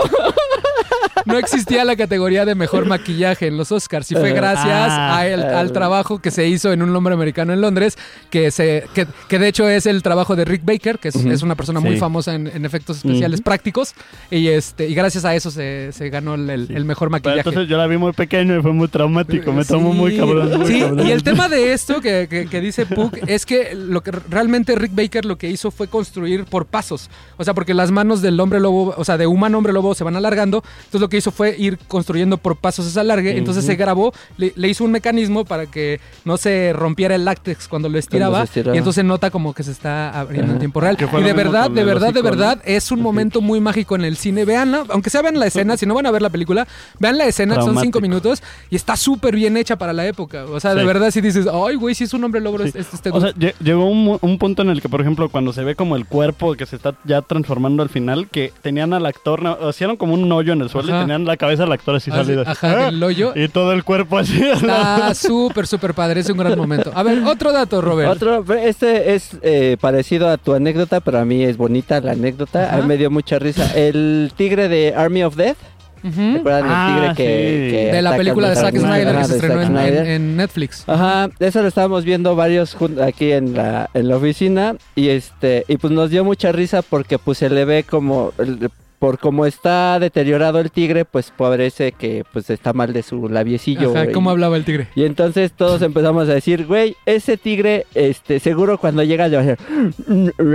No 1.27 1.37
existía 1.37 1.85
la 1.85 1.95
categoría 1.95 2.45
de 2.45 2.55
mejor 2.55 2.85
maquillaje 2.85 3.47
en 3.47 3.57
los 3.57 3.71
Oscars 3.71 4.11
y 4.11 4.15
fue 4.15 4.29
Eh, 4.31 4.33
gracias 4.33 4.67
ah, 4.91 5.17
a 5.17 5.27
el- 5.27 5.41
eh. 5.41 5.43
al 5.43 5.71
trabajo 5.71 6.19
que 6.19 6.31
se 6.31 6.47
hizo 6.47 6.71
en 6.73 6.81
un 6.81 6.95
hombre 6.95 7.13
americano 7.13 7.53
en 7.53 7.61
Londres, 7.61 7.97
que 8.29 8.49
se 8.51 8.85
que, 8.93 9.05
que 9.27 9.39
de 9.39 9.47
hecho 9.47 9.67
es 9.69 9.85
el 9.85 10.01
trabajo 10.03 10.35
de 10.35 10.45
Rick 10.45 10.63
Baker, 10.65 10.99
que 10.99 11.09
es, 11.09 11.15
es 11.15 11.41
una 11.43 11.55
persona 11.55 11.79
muy 11.79 11.97
famosa 11.97 12.33
en, 12.35 12.47
en 12.47 12.65
efectos 12.65 12.97
especiales 12.97 13.41
prácticos 13.41 13.93
y 14.31 14.47
este 14.47 14.87
y 14.87 14.95
gracias 14.95 15.25
a 15.25 15.35
eso 15.35 15.51
se, 15.51 15.91
se 15.91 16.09
ganó 16.09 16.35
el, 16.35 16.49
el- 16.49 16.71
el 16.75 16.85
mejor 16.85 17.09
Pero 17.09 17.11
maquillaje. 17.11 17.39
entonces 17.49 17.67
yo 17.69 17.77
la 17.77 17.87
vi 17.87 17.97
muy 17.97 18.13
pequeño 18.13 18.57
y 18.57 18.61
fue 18.61 18.73
muy 18.73 18.87
traumático. 18.87 19.51
Me 19.53 19.65
tomó 19.65 19.93
muy 19.93 20.17
cabrón. 20.17 20.57
muy 20.57 20.67
Sí, 20.67 20.79
cabrón. 20.79 21.07
y 21.07 21.11
el 21.11 21.23
tema 21.23 21.49
de 21.49 21.73
esto 21.73 22.01
que, 22.01 22.27
que- 22.29 22.47
que 22.47 22.61
dice 22.61 22.85
Puck 22.85 23.17
es 23.27 23.45
que 23.45 23.75
lo 23.75 24.01
que 24.01 24.11
realmente 24.11 24.75
Rick 24.75 24.93
Baker 24.95 25.25
lo 25.25 25.37
que 25.37 25.49
hizo 25.49 25.71
fue 25.71 25.87
construir 25.87 26.45
por 26.45 26.65
pasos. 26.65 27.09
O 27.37 27.43
sea, 27.43 27.53
porque 27.53 27.73
las 27.73 27.91
manos 27.91 28.21
del 28.21 28.39
hombre 28.39 28.59
lobo, 28.59 28.93
o 28.97 29.03
sea, 29.05 29.17
de 29.17 29.27
humano 29.27 29.57
hombre 29.57 29.73
lobo 29.73 29.93
se 29.95 30.03
van 30.03 30.15
alargando. 30.15 30.63
Entonces 30.85 31.01
lo 31.01 31.09
que 31.09 31.16
hizo 31.17 31.31
fue 31.31 31.55
ir 31.57 31.77
construyendo 31.87 32.37
por 32.37 32.55
pasos 32.55 32.85
esa 32.87 33.01
alargue. 33.01 33.37
Entonces 33.37 33.65
se 33.65 33.75
grabó, 33.75 34.13
le, 34.37 34.53
le 34.55 34.67
hizo 34.69 34.83
un 34.83 34.91
mecanismo 34.91 35.45
para 35.45 35.65
que 35.65 35.99
no 36.25 36.37
se 36.37 36.73
rompiera 36.73 37.15
el 37.15 37.25
látex 37.25 37.67
cuando 37.67 37.89
lo 37.89 37.97
estiraba. 37.97 38.45
Y 38.55 38.77
entonces 38.77 39.03
nota 39.03 39.29
como 39.31 39.53
que 39.53 39.63
se 39.63 39.71
está 39.71 40.17
abriendo 40.17 40.53
en 40.53 40.59
tiempo 40.59 40.79
real. 40.81 40.97
Que 40.97 41.05
Y 41.05 41.23
de 41.23 41.33
verdad, 41.33 41.69
de 41.69 41.83
verdad, 41.83 42.13
de 42.13 42.21
verdad, 42.21 42.61
es 42.65 42.91
un 42.91 43.01
momento 43.01 43.41
muy 43.41 43.59
mágico 43.59 43.95
en 43.95 44.05
el 44.05 44.17
cine. 44.17 44.45
Veanla, 44.45 44.85
aunque 44.89 45.09
sea 45.09 45.21
vean 45.21 45.39
la 45.39 45.47
escena, 45.47 45.77
si 45.77 45.85
no 45.85 45.93
van 45.93 46.05
a 46.05 46.11
ver 46.11 46.21
la 46.21 46.29
película, 46.29 46.67
vean 46.99 47.17
la 47.17 47.25
escena, 47.25 47.55
son 47.61 47.77
cinco 47.79 47.99
minutos 48.01 48.41
y 48.69 48.75
está 48.75 48.95
súper 48.95 49.35
bien 49.35 49.57
hecha 49.57 49.75
para 49.77 49.93
la 49.93 50.05
época. 50.07 50.45
O 50.45 50.59
sea, 50.59 50.75
de 50.75 50.83
verdad, 50.85 51.11
si 51.11 51.21
dices, 51.21 51.47
ay, 51.51 51.75
güey, 51.75 51.95
si 51.95 52.03
es 52.05 52.13
un 52.13 52.23
hombre 52.23 52.41
lobo, 52.41 52.57
Sí. 52.59 52.69
es- 52.69 52.75
es 52.75 52.93
este 52.93 53.09
O 53.11 53.19
sea, 53.21 53.31
dude". 53.31 53.53
lle- 53.53 53.55
llegó 53.63 53.85
un, 53.85 54.37
punto 54.37 54.61
en 54.61 54.69
el 54.69 54.81
que, 54.81 54.89
por 54.89 55.01
ejemplo, 55.01 55.29
cuando 55.29 55.53
se 55.53 55.63
ve 55.63 55.75
como 55.75 55.95
el 55.95 56.05
cuerpo 56.05 56.53
que 56.55 56.65
se 56.65 56.75
está 56.75 56.95
ya 57.03 57.21
transformando 57.21 57.81
al 57.83 57.89
final, 57.89 58.27
que 58.29 58.51
tenían 58.61 58.93
al 58.93 59.05
actor, 59.05 59.41
hicieron 59.69 59.97
como 59.97 60.13
un 60.13 60.31
hoyo 60.31 60.53
en 60.53 60.61
el 60.61 60.69
suelo 60.69 60.93
Ajá. 60.93 61.03
y 61.03 61.06
tenían 61.07 61.25
la 61.25 61.37
cabeza 61.37 61.63
del 61.63 61.71
actor 61.71 61.95
así 61.95 62.11
Ah, 62.13 62.19
sí, 62.23 62.25
salida. 62.33 62.43
ajá, 62.51 62.85
del 62.85 63.01
hoyo. 63.03 63.33
Y 63.35 63.47
todo 63.47 63.73
el 63.73 63.83
cuerpo 63.83 64.17
así. 64.17 64.41
Está 64.41 65.13
súper, 65.15 65.67
súper 65.67 65.93
padre, 65.93 66.19
es 66.21 66.29
un 66.29 66.37
gran 66.37 66.57
momento. 66.57 66.91
A 66.95 67.03
ver, 67.03 67.23
otro 67.23 67.51
dato, 67.51 67.81
Robert. 67.81 68.09
Otro, 68.11 68.43
este 68.55 69.15
es 69.15 69.31
eh, 69.41 69.77
parecido 69.79 70.29
a 70.29 70.37
tu 70.37 70.53
anécdota, 70.53 70.99
pero 70.99 71.19
a 71.19 71.25
mí 71.25 71.43
es 71.43 71.57
bonita 71.57 71.99
la 72.01 72.11
anécdota. 72.11 72.65
Ajá. 72.67 72.77
A 72.77 72.81
mí 72.81 72.87
me 72.87 72.97
dio 72.97 73.09
mucha 73.11 73.39
risa. 73.39 73.71
El 73.75 74.31
tigre 74.35 74.67
de 74.69 74.93
Army 74.95 75.23
of 75.23 75.35
Death. 75.35 75.57
¿Recuerdan 76.03 76.63
Ah, 76.67 77.07
el 77.09 77.15
tigre 77.15 77.15
que, 77.15 77.65
sí. 77.65 77.71
que 77.75 77.91
De 77.95 78.01
la 78.01 78.15
película 78.15 78.49
de 78.49 78.55
Zack 78.55 78.77
Snyder 78.77 79.15
que 79.17 79.23
se 79.25 79.33
estrenó 79.33 79.61
en, 79.61 79.67
Snyder. 79.67 80.05
en- 80.05 80.11
en 80.11 80.37
Netflix. 80.37 80.83
Ajá, 80.87 81.29
eso 81.39 81.61
lo 81.61 81.67
estábamos 81.67 82.05
viendo 82.05 82.35
varios 82.35 82.77
aquí 83.01 83.31
en 83.31 83.55
la, 83.55 83.89
en 83.93 84.07
la 84.07 84.15
oficina 84.17 84.75
y 84.95 85.09
este 85.09 85.65
y 85.67 85.77
pues 85.77 85.91
nos 85.91 86.09
dio 86.11 86.23
mucha 86.23 86.51
risa 86.51 86.81
porque 86.83 87.17
pues 87.17 87.39
se 87.39 87.49
le 87.49 87.65
ve 87.65 87.83
como 87.83 88.31
el- 88.37 88.69
por 88.99 89.19
cómo 89.19 89.45
está 89.45 89.99
deteriorado 89.99 90.59
el 90.59 90.71
tigre, 90.71 91.05
pues 91.05 91.31
parece 91.35 91.91
que 91.91 92.23
pues 92.33 92.49
está 92.49 92.73
mal 92.73 92.93
de 92.93 93.03
su 93.03 93.29
labiecillo. 93.29 93.91
Ajá. 93.95 94.11
¿cómo 94.11 94.31
hablaba 94.31 94.57
el 94.57 94.65
tigre? 94.65 94.87
Y 94.95 95.03
entonces 95.05 95.51
todos 95.51 95.83
empezamos 95.83 96.27
a 96.29 96.33
decir, 96.33 96.65
güey, 96.65 96.95
ese 97.05 97.37
tigre, 97.37 97.85
este, 97.93 98.39
seguro 98.39 98.79
cuando 98.79 99.03
llega 99.03 99.27
le 99.27 99.37
va 99.37 99.43
a 99.43 99.45
hacer. 99.45 99.59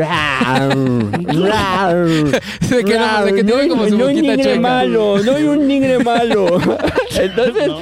De 2.72 2.84
que 2.84 2.98
no- 2.98 3.24
de 3.24 3.34
que 3.34 3.44
tiene 3.44 3.68
como 3.68 3.86
su 3.88 3.98
no 3.98 4.06
un 4.06 4.14
boquita 4.14 4.36
tigre 4.36 4.58
malo, 4.60 5.18
no 5.22 5.32
hay 5.34 5.44
un 5.44 5.66
tigre 5.68 5.98
malo. 6.02 6.46
Entonces, 7.20 7.68
No, 7.68 7.80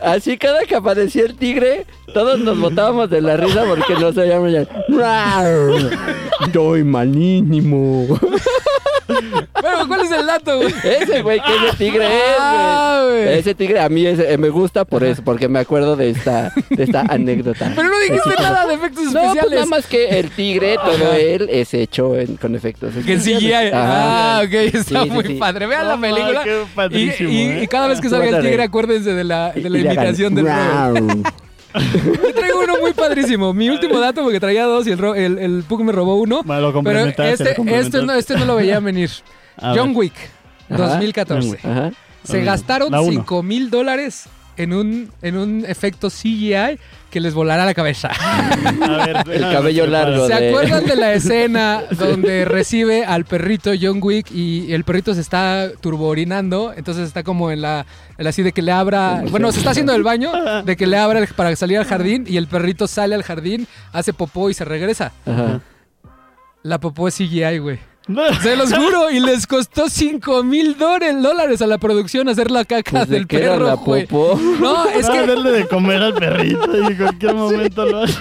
así 0.00 0.36
cada 0.38 0.64
que 0.64 0.74
aparecía 0.74 1.24
el 1.24 1.34
tigre, 1.36 1.86
todos 2.14 2.38
nos 2.40 2.58
botábamos 2.58 3.10
de 3.10 3.20
la 3.20 3.36
risa 3.36 3.64
porque 3.68 3.94
nos 3.94 4.16
oíamos 4.16 4.52
ya. 4.52 4.66
Doy 6.52 6.84
malísimo. 6.84 8.06
Pero, 9.08 9.88
¿cuál 9.88 10.02
es 10.02 10.10
el 10.12 10.26
dato, 10.26 10.58
güey? 10.58 10.72
Ese 10.84 11.22
güey, 11.22 11.40
que 11.40 11.66
ese 11.66 11.76
tigre 11.78 12.06
Ah, 12.38 13.00
es, 13.02 13.08
güey. 13.08 13.24
güey. 13.24 13.38
Ese 13.38 13.54
tigre 13.54 13.80
a 13.80 13.88
mí 13.88 14.06
eh, 14.06 14.36
me 14.38 14.50
gusta 14.50 14.84
por 14.84 15.02
eso, 15.02 15.22
porque 15.24 15.48
me 15.48 15.58
acuerdo 15.58 15.96
de 15.96 16.10
esta, 16.10 16.52
de 16.70 16.84
esta 16.84 17.00
anécdota. 17.08 17.72
Pero 17.76 17.88
no 17.88 17.98
dijiste 18.00 18.34
nada 18.40 18.66
de 18.66 18.74
efectos 18.74 19.04
No, 19.04 19.12
pues 19.12 19.24
especiales. 19.24 19.54
nada 19.54 19.66
más 19.66 19.86
que 19.86 20.08
el 20.20 20.30
tigre, 20.30 20.76
todo 20.76 21.12
él 21.14 21.48
es 21.50 21.72
hecho 21.74 22.16
en- 22.16 22.36
con 22.36 22.54
efectos 22.54 22.92
Que 23.04 23.14
en 23.14 23.20
CGI. 23.20 23.32
especiales. 23.32 23.72
Ah, 23.74 24.36
Ajá. 24.38 24.46
ok, 24.46 24.52
está 24.52 24.82
Sí, 24.84 24.96
sí, 25.04 25.10
muy 25.10 25.24
sí. 25.24 25.34
padre. 25.34 25.66
Vean 25.66 25.84
No, 25.84 25.96
la 25.96 26.00
película. 26.00 26.44
qué 26.44 26.62
Y, 26.62 26.74
padrísimo, 26.76 27.30
y- 27.30 27.36
¿eh? 27.42 27.60
y 27.62 27.66
cada 27.66 27.88
vez 27.88 28.00
que 28.00 28.10
salga 28.10 28.28
el 28.28 28.42
tigre, 28.42 28.62
acuérdense 28.62 29.14
de 29.14 29.24
la, 29.24 29.52
de 29.62 29.70
la 29.70 29.78
imitación 29.78 30.34
del 30.34 30.46
Robert. 30.46 31.28
Yo 31.74 32.34
traigo 32.34 32.60
uno 32.64 32.78
muy 32.80 32.92
padrísimo. 32.92 33.52
Mi 33.52 33.68
último 33.68 33.98
dato, 33.98 34.22
porque 34.22 34.40
traía 34.40 34.64
dos 34.64 34.86
y 34.86 34.92
el, 34.92 35.04
el, 35.14 35.38
el 35.38 35.64
Pug 35.68 35.84
me 35.84 35.92
robó 35.92 36.16
uno. 36.16 36.42
Ma, 36.44 36.60
lo 36.60 36.82
Pero 36.82 37.00
este, 37.00 37.30
este, 37.30 38.02
no, 38.02 38.14
este 38.14 38.36
no 38.36 38.44
lo 38.44 38.56
veía 38.56 38.80
venir. 38.80 39.10
A 39.56 39.74
John 39.76 39.88
ver. 39.88 39.96
Wick, 39.98 40.14
Ajá, 40.70 40.86
2014. 40.88 41.40
John 41.40 41.50
Wick. 41.50 41.64
Ajá. 41.64 41.92
Se 42.24 42.42
gastaron 42.42 42.90
la 42.90 43.00
uno. 43.00 43.10
5 43.10 43.42
mil 43.42 43.70
dólares 43.70 44.28
en 44.58 44.72
un, 44.74 45.10
en 45.22 45.36
un 45.38 45.64
efecto 45.66 46.10
CGI 46.10 46.78
que 47.10 47.20
les 47.20 47.32
volará 47.32 47.64
la 47.64 47.72
cabeza. 47.74 48.10
A 48.82 49.06
ver, 49.06 49.16
El 49.30 49.40
cabello 49.50 49.86
largo. 49.86 50.26
¿Se 50.26 50.34
de- 50.34 50.48
acuerdan 50.50 50.84
de 50.84 50.96
la 50.96 51.12
escena 51.14 51.82
donde 51.98 52.44
recibe 52.44 53.04
al 53.06 53.24
perrito 53.24 53.70
John 53.80 54.00
Wick 54.02 54.30
y 54.30 54.72
el 54.72 54.84
perrito 54.84 55.14
se 55.14 55.20
está 55.22 55.70
turboorinando? 55.80 56.74
Entonces 56.76 57.06
está 57.08 57.22
como 57.22 57.50
en 57.50 57.62
la, 57.62 57.86
en 58.18 58.24
la 58.24 58.30
así 58.30 58.42
de 58.42 58.52
que 58.52 58.60
le 58.62 58.72
abra. 58.72 59.22
Bueno, 59.30 59.50
se 59.52 59.58
está 59.58 59.70
haciendo 59.70 59.94
el 59.94 60.02
baño, 60.02 60.32
de 60.64 60.76
que 60.76 60.86
le 60.86 60.98
abra 60.98 61.20
el- 61.20 61.28
para 61.28 61.54
salir 61.56 61.78
al 61.78 61.84
jardín 61.86 62.24
y 62.28 62.36
el 62.36 62.46
perrito 62.46 62.86
sale 62.86 63.14
al 63.14 63.22
jardín, 63.22 63.66
hace 63.92 64.12
popó 64.12 64.50
y 64.50 64.54
se 64.54 64.64
regresa. 64.64 65.12
Ajá. 65.24 65.60
La 66.62 66.78
popó 66.78 67.08
es 67.08 67.14
CGI, 67.16 67.58
güey. 67.58 67.78
Se 68.42 68.56
los 68.56 68.72
juro, 68.76 69.10
y 69.10 69.20
les 69.20 69.46
costó 69.46 69.88
5 69.88 70.42
mil 70.42 70.76
dólares 70.78 71.60
a 71.60 71.66
la 71.66 71.78
producción 71.78 72.28
hacer 72.28 72.50
la 72.50 72.64
caca 72.64 72.90
Pues, 72.90 73.08
¿de 73.08 73.16
del 73.16 73.26
perro, 73.26 73.66
la 73.66 73.76
popó? 73.76 74.38
No, 74.60 74.88
es 74.88 75.08
que 75.08 75.26
darle 75.26 75.50
de 75.50 75.66
comer 75.68 76.02
al 76.02 76.14
perrito 76.14 76.76
y 76.76 76.86
en 76.86 76.96
cualquier 76.96 77.34
momento 77.36 77.84
lo 77.84 78.02
hace. 78.02 78.18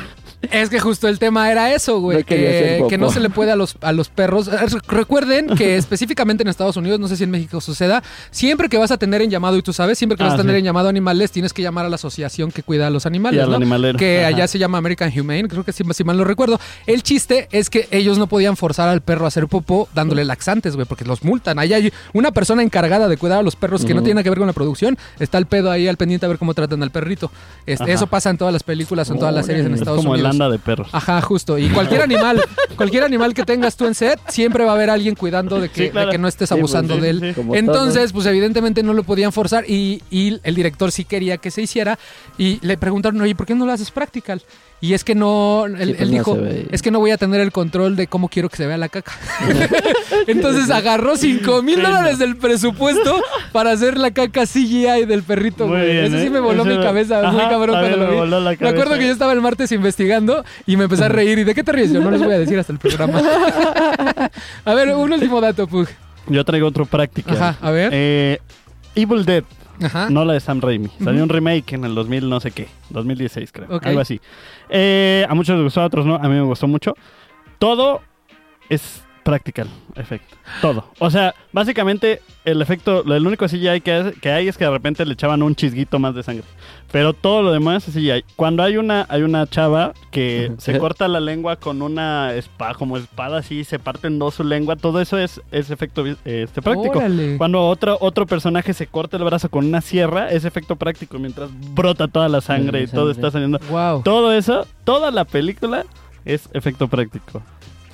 Es 0.51 0.69
que 0.69 0.79
justo 0.79 1.07
el 1.07 1.17
tema 1.17 1.51
era 1.51 1.73
eso, 1.73 1.99
güey. 1.99 2.17
No 2.19 2.23
hacer 2.23 2.87
que, 2.87 2.97
no 2.99 3.09
se 3.09 3.19
le 3.19 3.29
puede 3.31 3.51
a 3.51 3.55
los, 3.55 3.75
a 3.81 3.91
los 3.91 4.09
perros. 4.09 4.47
Eh, 4.47 4.51
Recuerden 4.87 5.47
que 5.55 5.75
específicamente 5.77 6.43
en 6.43 6.47
Estados 6.47 6.77
Unidos, 6.77 6.99
no 6.99 7.07
sé 7.07 7.17
si 7.17 7.23
en 7.23 7.31
México 7.31 7.59
suceda, 7.59 8.03
siempre 8.29 8.69
que 8.69 8.77
vas 8.77 8.91
a 8.91 8.97
tener 8.97 9.21
en 9.23 9.31
llamado, 9.31 9.57
y 9.57 9.63
tú 9.63 9.73
sabes, 9.73 9.97
siempre 9.97 10.15
que 10.15 10.23
vas 10.23 10.33
Ah, 10.33 10.35
a 10.35 10.37
tener 10.37 10.53
sí. 10.55 10.59
en 10.59 10.65
llamado 10.65 10.89
animales, 10.89 11.31
tienes 11.31 11.53
que 11.53 11.63
llamar 11.63 11.85
a 11.85 11.89
la 11.89 11.95
asociación 11.95 12.51
que 12.51 12.61
cuida 12.61 12.85
a 12.87 12.89
los 12.91 13.05
animales, 13.07 13.43
Y 13.43 13.49
¿no? 13.49 13.57
Que 13.97 14.19
Ajá. 14.19 14.27
allá 14.27 14.47
se 14.47 14.59
llama 14.59 14.77
American 14.77 15.11
Humane, 15.19 15.47
creo 15.47 15.63
que 15.63 15.71
si, 15.73 15.83
si 15.91 16.03
mal 16.03 16.17
lo 16.17 16.23
recuerdo. 16.23 16.59
El 16.85 17.01
chiste 17.01 17.47
es 17.51 17.69
que 17.71 17.87
ellos 17.89 18.17
no 18.19 18.27
podían 18.27 18.57
forzar 18.57 18.89
al 18.89 19.01
perro 19.01 19.25
a 19.25 19.29
hacer 19.29 19.47
popó 19.47 19.89
dándole 19.95 20.23
laxantes, 20.23 20.75
güey, 20.75 20.85
porque 20.85 21.03
los 21.03 21.23
multan. 21.23 21.57
Allá 21.57 21.77
hay 21.77 21.91
una 22.13 22.31
persona 22.31 22.61
encargada 22.61 23.07
de 23.07 23.17
cuidar 23.17 23.39
a 23.39 23.41
los 23.43 23.55
perros 23.55 23.83
que 23.85 23.93
no 23.95 24.01
tiene 24.01 24.15
nada 24.15 24.23
que 24.23 24.29
ver 24.29 24.37
con 24.37 24.47
la 24.47 24.53
producción. 24.53 24.97
Está 25.19 25.39
el 25.39 25.47
pedo 25.47 25.71
ahí 25.71 25.87
al 25.87 25.97
pendiente 25.97 26.25
a 26.25 26.29
ver 26.29 26.37
cómo 26.37 26.53
tratan 26.53 26.83
al 26.83 26.91
perrito. 26.91 27.31
Este, 27.65 27.91
eso 27.91 28.05
pasa 28.07 28.29
en 28.29 28.37
todas 28.37 28.53
las 28.53 28.61
películas, 28.63 29.09
en 29.09 29.17
todas 29.17 29.33
las 29.33 29.45
series 29.47 29.65
en 29.65 29.73
Es 29.73 29.79
Estados 29.79 30.01
como 30.01 30.11
Unidos. 30.11 30.26
El 30.27 30.31
anda 30.41 30.49
de 30.49 30.59
perros. 30.59 30.89
Ajá, 30.91 31.21
justo. 31.21 31.57
Y 31.57 31.69
cualquier 31.69 32.01
animal, 32.03 32.41
cualquier 32.75 33.03
animal 33.03 33.33
que 33.33 33.43
tengas 33.43 33.75
tú 33.75 33.85
en 33.85 33.95
set, 33.95 34.19
siempre 34.29 34.63
va 34.65 34.71
a 34.71 34.75
haber 34.75 34.89
alguien 34.89 35.15
cuidando 35.15 35.59
de 35.59 35.69
que, 35.69 35.85
Sí, 35.85 35.89
claro. 35.89 36.07
de 36.07 36.11
que 36.13 36.17
no 36.17 36.27
estés 36.27 36.49
Sí, 36.49 36.53
pues, 36.53 36.59
abusando 36.61 36.95
sí, 36.95 37.01
de 37.01 37.09
él. 37.09 37.19
sí, 37.19 37.27
sí. 37.29 37.33
Como 37.33 37.55
Entonces, 37.55 38.13
pues 38.13 38.25
evidentemente 38.25 38.83
no 38.83 38.93
lo 38.93 39.03
podían 39.03 39.31
forzar 39.31 39.63
y, 39.69 40.01
y 40.11 40.39
el 40.43 40.55
director 40.55 40.91
sí 40.91 41.05
quería 41.05 41.37
que 41.37 41.51
se 41.51 41.61
hiciera 41.61 41.97
y 42.37 42.59
le 42.65 42.77
preguntaron, 42.77 43.19
oye, 43.21 43.35
¿por 43.35 43.45
qué 43.45 43.55
no 43.55 43.65
lo 43.65 43.71
haces 43.71 43.91
practical? 43.91 44.41
Y 44.79 44.93
es 44.93 45.03
que 45.03 45.15
no, 45.15 45.65
él, 45.65 45.75
Sí, 45.75 45.81
él 45.83 45.95
pues 45.97 46.09
no 46.09 46.17
dijo, 46.17 46.37
es 46.69 46.81
que 46.83 46.91
no 46.91 46.99
voy 46.99 47.09
a 47.09 47.17
tener 47.17 47.41
el 47.41 47.51
control 47.51 47.95
de 47.95 48.05
cómo 48.05 48.29
quiero 48.29 48.47
que 48.47 48.57
se 48.57 48.67
vea 48.67 48.77
la 48.77 48.89
caca. 48.89 49.11
Entonces 50.27 50.69
agarró 50.69 51.17
5 51.17 51.63
mil 51.63 51.81
dólares 51.81 52.19
del 52.19 52.37
presupuesto 52.37 53.19
para 53.51 53.71
hacer 53.71 53.97
la 53.97 54.11
caca 54.11 54.45
CGI 54.45 55.05
del 55.07 55.23
perrito. 55.23 55.65
Muy 55.67 55.77
güey. 55.77 55.91
bien, 55.93 56.05
Eso 56.05 56.19
sí 56.19 56.27
¿eh? 56.27 56.29
me 56.29 56.39
voló 56.39 56.63
Eso- 56.63 56.77
mi 56.77 56.83
cabeza, 56.83 57.23
muy 57.31 57.41
cabrón 57.41 57.75
cuando 57.79 57.97
lo 57.97 58.31
me 58.31 58.51
vi. 58.51 58.57
Me 58.59 58.69
acuerdo 58.69 58.97
que 58.99 59.07
yo 59.07 59.11
estaba 59.13 59.33
el 59.33 59.41
martes 59.41 59.71
investigando 59.71 60.43
y 60.67 60.77
me 60.77 60.83
empecé 60.83 61.05
a 61.05 61.09
reír. 61.09 61.39
¿Y 61.39 61.43
de 61.43 61.55
qué 61.55 61.63
te 61.63 61.71
ríes? 61.71 61.91
Yo 61.91 61.99
no 61.99 62.11
les 62.11 62.21
voy 62.23 62.33
a 62.33 62.39
decir 62.39 62.59
hasta 62.59 62.71
el 62.73 62.79
programa. 62.79 63.19
a 64.65 64.73
ver, 64.75 64.95
un 64.95 65.11
último 65.11 65.41
dato, 65.41 65.65
Pug. 65.67 65.87
Yo 66.27 66.43
traigo 66.45 66.67
otro 66.67 66.85
práctico. 66.85 67.31
Ajá, 67.31 67.57
a 67.61 67.71
ver. 67.71 67.89
Eh, 67.93 68.39
Evil 68.95 69.25
Dead, 69.25 69.43
Ajá. 69.81 70.09
no 70.09 70.25
la 70.25 70.33
de 70.33 70.39
Sam 70.39 70.61
Raimi. 70.61 70.89
Salió 71.03 71.23
un 71.23 71.29
remake 71.29 71.73
en 71.73 71.85
el 71.85 71.95
2000 71.95 72.29
no 72.29 72.39
sé 72.39 72.51
qué, 72.51 72.67
2016 72.89 73.51
creo, 73.51 73.79
algo 73.83 73.99
así. 73.99 74.19
Eh, 74.69 75.25
a 75.29 75.33
muchos 75.35 75.55
les 75.55 75.63
gustó, 75.63 75.81
a 75.81 75.85
otros 75.85 76.05
no, 76.05 76.15
a 76.15 76.23
mí 76.23 76.29
me 76.29 76.41
gustó 76.41 76.67
mucho. 76.67 76.95
Todo 77.59 78.01
es 78.69 79.03
Practical, 79.27 79.67
efecto. 79.97 80.37
Todo. 80.61 80.85
O 80.99 81.11
sea, 81.11 81.35
básicamente 81.51 82.21
el 82.45 82.61
efecto, 82.61 83.03
lo- 83.05 83.13
el 83.13 83.27
único 83.27 83.45
CGI 83.45 83.81
que 83.81 83.91
hay, 83.91 84.11
que 84.13 84.31
hay 84.31 84.47
es 84.47 84.57
que 84.57 84.63
de 84.63 84.71
repente 84.71 85.05
le 85.05 85.11
echaban 85.11 85.43
un 85.43 85.53
chisguito 85.53 85.99
más 85.99 86.15
de 86.15 86.23
sangre. 86.23 86.45
Pero 86.93 87.11
todo 87.11 87.41
lo 87.43 87.51
demás 87.51 87.85
es 87.89 87.93
CGI. 87.93 88.23
Cuando 88.37 88.63
hay 88.63 88.77
una, 88.77 89.05
hay 89.09 89.23
una 89.23 89.45
chava 89.45 89.91
que 90.11 90.53
se 90.59 90.79
corta 90.79 91.09
la 91.09 91.19
lengua 91.19 91.57
con 91.57 91.81
una 91.81 92.33
espada, 92.35 92.75
como 92.75 92.95
espada 92.95 93.39
así, 93.39 93.65
se 93.65 93.79
parte 93.79 94.07
en 94.07 94.17
dos 94.17 94.35
su 94.35 94.45
lengua, 94.45 94.77
todo 94.77 95.01
eso 95.01 95.17
es, 95.17 95.41
es 95.51 95.71
efecto 95.71 96.05
este, 96.23 96.61
práctico. 96.61 96.99
Órale. 96.99 97.37
Cuando 97.37 97.67
otro, 97.67 97.97
otro 97.99 98.25
personaje 98.27 98.73
se 98.73 98.87
corta 98.87 99.17
el 99.17 99.25
brazo 99.25 99.49
con 99.49 99.65
una 99.65 99.81
sierra, 99.81 100.31
es 100.31 100.45
efecto 100.45 100.77
práctico, 100.77 101.19
mientras 101.19 101.49
brota 101.73 102.07
toda 102.07 102.29
la 102.29 102.39
sangre 102.39 102.83
y 102.83 102.87
todo 102.87 103.11
está 103.11 103.29
saliendo. 103.29 103.59
Wow. 103.69 104.03
Todo 104.03 104.31
eso, 104.31 104.65
toda 104.85 105.11
la 105.11 105.25
película 105.25 105.83
es 106.23 106.47
efecto 106.53 106.87
práctico. 106.87 107.41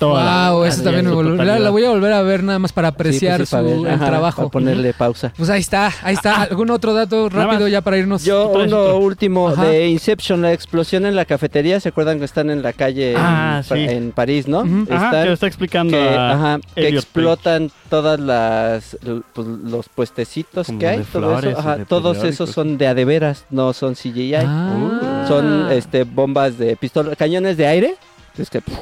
Toda. 0.03 0.51
Wow, 0.51 0.63
Así 0.63 0.73
eso 0.75 0.83
también 0.83 1.05
en 1.05 1.09
me 1.11 1.15
volvió- 1.15 1.43
la, 1.43 1.59
la 1.59 1.69
voy 1.69 1.85
a 1.85 1.89
volver 1.89 2.11
a 2.13 2.21
ver 2.21 2.43
nada 2.43 2.59
más 2.59 2.73
para 2.73 2.89
apreciar 2.89 3.33
Sí, 3.35 3.37
pues 3.39 3.49
sí, 3.49 3.55
para 3.55 3.63
su 3.69 3.81
ver, 3.83 3.87
el 3.91 3.95
ajá, 3.95 4.05
trabajo. 4.05 4.37
para 4.41 4.49
ponerle 4.49 4.93
pausa. 4.93 5.33
Pues 5.37 5.49
ahí 5.49 5.61
está, 5.61 5.91
ahí 6.03 6.13
está. 6.15 6.41
¿Algún 6.43 6.69
otro 6.71 6.93
dato 6.93 7.29
rápido 7.29 7.67
ya 7.67 7.81
para 7.81 7.97
irnos? 7.97 8.23
Yo, 8.25 8.49
uno 8.49 8.63
otro. 8.63 8.97
último 8.99 9.49
Ajá. 9.49 9.65
de 9.65 9.87
Inception, 9.87 10.41
la 10.41 10.51
explosión 10.53 11.05
en 11.05 11.15
la 11.15 11.25
cafetería. 11.25 11.79
¿Se 11.79 11.89
acuerdan 11.89 12.19
que 12.19 12.25
están 12.25 12.49
en 12.49 12.61
la 12.61 12.73
calle 12.73 13.13
Ah, 13.17 13.61
en, 13.69 13.75
sí. 13.89 13.93
en 13.95 14.11
París, 14.11 14.47
no? 14.47 14.59
Ujú. 14.61 14.87
Ajá, 14.91 15.05
Están 15.05 15.21
que 15.23 15.27
lo 15.27 15.33
está 15.33 15.47
explicando 15.47 15.91
que, 15.97 16.09
a 16.09 16.31
ajá, 16.31 16.59
que 16.75 16.87
explotan 16.89 17.71
todas 17.89 18.19
las 18.19 18.97
pues, 19.33 19.47
los 19.47 19.87
puestecitos 19.89 20.67
Como 20.67 20.79
que 20.79 20.87
hay, 20.87 20.97
todo 20.99 21.05
flores 21.39 21.51
eso, 21.51 21.59
ajá, 21.59 21.77
todos 21.87 22.23
esos 22.23 22.49
son 22.49 22.77
de 22.77 22.87
a 22.87 22.93
de 22.93 23.05
veras, 23.05 23.45
no 23.49 23.73
son 23.73 23.95
CGI. 23.95 24.35
Ah. 24.35 25.25
Son 25.27 25.71
este 25.71 26.03
bombas 26.03 26.57
de 26.57 26.75
pistola, 26.75 27.15
cañones 27.15 27.55
de 27.57 27.67
aire, 27.67 27.95
es 28.37 28.49
que, 28.49 28.61
puf, 28.61 28.75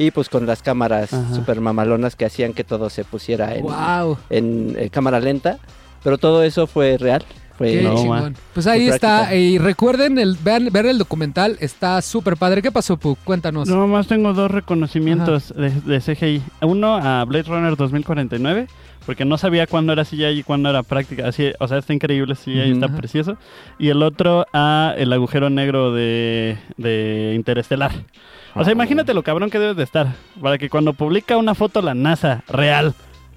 y 0.00 0.10
pues 0.12 0.30
con 0.30 0.46
las 0.46 0.62
cámaras 0.62 1.12
Ajá. 1.12 1.34
super 1.34 1.60
mamalonas 1.60 2.16
que 2.16 2.24
hacían 2.24 2.54
que 2.54 2.64
todo 2.64 2.88
se 2.88 3.04
pusiera 3.04 3.54
en, 3.54 3.64
Wow. 3.64 4.16
en, 4.30 4.74
eh, 4.78 4.88
cámara 4.88 5.20
lenta, 5.20 5.58
pero 6.02 6.16
todo 6.16 6.42
eso 6.42 6.66
fue 6.66 6.96
real. 6.96 7.22
Fue 7.60 7.72
Qué 7.72 7.82
no, 7.82 7.94
chingón. 7.94 8.08
man. 8.22 8.36
Pues 8.54 8.66
ahí 8.66 8.86
Fue 8.86 8.94
está. 8.94 9.16
práctica. 9.18 9.36
Y 9.36 9.58
recuerden 9.58 10.18
el, 10.18 10.38
vean, 10.42 10.70
ver 10.72 10.86
el 10.86 10.96
documental. 10.96 11.58
Está 11.60 12.00
súper 12.00 12.38
padre. 12.38 12.62
¿Qué 12.62 12.72
pasó, 12.72 12.96
Puck? 12.96 13.18
Cuéntanos. 13.22 13.68
No, 13.68 13.86
más 13.86 14.06
tengo 14.06 14.32
dos 14.32 14.50
reconocimientos 14.50 15.52
de, 15.54 15.70
de 15.70 16.00
CGI. 16.00 16.42
Uno 16.62 16.96
a 16.96 17.22
Blade 17.26 17.42
Runner 17.48 17.76
2049, 17.76 18.66
porque 19.04 19.26
no 19.26 19.36
sabía 19.36 19.66
cuándo 19.66 19.92
era 19.92 20.06
CGI 20.06 20.38
y 20.38 20.42
cuándo 20.42 20.70
era 20.70 20.82
práctica. 20.82 21.28
Así, 21.28 21.52
o 21.60 21.68
sea, 21.68 21.76
está 21.76 21.92
increíble 21.92 22.34
CGI, 22.34 22.72
está 22.72 22.88
precioso. 22.96 23.36
Y 23.78 23.90
el 23.90 24.02
otro 24.02 24.46
a 24.54 24.94
El 24.96 25.12
agujero 25.12 25.50
negro 25.50 25.92
de, 25.92 26.56
de 26.78 27.34
Interestelar. 27.36 27.92
O 28.54 28.64
sea, 28.64 28.70
Ah. 28.70 28.72
imagínate 28.72 29.12
lo 29.12 29.22
cabrón 29.22 29.50
que 29.50 29.58
debes 29.58 29.76
de 29.76 29.82
estar. 29.84 30.14
Para 30.40 30.56
que 30.56 30.70
cuando 30.70 30.94
publica 30.94 31.36
una 31.36 31.54
foto 31.54 31.82
la 31.82 31.92
NASA 31.94 32.42
real 32.48 32.94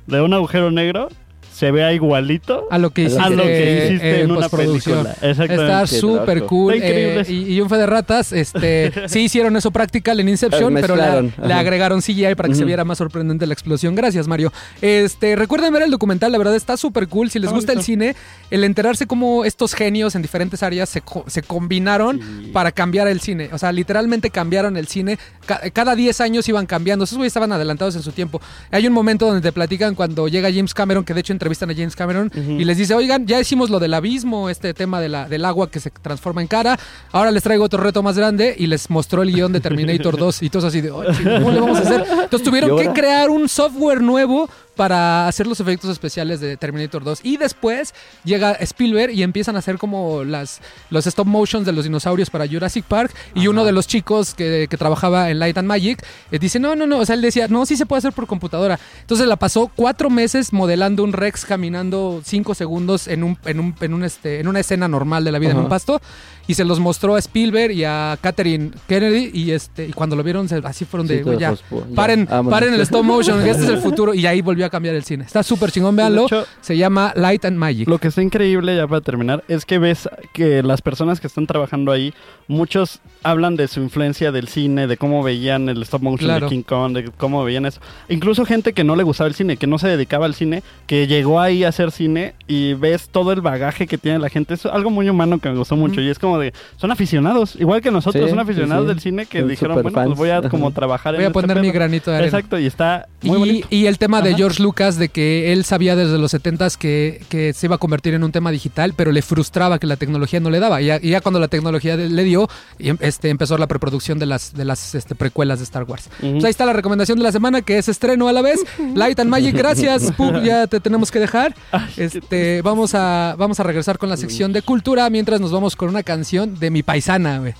de 0.07 0.21
un 0.21 0.33
agujero 0.33 0.71
negro, 0.71 1.09
se 1.53 1.71
vea 1.71 1.93
igualito 1.93 2.67
A 2.71 2.77
lo 2.77 2.89
que 2.89 3.03
hiciste, 3.03 3.21
a 3.23 3.29
lo 3.29 3.43
que 3.43 3.85
hiciste 3.87 4.21
en 4.21 4.31
una 4.31 4.41
postproducción. 4.49 5.03
película. 5.03 5.29
Exactamente. 5.29 5.63
Está 5.63 5.87
súper 5.87 6.43
cool. 6.43 6.73
Eh, 6.75 7.23
y, 7.29 7.53
y 7.53 7.61
un 7.61 7.69
fe 7.69 7.77
de 7.77 7.85
ratas, 7.85 8.31
este, 8.33 8.91
sí 9.07 9.19
hicieron 9.21 9.55
eso 9.55 9.71
practical 9.71 10.19
en 10.19 10.29
Inception, 10.29 10.77
Eh, 10.77 10.81
pero 10.81 10.95
le, 10.95 11.53
agregaron 11.53 12.01
CGI 12.01 12.35
para 12.35 12.49
que 12.49 12.55
se 12.55 12.65
viera 12.65 12.83
más 12.83 12.97
sorprendente 12.97 13.45
la 13.47 13.53
explosión. 13.53 13.95
Gracias, 13.95 14.27
Mario. 14.27 14.51
Este, 14.81 15.35
recuerden 15.35 15.71
ver 15.73 15.83
el 15.83 15.91
documental, 15.91 16.31
la 16.31 16.37
verdad 16.37 16.55
está 16.55 16.75
súper 16.77 17.07
cool. 17.07 17.29
Si 17.29 17.39
les 17.39 17.47
Está 17.47 17.55
gusta 17.55 17.73
el 17.73 17.81
cine, 17.81 18.15
el 18.51 18.63
enterarse 18.63 19.05
cómo 19.07 19.45
estos 19.45 19.73
genios 19.73 20.15
en 20.15 20.21
diferentes 20.21 20.63
áreas 20.63 20.89
se, 20.89 21.01
co- 21.01 21.23
se 21.27 21.41
combinaron 21.43 22.19
Sí. 22.19 22.49
para 22.53 22.71
cambiar 22.71 23.07
el 23.07 23.19
cine. 23.21 23.49
O 23.53 23.57
sea, 23.57 23.71
literalmente 23.71 24.29
cambiaron 24.29 24.75
el 24.77 24.87
cine. 24.87 25.17
Ca- 25.45 25.61
cada 25.71 25.95
10 25.95 26.19
años 26.21 26.47
iban 26.49 26.65
cambiando. 26.65 27.03
Esos 27.05 27.17
güeyes 27.17 27.31
estaban 27.31 27.51
adelantados 27.51 27.95
en 27.95 28.01
su 28.03 28.11
tiempo. 28.11 28.41
Hay 28.71 28.87
un 28.87 28.93
momento 28.93 29.25
donde 29.25 29.41
te 29.41 29.51
platican 29.51 29.95
cuando 29.95 30.27
llega 30.27 30.49
James 30.51 30.73
Cameron, 30.73 31.03
que 31.03 31.13
de 31.13 31.19
hecho 31.19 31.33
entrevistan 31.43 31.69
a 31.69 31.73
James 31.75 31.95
Cameron, 31.95 32.31
y 32.33 32.63
les 32.63 32.77
dice, 32.77 32.93
oigan, 32.93 33.27
ya 33.27 33.37
hicimos 33.39 33.69
lo 33.69 33.77
del 33.79 33.93
abismo, 33.93 34.49
este 34.49 34.73
tema 34.73 35.01
de 35.01 35.09
la, 35.09 35.27
del 35.27 35.43
agua 35.43 35.69
que 35.69 35.81
se 35.81 35.89
transforma 35.91 36.41
en 36.41 36.47
cara. 36.47 36.79
Ahora 37.11 37.31
les 37.31 37.43
traigo 37.43 37.65
otro 37.65 37.83
reto 37.83 38.01
más 38.01 38.17
grande 38.17 38.55
y 38.57 38.67
les 38.67 38.89
mostró 38.89 39.23
el 39.23 39.31
guion 39.33 39.51
de 39.51 39.59
Terminator 39.59 40.17
2 40.17 40.41
y 40.41 40.49
todos 40.49 40.63
así 40.65 40.79
de, 40.79 40.89
"Oh, 40.91 41.03
¿cómo 41.03 41.51
le 41.51 41.59
vamos 41.59 41.79
a 41.79 41.81
hacer? 41.81 42.05
Entonces 42.23 42.43
tuvieron 42.43 42.77
¿Y 42.79 42.81
que 42.81 42.93
crear 42.93 43.29
un 43.29 43.49
software 43.49 44.01
nuevo 44.01 44.49
para 44.75 45.27
hacer 45.27 45.47
los 45.47 45.59
efectos 45.59 45.89
especiales 45.89 46.39
de 46.39 46.57
Terminator 46.57 47.03
2. 47.03 47.19
Y 47.23 47.37
después 47.37 47.93
llega 48.23 48.53
Spielberg 48.53 49.13
y 49.13 49.23
empiezan 49.23 49.55
a 49.55 49.59
hacer 49.59 49.77
como 49.77 50.23
las, 50.23 50.61
los 50.89 51.07
stop 51.07 51.27
motions 51.27 51.65
de 51.65 51.71
los 51.71 51.83
dinosaurios 51.83 52.29
para 52.29 52.47
Jurassic 52.47 52.85
Park. 52.85 53.13
Y 53.35 53.47
uno 53.47 53.65
de 53.65 53.71
los 53.71 53.87
chicos 53.87 54.33
que, 54.33 54.67
que 54.69 54.77
trabajaba 54.77 55.29
en 55.29 55.39
Light 55.39 55.57
and 55.57 55.67
Magic 55.67 56.03
eh, 56.31 56.39
dice, 56.39 56.59
no, 56.59 56.75
no, 56.75 56.87
no. 56.87 56.99
O 56.99 57.05
sea, 57.05 57.15
él 57.15 57.21
decía, 57.21 57.47
no, 57.47 57.65
sí 57.65 57.77
se 57.77 57.85
puede 57.85 57.99
hacer 57.99 58.13
por 58.13 58.27
computadora. 58.27 58.79
Entonces 59.01 59.27
la 59.27 59.35
pasó 59.35 59.71
cuatro 59.75 60.09
meses 60.09 60.53
modelando 60.53 61.03
un 61.03 61.13
Rex 61.13 61.45
caminando 61.45 62.21
cinco 62.23 62.55
segundos 62.55 63.07
en 63.07 63.23
un, 63.23 63.37
en 63.45 63.59
un, 63.59 63.75
en 63.79 63.93
un, 63.93 64.03
este, 64.03 64.39
en 64.39 64.47
una 64.47 64.59
escena 64.59 64.87
normal 64.87 65.23
de 65.23 65.31
la 65.31 65.39
vida 65.39 65.51
en 65.51 65.57
un 65.57 65.69
pasto. 65.69 66.01
Y 66.47 66.55
se 66.55 66.65
los 66.65 66.79
mostró 66.79 67.15
a 67.15 67.19
Spielberg 67.19 67.71
y 67.71 67.83
a 67.85 68.17
Catherine 68.19 68.71
Kennedy. 68.87 69.31
Y 69.33 69.51
este, 69.51 69.87
y 69.87 69.93
cuando 69.93 70.15
lo 70.15 70.23
vieron, 70.23 70.49
se- 70.49 70.61
así 70.63 70.83
fueron 70.85 71.07
de, 71.07 71.23
Sí, 71.23 71.29
ya, 71.39 71.53
ya, 71.53 71.55
paren, 71.95 72.25
vámonos. 72.29 72.51
paren 72.51 72.73
el 72.73 72.81
stop 72.81 73.03
motion, 73.05 73.43
que 73.43 73.49
este 73.51 73.63
es 73.63 73.69
el 73.69 73.77
futuro. 73.81 74.13
Y 74.13 74.25
ahí 74.25 74.41
volvió 74.41 74.65
a 74.65 74.69
cambiar 74.69 74.95
el 74.95 75.03
cine. 75.03 75.23
Está 75.23 75.41
súper 75.43 75.71
chingón, 75.71 75.95
véanlo. 75.95 76.25
hecho- 76.25 76.45
Se 76.61 76.75
llama 76.75 77.13
Light 77.15 77.45
and 77.45 77.57
Magic. 77.57 77.87
Lo 77.87 77.97
que 77.97 78.09
está 78.09 78.21
increíble, 78.21 78.75
ya 78.75 78.87
para 78.87 79.01
terminar, 79.01 79.43
es 79.47 79.65
que 79.65 79.77
ves 79.77 80.09
que 80.33 80.63
las 80.63 80.81
personas 80.81 81.19
que 81.21 81.27
están 81.27 81.47
trabajando 81.47 81.91
ahí, 81.91 82.13
muchos 82.47 82.99
hablan 83.23 83.55
de 83.55 83.67
su 83.69 83.79
influencia 83.81 84.31
del 84.31 84.47
cine, 84.49 84.87
de 84.87 84.97
cómo 84.97 85.23
veían 85.23 85.69
el 85.69 85.81
stop 85.83 86.01
motion 86.01 86.27
Claro. 86.27 86.47
de 86.47 86.49
King 86.55 86.63
Kong, 86.63 86.93
de 86.93 87.09
cómo 87.17 87.43
veían 87.43 87.65
eso. 87.65 87.79
Incluso 88.09 88.45
gente 88.45 88.73
que 88.73 88.83
no 88.83 88.95
le 88.97 89.03
gustaba 89.03 89.27
el 89.29 89.33
cine, 89.33 89.55
que 89.57 89.65
no 89.67 89.79
se 89.79 89.87
dedicaba 89.87 90.25
al 90.25 90.35
cine, 90.35 90.61
que 90.87 91.07
llegó 91.07 91.39
ahí 91.39 91.63
a 91.63 91.69
hacer 91.69 91.91
cine 91.91 92.33
y 92.47 92.73
ves 92.73 93.07
todo 93.09 93.31
el 93.31 93.39
bagaje 93.41 93.87
que 93.87 93.97
tiene 93.97 94.19
la 94.19 94.29
gente. 94.29 94.53
Es 94.55 94.65
algo 94.65 94.89
muy 94.89 95.07
humano 95.09 95.39
que 95.39 95.49
me 95.49 95.57
gustó 95.57 95.75
mucho 95.77 96.01
y 96.01 96.09
es 96.09 96.19
como 96.19 96.32
de, 96.39 96.53
son 96.77 96.91
aficionados, 96.91 97.55
igual 97.57 97.81
que 97.81 97.91
nosotros, 97.91 98.23
Sí, 98.23 98.29
son 98.29 98.39
aficionados 98.39 98.83
sí, 98.83 98.87
sí. 98.87 98.93
del 98.93 98.99
cine 99.01 99.25
que 99.25 99.39
Son 99.39 99.47
dijeron, 99.49 99.81
bueno, 99.81 99.91
pues 100.05 100.17
voy 100.17 100.29
a 100.29 100.41
como 100.49 100.71
trabajar 100.71 101.13
Voy 101.15 101.21
en 101.23 101.25
a 101.25 101.27
este 101.29 101.33
poner 101.41 101.57
mi 101.57 101.63
pedo". 101.67 101.73
granito 101.73 102.11
de 102.11 102.17
arena. 102.17 102.27
Exacto, 102.37 102.59
y 102.59 102.65
está 102.65 103.07
muy 103.21 103.35
y, 103.35 103.39
bonito. 103.39 103.67
y 103.69 103.85
el 103.85 103.97
tema 103.97 104.21
de. 104.21 104.33
George 104.35 104.61
Lucas, 104.63 104.97
de 104.97 105.09
que 105.09 105.53
él 105.53 105.63
sabía 105.63 105.95
desde 105.95 106.17
los 106.17 106.33
70s 106.33 106.77
que, 106.77 107.21
que 107.29 107.53
se 107.53 107.67
iba 107.67 107.75
a 107.75 107.77
convertir 107.77 108.13
en 108.13 108.23
un 108.23 108.31
tema 108.31 108.51
digital, 108.51 108.93
pero 108.95 109.11
le 109.11 109.21
frustraba 109.21 109.79
que 109.79 109.87
la 109.87 109.95
tecnología 109.95 110.39
no 110.39 110.49
le 110.49 110.59
daba. 110.59 110.81
Y 110.81 110.85
ya, 110.87 110.99
y 111.01 111.09
ya 111.11 111.21
cuando 111.21 111.39
la 111.39 111.47
tecnología 111.47 111.95
de- 111.97 112.09
le 112.09 112.23
dio, 112.23 112.47
y 112.79 112.89
em- 112.89 112.97
este, 112.99 113.29
empezó 113.29 113.57
la 113.57 113.67
preproducción 113.67 114.19
de 114.19 114.25
las, 114.25 114.53
de 114.53 114.65
las 114.65 114.95
este, 114.95 115.15
precuelas 115.15 115.59
de 115.59 115.63
Star 115.65 115.83
Wars. 115.83 116.09
Pues 116.19 116.43
ahí 116.43 116.49
está 116.49 116.65
la 116.65 116.73
recomendación 116.73 117.17
de 117.19 117.23
la 117.23 117.31
semana, 117.31 117.61
que 117.61 117.77
es 117.77 117.87
estreno 117.89 118.27
a 118.27 118.33
la 118.33 118.41
vez. 118.41 118.59
Light 118.95 119.19
and 119.19 119.29
Magic, 119.29 119.55
gracias. 119.55 120.11
Pug, 120.17 120.41
ya 120.43 120.67
te 120.67 120.79
tenemos 120.79 121.11
que 121.11 121.19
dejar. 121.19 121.53
Este, 121.97 122.61
vamos, 122.61 122.95
a, 122.95 123.35
vamos 123.37 123.59
a 123.59 123.63
regresar 123.63 123.97
con 123.97 124.09
la 124.09 124.17
sección 124.17 124.51
de 124.53 124.61
cultura, 124.61 125.09
mientras 125.09 125.39
nos 125.39 125.51
vamos 125.51 125.75
con 125.75 125.89
una 125.89 126.01
canción 126.03 126.22
de 126.31 126.71
mi 126.71 126.83
paisana, 126.83 127.39
güey. 127.39 127.53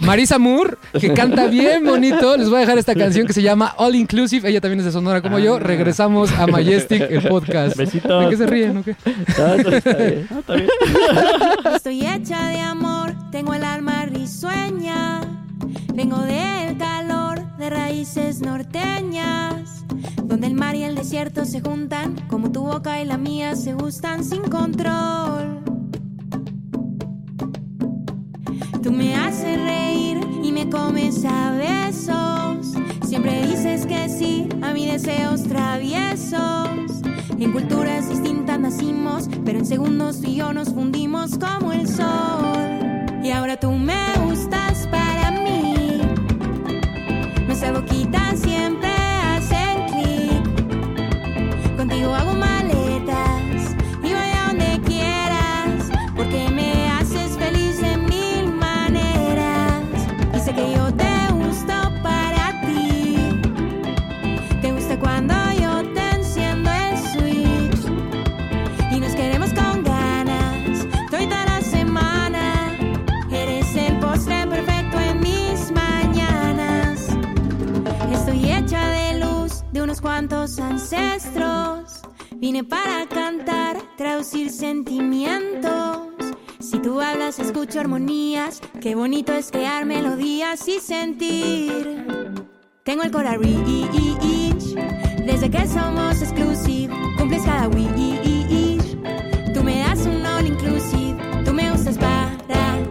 Marisa 0.00 0.38
Moore, 0.38 0.76
que 0.98 1.12
canta 1.12 1.46
bien 1.46 1.84
bonito. 1.84 2.36
Les 2.36 2.48
voy 2.48 2.56
a 2.56 2.60
dejar 2.60 2.78
esta 2.78 2.94
canción 2.94 3.26
que 3.26 3.32
se 3.32 3.42
llama 3.42 3.74
All 3.76 3.94
Inclusive. 3.94 4.48
Ella 4.48 4.60
también 4.60 4.80
es 4.80 4.86
de 4.86 4.92
Sonora 4.92 5.20
como 5.20 5.38
yo. 5.38 5.58
Regresamos 5.58 6.32
a 6.32 6.46
Majestic, 6.46 7.02
el 7.02 7.28
podcast. 7.28 7.76
Besitos. 7.76 8.24
¿De 8.24 8.30
qué 8.30 8.36
se 8.36 8.46
ríen 8.46 8.78
o 8.78 8.82
qué? 8.82 8.96
No, 9.38 9.56
no, 9.56 9.76
está 9.76 9.94
bien. 9.94 10.28
Ah, 10.30 10.38
está 10.38 10.54
bien. 10.54 10.68
Estoy 11.74 12.06
hecha 12.06 12.48
de 12.48 12.60
amor, 12.60 13.14
tengo 13.30 13.52
el 13.52 13.64
alma 13.64 14.06
risueña. 14.06 15.20
Vengo 15.94 16.18
del 16.20 16.78
calor 16.78 17.56
de 17.58 17.68
raíces 17.68 18.40
norteñas, 18.40 19.84
donde 20.24 20.46
el 20.46 20.54
mar 20.54 20.74
y 20.74 20.84
el 20.84 20.94
desierto 20.94 21.44
se 21.44 21.60
juntan, 21.60 22.16
como 22.28 22.50
tu 22.50 22.62
boca 22.62 23.02
y 23.02 23.04
la 23.04 23.18
mía 23.18 23.54
se 23.54 23.74
gustan 23.74 24.24
sin 24.24 24.42
control. 24.42 25.60
Tú 28.82 28.92
me 28.92 29.14
haces 29.14 29.60
reír 29.60 30.20
y 30.42 30.52
me 30.52 30.70
comes 30.70 31.24
a 31.26 31.52
besos. 31.52 32.74
Siempre 33.06 33.46
dices 33.46 33.84
que 33.84 34.08
sí 34.08 34.48
a 34.62 34.72
mis 34.72 34.90
deseos 34.90 35.42
traviesos. 35.42 36.70
En 37.38 37.52
culturas 37.52 38.08
distintas 38.08 38.58
nacimos, 38.58 39.28
pero 39.44 39.58
en 39.58 39.66
segundos 39.66 40.22
tú 40.22 40.28
y 40.28 40.36
yo 40.36 40.54
nos 40.54 40.70
fundimos 40.70 41.38
como 41.38 41.72
el 41.72 41.86
sol. 41.88 43.20
Y 43.22 43.30
ahora 43.30 43.58
tú 43.58 43.70
me 43.72 44.14
gustas 44.24 44.86
para 44.90 45.30
mí. 45.30 46.00
Nuestra 47.46 47.72
boquita 47.72 48.19
Vine 82.40 82.64
para 82.64 83.06
cantar, 83.06 83.76
traducir 83.96 84.50
sentimientos. 84.50 86.08
Si 86.58 86.80
tú 86.80 87.00
hablas, 87.00 87.38
escucho 87.38 87.78
armonías. 87.78 88.60
Qué 88.80 88.96
bonito 88.96 89.32
es 89.32 89.52
crear 89.52 89.84
melodías 89.86 90.66
y 90.66 90.80
sentir. 90.80 92.06
Tengo 92.82 93.04
el 93.04 93.12
corazón 93.12 93.42
reach. 93.42 94.74
Desde 95.24 95.48
que 95.48 95.68
somos 95.68 96.22
exclusive, 96.22 96.92
cumples 97.16 97.42
cada 97.42 97.68
wish. 97.68 98.96
Tú 99.54 99.62
me 99.62 99.78
das 99.80 100.06
un 100.06 100.26
all 100.26 100.46
inclusive. 100.46 101.16
Tú 101.44 101.52
me 101.52 101.70
usas 101.72 101.98
para 101.98 102.36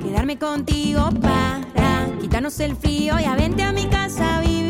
quedarme 0.01 0.37
contigo, 0.37 1.09
para 1.21 2.17
quitarnos 2.21 2.59
el 2.61 2.77
frío 2.77 3.19
y 3.19 3.25
a 3.25 3.35
vente 3.35 3.63
a 3.63 3.73
mi 3.73 3.87
casa 3.87 4.37
a 4.37 4.41
vivir. 4.41 4.68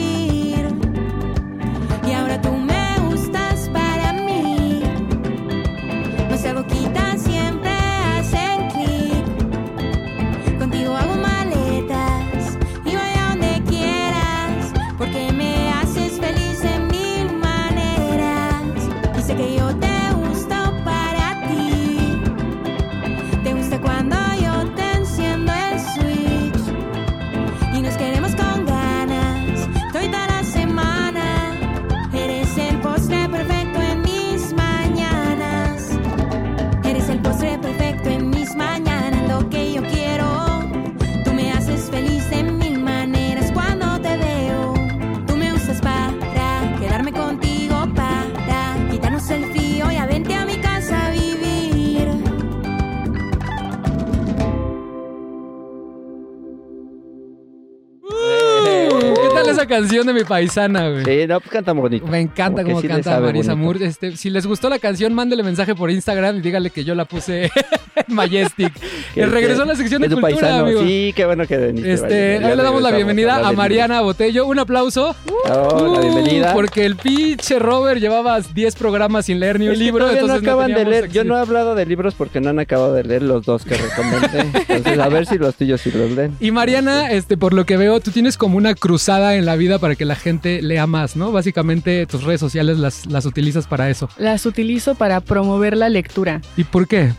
Esa 59.60 59.68
canción 59.68 60.08
de 60.08 60.14
mi 60.14 60.24
paisana, 60.24 60.90
güey? 60.90 61.04
Sí, 61.06 61.28
no, 61.28 61.40
pues 61.40 61.52
canta 61.52 61.74
bonito. 61.74 62.08
Me 62.08 62.20
encanta 62.22 62.62
Como 62.64 62.76
cómo 62.76 62.82
sí 62.82 62.88
canta 62.88 63.20
Marisa. 63.20 63.56
Moore. 63.56 63.86
Este, 63.86 64.16
si 64.16 64.30
les 64.30 64.46
gustó 64.46 64.70
la 64.70 64.80
canción, 64.80 65.14
mándele 65.14 65.44
mensaje 65.44 65.76
por 65.76 65.92
Instagram 65.92 66.38
y 66.38 66.42
dígale 66.42 66.70
que 66.70 66.84
yo 66.84 66.96
la 66.96 67.06
puse 67.06 67.46
en 68.08 68.16
Majestic. 68.16 68.74
Que- 69.14 69.26
regresó 69.26 69.64
a 69.64 69.66
la 69.66 69.76
sección 69.76 70.02
de 70.04 70.08
cultura, 70.10 70.32
paisano. 70.32 70.66
amigo. 70.66 70.82
Sí, 70.84 71.14
qué 71.16 71.26
bueno 71.26 71.46
que 71.48 71.58
viniste. 71.58 71.92
Este, 71.94 72.38
ahí 72.46 72.56
le 72.56 72.62
damos 72.64 72.82
la 72.82 72.92
bienvenida 72.92 73.48
a 73.48 73.52
Mariana 73.54 74.02
Botello. 74.02 74.46
Un 74.46 74.60
aplauso. 74.60 75.16
Oh, 75.50 75.94
la 75.94 76.00
Uh, 76.00 76.02
bienvenida. 76.02 76.54
Porque 76.54 76.86
el 76.86 76.96
pinche 76.96 77.58
Robert 77.60 78.00
llevaba 78.00 78.40
10 78.40 78.76
programas 78.76 79.26
sin 79.26 79.40
leer 79.40 79.60
ni 79.60 79.66
un 79.68 79.74
Es 79.74 79.78
que 79.80 79.84
libro. 79.84 80.00
todavía 80.06 80.22
no 80.22 80.28
entonces 80.28 80.48
acaban 80.48 80.74
de 80.74 80.86
leer. 80.86 81.10
Yo 81.10 81.24
no 81.24 81.36
he 81.38 81.40
hablado 81.42 81.74
de 81.76 81.86
libros 81.86 82.14
porque 82.16 82.40
no 82.40 82.50
han 82.50 82.60
acabado 82.60 82.94
de 82.94 83.04
leer 83.04 83.24
los 83.24 83.46
dos 83.46 83.66
que 83.66 83.76
recomendé. 83.76 84.60
Entonces, 84.70 85.00
a 85.00 85.10
ver 85.10 85.26
si 85.26 85.38
los 85.38 85.56
tuyos 85.56 85.82
sí 85.82 85.92
los 85.92 86.12
leen. 86.12 86.36
Y 86.40 86.52
Mariana, 86.52 87.12
este, 87.12 87.36
por 87.36 87.54
lo 87.54 87.66
que 87.66 87.78
veo, 87.78 88.00
tú 88.00 88.12
tienes 88.12 88.38
como 88.38 88.58
una 88.58 88.76
cruzada 88.76 89.36
en 89.36 89.46
la 89.46 89.49
vida 89.56 89.80
para 89.80 89.96
que 89.96 90.06
la 90.06 90.16
gente 90.16 90.62
lea 90.62 90.88
más, 90.88 91.16
¿no? 91.16 91.32
Básicamente 91.32 92.06
tus 92.06 92.24
redes 92.24 92.40
sociales 92.40 92.78
las, 92.78 93.06
las 93.06 93.26
utilizas 93.26 93.68
para 93.68 93.90
eso. 93.90 94.10
Las 94.18 94.46
utilizo 94.46 94.96
para 94.96 95.22
promover 95.22 95.78
la 95.78 95.90
lectura. 95.90 96.42
¿Y 96.58 96.64
por 96.64 96.88
qué? 96.88 97.14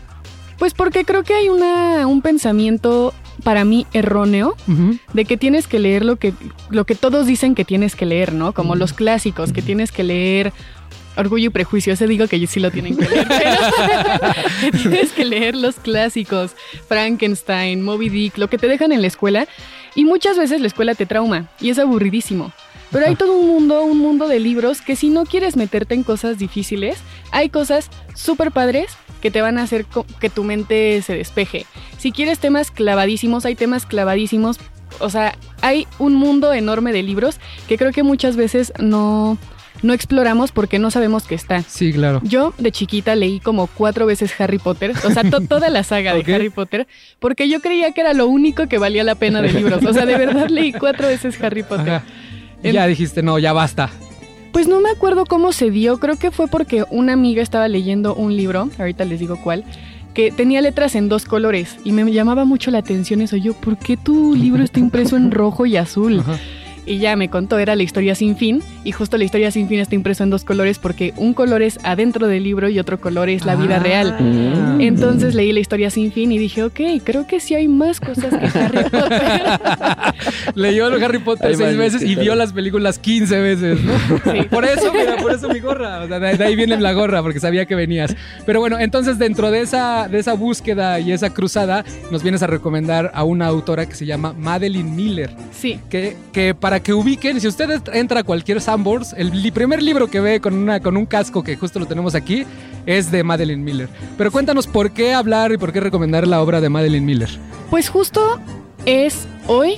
Pues 0.57 0.73
porque 0.73 1.05
creo 1.05 1.23
que 1.23 1.33
hay 1.33 1.49
una, 1.49 2.05
un 2.05 2.21
pensamiento 2.21 3.13
para 3.43 3.65
mí 3.65 3.87
erróneo 3.93 4.55
de 5.13 5.25
que 5.25 5.35
tienes 5.35 5.67
que 5.67 5.79
leer 5.79 6.05
lo 6.05 6.17
que, 6.17 6.33
lo 6.69 6.85
que 6.85 6.93
todos 6.93 7.25
dicen 7.25 7.55
que 7.55 7.65
tienes 7.65 7.95
que 7.95 8.05
leer, 8.05 8.33
¿no? 8.33 8.53
Como 8.53 8.75
los 8.75 8.93
clásicos, 8.93 9.53
que 9.53 9.63
tienes 9.63 9.91
que 9.91 10.03
leer 10.03 10.53
Orgullo 11.15 11.47
y 11.47 11.49
Prejuicio. 11.49 11.93
Ese 11.93 12.07
digo 12.07 12.27
que 12.27 12.37
ellos 12.37 12.49
sí 12.49 12.59
lo 12.59 12.71
tienen 12.71 12.97
que 12.97 13.07
leer. 13.07 13.27
pero 13.27 14.77
tienes 14.81 15.11
que 15.11 15.25
leer 15.25 15.55
los 15.55 15.75
clásicos, 15.75 16.51
Frankenstein, 16.87 17.81
Moby 17.81 18.09
Dick, 18.09 18.37
lo 18.37 18.49
que 18.49 18.57
te 18.57 18.67
dejan 18.67 18.91
en 18.91 19.01
la 19.01 19.07
escuela. 19.07 19.47
Y 19.95 20.05
muchas 20.05 20.37
veces 20.37 20.61
la 20.61 20.67
escuela 20.67 20.95
te 20.95 21.05
trauma 21.05 21.49
y 21.59 21.69
es 21.69 21.79
aburridísimo. 21.79 22.53
Pero 22.91 23.05
hay 23.05 23.15
todo 23.15 23.37
un 23.37 23.47
mundo, 23.47 23.83
un 23.83 23.99
mundo 23.99 24.27
de 24.27 24.39
libros 24.39 24.81
que 24.81 24.95
si 24.95 25.09
no 25.09 25.25
quieres 25.25 25.55
meterte 25.55 25.95
en 25.95 26.03
cosas 26.03 26.37
difíciles, 26.37 26.97
hay 27.31 27.49
cosas 27.49 27.89
súper 28.15 28.51
padres 28.51 28.91
que 29.21 29.31
te 29.31 29.41
van 29.41 29.57
a 29.57 29.63
hacer 29.63 29.85
que 30.19 30.29
tu 30.29 30.43
mente 30.43 31.01
se 31.01 31.15
despeje. 31.15 31.65
Si 31.97 32.11
quieres 32.11 32.39
temas 32.39 32.71
clavadísimos, 32.71 33.45
hay 33.45 33.55
temas 33.55 33.85
clavadísimos. 33.85 34.57
O 34.99 35.09
sea, 35.09 35.37
hay 35.61 35.87
un 35.99 36.15
mundo 36.15 36.51
enorme 36.53 36.91
de 36.91 37.03
libros 37.03 37.39
que 37.67 37.77
creo 37.77 37.93
que 37.93 38.03
muchas 38.03 38.35
veces 38.35 38.73
no, 38.79 39.37
no 39.81 39.93
exploramos 39.93 40.51
porque 40.51 40.79
no 40.79 40.91
sabemos 40.91 41.23
que 41.23 41.35
está. 41.35 41.63
Sí, 41.63 41.91
claro. 41.93 42.21
Yo 42.23 42.53
de 42.57 42.71
chiquita 42.71 43.15
leí 43.15 43.39
como 43.39 43.67
cuatro 43.67 44.05
veces 44.05 44.31
Harry 44.39 44.59
Potter, 44.59 44.93
o 45.05 45.11
sea, 45.11 45.23
to- 45.29 45.41
toda 45.47 45.69
la 45.69 45.83
saga 45.83 46.13
de 46.13 46.33
Harry 46.33 46.49
Potter, 46.49 46.87
porque 47.19 47.49
yo 47.49 47.61
creía 47.61 47.91
que 47.91 48.01
era 48.01 48.13
lo 48.13 48.27
único 48.27 48.67
que 48.67 48.77
valía 48.77 49.03
la 49.03 49.15
pena 49.15 49.41
de 49.41 49.51
libros. 49.53 49.83
O 49.85 49.93
sea, 49.93 50.05
de 50.05 50.17
verdad 50.17 50.49
leí 50.49 50.71
cuatro 50.73 51.07
veces 51.07 51.41
Harry 51.41 51.63
Potter. 51.63 51.89
Ajá. 51.95 52.03
Y 52.63 52.71
ya 52.73 52.85
dijiste, 52.85 53.23
no, 53.23 53.39
ya 53.39 53.53
basta. 53.53 53.89
Pues 54.51 54.67
no 54.67 54.79
me 54.81 54.89
acuerdo 54.89 55.25
cómo 55.25 55.51
se 55.53 55.71
dio, 55.71 55.97
creo 55.97 56.17
que 56.17 56.29
fue 56.29 56.47
porque 56.47 56.83
una 56.89 57.13
amiga 57.13 57.41
estaba 57.41 57.67
leyendo 57.67 58.13
un 58.15 58.35
libro, 58.35 58.69
ahorita 58.77 59.05
les 59.05 59.19
digo 59.19 59.39
cuál, 59.41 59.63
que 60.13 60.29
tenía 60.29 60.59
letras 60.61 60.93
en 60.95 61.07
dos 61.07 61.23
colores 61.23 61.77
y 61.85 61.93
me 61.93 62.11
llamaba 62.11 62.43
mucho 62.43 62.69
la 62.69 62.79
atención 62.79 63.21
eso. 63.21 63.37
Yo, 63.37 63.53
¿por 63.53 63.77
qué 63.77 63.95
tu 63.95 64.35
libro 64.35 64.61
está 64.61 64.79
impreso 64.81 65.15
en 65.15 65.31
rojo 65.31 65.65
y 65.65 65.77
azul? 65.77 66.19
Ajá. 66.19 66.37
Y 66.85 66.97
ya 66.97 67.15
me 67.15 67.29
contó, 67.29 67.59
era 67.59 67.75
la 67.75 67.83
historia 67.83 68.15
sin 68.15 68.35
fin, 68.35 68.61
y 68.83 68.91
justo 68.91 69.17
la 69.17 69.23
historia 69.23 69.51
sin 69.51 69.67
fin 69.67 69.79
está 69.79 69.93
impreso 69.95 70.23
en 70.23 70.29
dos 70.31 70.43
colores 70.43 70.79
porque 70.79 71.13
un 71.17 71.33
color 71.33 71.61
es 71.61 71.77
adentro 71.83 72.27
del 72.27 72.43
libro 72.43 72.69
y 72.69 72.79
otro 72.79 72.99
color 72.99 73.29
es 73.29 73.45
la 73.45 73.55
vida 73.55 73.75
Ah. 73.77 73.79
real. 73.83 74.15
Mm. 74.19 74.81
Entonces 74.81 75.35
leí 75.35 75.51
la 75.53 75.59
historia 75.59 75.89
sin 75.91 76.11
fin 76.11 76.31
y 76.31 76.37
dije, 76.39 76.63
ok, 76.63 76.79
creo 77.03 77.27
que 77.27 77.39
sí 77.39 77.53
hay 77.55 77.67
más 77.67 77.99
cosas 77.99 78.33
que 78.35 78.57
Harry 78.59 78.83
Potter. 78.91 79.41
Leyó 80.55 80.85
Harry 80.87 81.19
Potter 81.19 81.47
Hay 81.51 81.55
seis 81.55 81.77
veces 81.77 82.01
y 82.03 82.15
vio 82.15 82.35
las 82.35 82.53
películas 82.53 82.99
15 82.99 83.39
veces, 83.39 83.79
¿no? 83.81 83.93
Sí. 84.31 84.41
Por 84.49 84.65
eso, 84.65 84.91
mira, 84.93 85.17
por 85.17 85.31
eso 85.33 85.49
mi 85.49 85.59
gorra. 85.59 86.01
O 86.03 86.07
sea, 86.07 86.19
de, 86.19 86.37
de 86.37 86.43
ahí 86.45 86.55
viene 86.55 86.77
la 86.79 86.93
gorra, 86.93 87.21
porque 87.21 87.39
sabía 87.39 87.65
que 87.65 87.75
venías. 87.75 88.15
Pero 88.45 88.59
bueno, 88.59 88.79
entonces 88.79 89.17
dentro 89.19 89.51
de 89.51 89.61
esa, 89.61 90.07
de 90.07 90.19
esa 90.19 90.33
búsqueda 90.33 90.99
y 90.99 91.11
esa 91.11 91.31
cruzada, 91.33 91.83
nos 92.11 92.23
vienes 92.23 92.41
a 92.43 92.47
recomendar 92.47 93.11
a 93.13 93.23
una 93.23 93.47
autora 93.47 93.85
que 93.85 93.95
se 93.95 94.05
llama 94.05 94.33
Madeline 94.33 94.95
Miller. 94.95 95.29
Sí, 95.51 95.79
Que, 95.89 96.15
que 96.31 96.53
para 96.55 96.70
que 96.79 96.93
ubiquen, 96.93 97.41
si 97.41 97.47
usted 97.47 97.81
entra 97.93 98.21
a 98.21 98.23
cualquier 98.23 98.61
Sanborns, 98.61 99.13
el 99.13 99.51
primer 99.51 99.81
libro 99.81 100.07
que 100.07 100.19
ve 100.19 100.39
con, 100.39 100.53
una, 100.53 100.79
con 100.79 100.97
un 100.97 101.05
casco, 101.05 101.43
que 101.43 101.57
justo 101.57 101.79
lo 101.79 101.85
tenemos 101.85 102.15
aquí, 102.15 102.45
es 102.85 103.11
de 103.11 103.23
Madeline 103.23 103.63
Miller. 103.63 103.89
Pero 104.17 104.31
cuéntanos 104.31 104.67
por 104.67 104.91
qué 104.91 105.13
hablar 105.13 105.51
y 105.51 105.57
por 105.57 105.71
qué 105.73 105.79
recomendar 105.79 106.27
la 106.27 106.41
obra 106.41 106.61
de 106.61 106.69
Madeline 106.69 107.05
Miller. 107.05 107.29
Pues 107.69 107.89
justo 107.89 108.39
es 108.85 109.27
hoy 109.47 109.75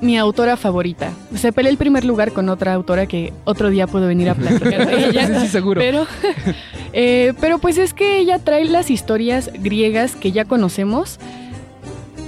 mi 0.00 0.18
autora 0.18 0.56
favorita. 0.56 1.12
Se 1.34 1.52
peleé 1.52 1.70
el 1.70 1.78
primer 1.78 2.04
lugar 2.04 2.32
con 2.32 2.48
otra 2.48 2.74
autora 2.74 3.06
que 3.06 3.32
otro 3.44 3.70
día 3.70 3.86
puedo 3.86 4.06
venir 4.06 4.28
a 4.28 4.34
platicar 4.36 4.86
de 4.86 5.08
ella. 5.08 5.26
Sí, 5.26 5.46
sí, 5.46 5.48
seguro. 5.48 5.80
Pero, 5.80 6.06
eh, 6.92 7.32
pero 7.40 7.58
pues 7.58 7.78
es 7.78 7.94
que 7.94 8.18
ella 8.18 8.38
trae 8.38 8.66
las 8.66 8.90
historias 8.90 9.50
griegas 9.54 10.16
que 10.16 10.32
ya 10.32 10.44
conocemos 10.44 11.18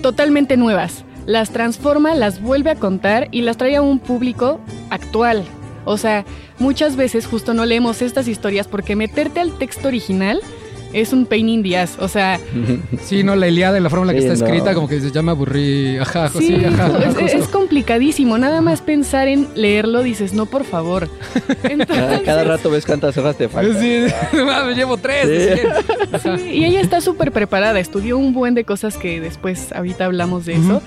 totalmente 0.02 0.56
nuevas. 0.56 1.04
Las 1.28 1.50
transforma, 1.50 2.14
las 2.14 2.40
vuelve 2.40 2.70
a 2.70 2.74
contar 2.76 3.28
y 3.32 3.42
las 3.42 3.58
trae 3.58 3.76
a 3.76 3.82
un 3.82 3.98
público 3.98 4.60
actual. 4.88 5.44
O 5.84 5.98
sea, 5.98 6.24
muchas 6.58 6.96
veces 6.96 7.26
justo 7.26 7.52
no 7.52 7.66
leemos 7.66 8.00
estas 8.00 8.28
historias 8.28 8.66
porque 8.66 8.96
meterte 8.96 9.38
al 9.40 9.52
texto 9.58 9.88
original 9.88 10.40
es 10.94 11.12
un 11.12 11.26
pain 11.26 11.50
in 11.50 11.62
the 11.62 11.76
ass. 11.76 11.98
O 12.00 12.08
sea, 12.08 12.40
Sí, 13.02 13.22
no, 13.22 13.36
la 13.36 13.46
Iliada 13.46 13.76
en 13.76 13.82
la 13.84 13.90
forma 13.90 14.04
en 14.04 14.06
la 14.06 14.12
que 14.14 14.20
Sí, 14.22 14.26
está 14.28 14.38
no. 14.38 14.46
escrita, 14.46 14.72
como 14.72 14.88
que 14.88 15.00
se 15.02 15.10
llama 15.10 15.32
aburrí, 15.32 15.98
ajá, 15.98 16.30
Sí, 16.30 16.46
sí, 16.46 16.64
ajá. 16.64 16.86
es, 17.06 17.14
justo. 17.14 17.36
es 17.36 17.48
complicadísimo. 17.48 18.38
Nada 18.38 18.62
más 18.62 18.80
pensar 18.80 19.28
en 19.28 19.48
leerlo 19.54 20.02
dices, 20.02 20.32
no, 20.32 20.46
por 20.46 20.64
favor. 20.64 21.10
Cada, 21.62 21.72
Entonces, 21.74 22.20
cada 22.24 22.44
rato 22.44 22.70
ves 22.70 22.86
cuántas 22.86 23.18
hojas 23.18 23.36
te 23.36 23.50
faltan. 23.50 23.78
Sí, 23.78 24.06
me 24.66 24.74
llevo 24.74 24.96
tres. 24.96 25.58
Sí, 26.22 26.40
y 26.54 26.64
ella 26.64 26.80
está 26.80 27.02
súper 27.02 27.32
preparada. 27.32 27.78
Estudió 27.80 28.16
un 28.16 28.32
buen 28.32 28.54
de 28.54 28.64
cosas 28.64 28.96
que 28.96 29.20
después, 29.20 29.72
ahorita 29.72 30.06
hablamos 30.06 30.46
de 30.46 30.54
eso. 30.54 30.80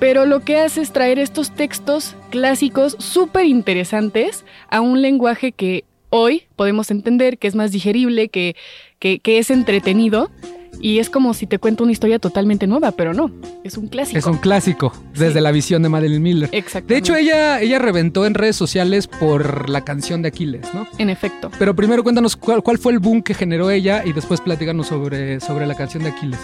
Pero 0.00 0.26
lo 0.26 0.40
que 0.40 0.58
hace 0.58 0.80
es 0.80 0.92
traer 0.92 1.18
estos 1.18 1.50
textos 1.52 2.16
clásicos 2.30 2.96
súper 2.98 3.44
interesantes 3.46 4.44
a 4.70 4.80
un 4.80 5.02
lenguaje 5.02 5.52
que 5.52 5.84
hoy 6.08 6.44
podemos 6.56 6.90
entender, 6.90 7.38
que 7.38 7.46
es 7.46 7.54
más 7.54 7.70
digerible, 7.70 8.28
que, 8.28 8.56
que, 8.98 9.18
que 9.20 9.38
es 9.38 9.50
entretenido. 9.50 10.30
Y 10.82 10.98
es 11.00 11.10
como 11.10 11.34
si 11.34 11.46
te 11.46 11.58
cuento 11.58 11.82
una 11.82 11.92
historia 11.92 12.18
totalmente 12.18 12.66
nueva, 12.66 12.92
pero 12.92 13.12
no, 13.12 13.30
es 13.64 13.76
un 13.76 13.88
clásico. 13.88 14.18
Es 14.18 14.24
un 14.24 14.38
clásico, 14.38 14.94
desde 15.12 15.34
Sí. 15.34 15.40
la 15.40 15.52
visión 15.52 15.82
de 15.82 15.90
Madeline 15.90 16.22
Miller. 16.22 16.48
Exactamente. 16.52 16.94
De 16.94 16.98
hecho, 16.98 17.16
ella, 17.16 17.60
ella 17.60 17.78
reventó 17.78 18.24
en 18.24 18.32
redes 18.32 18.56
sociales 18.56 19.06
por 19.06 19.68
la 19.68 19.82
canción 19.84 20.22
de 20.22 20.28
Aquiles, 20.28 20.72
¿no? 20.72 20.86
En 20.96 21.10
efecto. 21.10 21.50
Pero 21.58 21.76
primero 21.76 22.02
cuéntanos 22.02 22.34
cuál, 22.36 22.62
cuál 22.62 22.78
fue 22.78 22.92
el 22.92 22.98
boom 22.98 23.20
que 23.22 23.34
generó 23.34 23.70
ella 23.70 24.02
y 24.06 24.14
después 24.14 24.40
platícanos 24.40 24.86
sobre, 24.86 25.40
sobre 25.40 25.66
la 25.66 25.74
canción 25.74 26.02
de 26.04 26.10
Aquiles. 26.10 26.38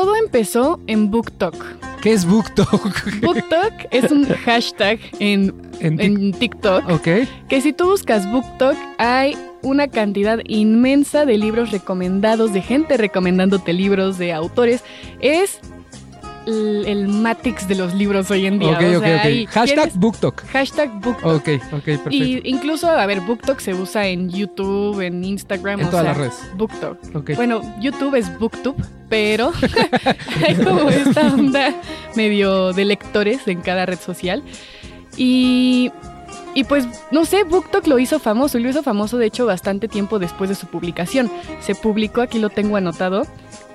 Todo 0.00 0.16
empezó 0.16 0.80
en 0.86 1.10
BookTok. 1.10 1.54
¿Qué 2.00 2.14
es 2.14 2.24
BookTok? 2.24 3.20
BookTok 3.20 3.72
es 3.90 4.10
un 4.10 4.24
hashtag 4.24 4.98
en, 5.18 5.54
En 5.78 6.32
TikTok 6.32 6.88
ok. 6.88 7.08
que 7.50 7.60
si 7.60 7.74
tú 7.74 7.90
buscas 7.90 8.26
BookTok 8.32 8.76
hay 8.96 9.36
una 9.60 9.88
cantidad 9.88 10.38
inmensa 10.46 11.26
de 11.26 11.36
libros 11.36 11.70
recomendados, 11.70 12.54
de 12.54 12.62
gente 12.62 12.96
recomendándote 12.96 13.74
libros, 13.74 14.16
de 14.16 14.32
autores. 14.32 14.82
Es 15.20 15.60
el, 16.50 16.84
el 16.86 17.08
de 17.68 17.74
los 17.74 17.94
libros 17.94 18.30
hoy 18.30 18.46
en 18.46 18.58
día. 18.58 18.72
Ok, 18.72 18.82
o 18.82 18.98
ok, 18.98 19.04
sea, 19.04 19.16
ok. 19.16 19.24
hay- 19.24 19.46
Hashtag. 19.46 19.92
BookTok. 19.94 20.42
Hashtag 20.52 21.00
BookTok. 21.00 21.24
Ok, 21.36 21.48
ok, 21.72 21.82
perfecto. 21.84 22.10
Y 22.10 22.40
incluso, 22.44 22.88
a 22.90 23.06
ver, 23.06 23.20
BookTok 23.20 23.58
se 23.60 23.74
usa 23.74 24.06
en 24.06 24.28
YouTube, 24.30 25.00
en 25.00 25.24
Instagram. 25.24 25.80
en 25.80 25.86
o 25.86 25.90
todas 25.90 26.04
sea, 26.04 26.12
las 26.12 26.18
redes. 26.18 26.56
BookTok. 26.56 26.98
Ok. 27.16 27.30
Bueno, 27.36 27.60
YouTube 27.80 28.14
es 28.16 28.38
BookTube, 28.38 28.76
pero 29.08 29.52
hay 30.46 30.54
como 30.56 30.88
esta 30.90 31.32
onda 31.34 31.74
medio 32.14 32.72
de 32.72 32.84
lectores 32.84 33.46
en 33.46 33.60
cada 33.60 33.86
red 33.86 33.98
social. 33.98 34.42
Y, 35.16 35.90
y 36.54 36.64
pues, 36.64 36.86
no 37.10 37.24
sé, 37.24 37.44
BookTok 37.44 37.86
lo 37.86 37.98
hizo 37.98 38.18
famoso, 38.18 38.58
y 38.58 38.62
lo 38.62 38.68
hizo 38.70 38.82
famoso 38.82 39.18
de 39.18 39.26
hecho 39.26 39.46
bastante 39.46 39.88
tiempo 39.88 40.18
después 40.18 40.48
de 40.50 40.56
su 40.56 40.66
publicación. 40.66 41.30
Se 41.60 41.74
publicó, 41.74 42.20
aquí 42.22 42.38
lo 42.38 42.50
tengo 42.50 42.76
anotado, 42.76 43.26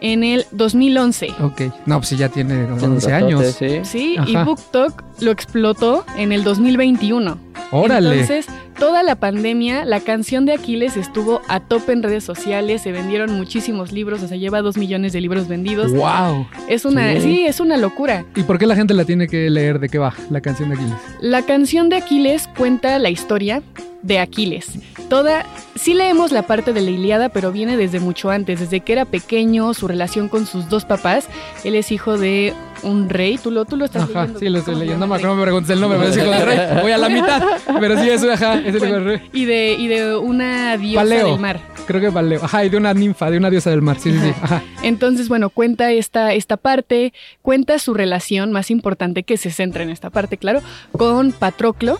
en 0.02 0.24
el 0.24 0.46
2011. 0.52 1.30
Ok. 1.42 1.62
No, 1.86 1.98
pues 1.98 2.10
sí, 2.10 2.18
ya 2.18 2.30
tiene 2.30 2.66
Un 2.66 2.74
11 2.84 3.10
ratote, 3.10 3.14
años. 3.14 3.46
sí. 3.58 3.80
Sí, 3.84 4.18
y. 4.28 4.36
BookTok 4.36 5.04
lo 5.22 5.32
explotó 5.32 6.06
en 6.18 6.32
el 6.32 6.44
2021. 6.44 7.38
Órale. 7.72 8.12
Entonces, 8.22 8.46
toda 8.78 9.02
la 9.02 9.16
pandemia, 9.16 9.86
la 9.86 10.00
canción 10.02 10.46
de 10.46 10.54
Aquiles 10.54 10.98
estuvo 10.98 11.42
a 11.48 11.62
tope 11.62 11.94
en 11.94 12.04
redes 12.04 12.24
sociales, 12.24 12.82
se 12.82 12.92
vendieron 12.92 13.34
muchísimos 13.34 13.92
libros, 13.92 14.22
o 14.22 14.28
sea, 14.28 14.38
lleva 14.38 14.62
dos 14.62 14.78
millones 14.78 15.14
de 15.14 15.22
libros 15.22 15.48
vendidos. 15.48 15.92
wow. 15.94 16.46
Es 16.68 16.86
una, 16.86 17.14
Sí. 17.14 17.22
sí, 17.22 17.46
es 17.48 17.60
una 17.60 17.78
locura. 17.78 18.26
¿Y 18.36 18.44
por 18.44 18.60
qué 18.60 18.68
la 18.68 18.76
gente 18.76 18.94
la 18.94 19.06
tiene 19.06 19.28
que 19.28 19.50
leer? 19.50 19.80
¿De 19.80 19.90
qué 19.90 19.98
va 19.98 20.14
la 20.30 20.42
canción 20.42 20.70
de 20.70 20.76
Aquiles? 20.76 20.94
La 21.22 21.42
canción 21.44 21.90
de 21.90 21.96
Aquiles 21.96 22.48
cuenta 22.58 22.65
la 22.66 23.10
historia 23.12 23.62
de 24.02 24.18
Aquiles. 24.18 24.72
Toda, 25.08 25.46
sí 25.76 25.94
leemos 25.94 26.32
la 26.32 26.48
parte 26.48 26.74
de 26.74 26.82
la 26.82 26.90
Iliada, 26.90 27.30
pero 27.30 27.52
viene 27.52 27.78
desde 27.78 28.00
mucho 28.00 28.32
antes, 28.32 28.60
desde 28.60 28.80
que 28.80 28.94
era 28.94 29.06
pequeño, 29.06 29.74
su 29.76 29.88
relación 29.88 30.30
con 30.30 30.48
sus 30.48 30.68
dos 30.68 30.84
papás. 30.84 31.28
Él 31.64 31.76
es 31.76 31.92
hijo 31.92 32.18
de 32.18 32.54
un 32.82 33.08
rey, 33.08 33.38
tú 33.38 33.52
lo, 33.52 33.66
tú 33.66 33.78
lo 33.78 33.86
estás 33.86 34.04
Ajá, 34.04 34.22
leyendo. 34.22 34.40
sí, 34.40 34.50
lo 34.50 34.58
estoy 34.60 34.74
¿cómo 34.74 34.80
se 34.80 34.86
leyendo. 34.86 35.06
No 35.08 35.16
me 35.16 35.22
no 35.22 35.42
preguntes 35.44 35.70
el 35.70 35.80
nombre, 35.80 36.00
pero 36.00 36.12
es 36.12 36.18
hijo 36.18 36.32
del 36.32 36.46
rey. 36.46 36.82
Voy 36.82 36.92
a 36.92 36.98
la 36.98 37.10
mitad. 37.10 37.44
Pero 37.80 38.02
sí, 38.02 38.10
es, 38.10 38.24
ajá, 38.24 38.56
es 38.60 38.66
el 38.66 38.76
hijo 38.78 38.86
del 38.86 39.06
rey. 39.06 39.18
rey? 39.18 39.30
Y 39.32 39.46
de, 39.46 39.74
y 39.78 39.88
de 39.88 40.16
una 40.18 40.76
diosa 40.78 41.02
Paleo. 41.04 41.28
del 41.32 41.40
mar. 41.40 41.60
Creo 41.86 42.02
que 42.02 42.10
Valeo. 42.10 42.44
Ajá, 42.44 42.66
y 42.66 42.70
de 42.70 42.78
una 42.78 42.96
ninfa, 42.96 43.30
de 43.30 43.38
una 43.38 43.52
diosa 43.52 43.70
del 43.70 43.84
mar. 43.84 43.98
Sí, 44.00 44.12
sí, 44.12 44.20
sí. 44.20 44.34
Ajá. 44.42 44.64
Entonces, 44.82 45.30
bueno, 45.30 45.52
cuenta 45.52 45.92
esta, 45.92 46.34
esta 46.34 46.58
parte, 46.58 47.14
cuenta 47.44 47.78
su 47.78 47.94
relación 47.94 48.52
más 48.52 48.72
importante 48.72 49.22
que 49.22 49.38
se 49.38 49.52
centra 49.52 49.84
en 49.84 49.92
esta 49.92 50.10
parte, 50.10 50.38
claro, 50.38 50.62
con 50.94 51.32
Patroclo. 51.32 52.00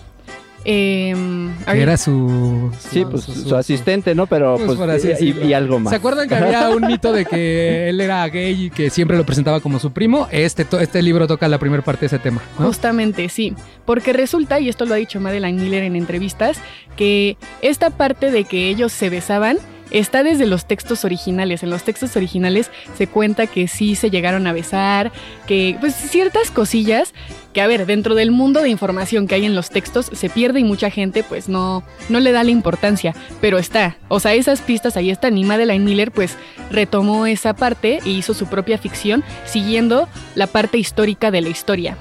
Que 0.66 1.82
era 1.82 1.96
su. 1.96 2.72
Sí, 2.78 3.04
pues 3.08 3.22
su, 3.24 3.54
asistente, 3.54 4.14
¿no? 4.14 4.26
Pero 4.26 4.56
Pues, 4.56 4.76
pues, 4.78 5.04
así 5.04 5.34
y- 5.42 5.52
algo 5.52 5.78
más. 5.78 5.90
¿Se 5.90 5.96
acuerdan 5.96 6.28
que 6.28 6.34
había 6.34 6.68
un 6.70 6.86
mito 6.86 7.12
de 7.12 7.24
que 7.24 7.88
él 7.88 8.00
era 8.00 8.26
gay 8.28 8.66
y 8.66 8.70
que 8.70 8.90
siempre 8.90 9.16
lo 9.16 9.24
presentaba 9.24 9.60
como 9.60 9.78
su 9.78 9.92
primo? 9.92 10.26
Este, 10.30 10.64
to- 10.64 10.80
este 10.80 11.02
libro 11.02 11.26
toca 11.26 11.46
la 11.48 11.58
primera 11.58 11.82
parte 11.84 12.00
de 12.00 12.06
ese 12.06 12.18
tema, 12.18 12.42
¿no? 12.58 12.66
Justamente, 12.66 13.28
sí. 13.28 13.54
Porque 13.84 14.12
resulta, 14.12 14.58
y 14.60 14.68
esto 14.68 14.84
lo 14.86 14.94
ha 14.94 14.96
dicho 14.96 15.20
Madeline 15.20 15.56
Miller 15.60 15.84
en 15.84 15.94
entrevistas, 15.96 16.58
que 16.96 17.36
esta 17.62 17.90
parte 17.90 18.30
de 18.30 18.44
que 18.44 18.68
ellos 18.68 18.92
se 18.92 19.08
besaban 19.10 19.58
está 19.90 20.22
desde 20.22 20.46
los 20.46 20.66
textos 20.66 21.04
originales. 21.04 21.62
En 21.62 21.70
los 21.70 21.82
textos 21.82 22.16
originales 22.16 22.70
se 22.96 23.06
cuenta 23.06 23.46
que 23.46 23.68
sí 23.68 23.94
se 23.94 24.10
llegaron 24.10 24.46
a 24.46 24.52
besar, 24.52 25.12
que 25.46 25.76
pues 25.80 25.94
ciertas 25.94 26.50
cosillas 26.50 27.12
que 27.56 27.62
a 27.62 27.66
ver, 27.66 27.86
dentro 27.86 28.14
del 28.14 28.32
mundo 28.32 28.60
de 28.60 28.68
información 28.68 29.26
que 29.26 29.34
hay 29.34 29.46
en 29.46 29.54
los 29.54 29.70
textos 29.70 30.10
se 30.12 30.28
pierde 30.28 30.60
y 30.60 30.64
mucha 30.64 30.90
gente 30.90 31.22
pues 31.22 31.48
no, 31.48 31.82
no 32.10 32.20
le 32.20 32.30
da 32.32 32.44
la 32.44 32.50
importancia, 32.50 33.14
pero 33.40 33.56
está. 33.56 33.96
O 34.08 34.20
sea, 34.20 34.34
esas 34.34 34.60
pistas 34.60 34.98
ahí 34.98 35.08
están 35.08 35.38
y 35.38 35.44
Madeline 35.44 35.82
Miller 35.82 36.12
pues 36.12 36.36
retomó 36.70 37.24
esa 37.24 37.54
parte 37.54 38.00
e 38.04 38.10
hizo 38.10 38.34
su 38.34 38.46
propia 38.46 38.76
ficción 38.76 39.24
siguiendo 39.46 40.06
la 40.34 40.48
parte 40.48 40.76
histórica 40.76 41.30
de 41.30 41.40
la 41.40 41.48
historia. 41.48 41.96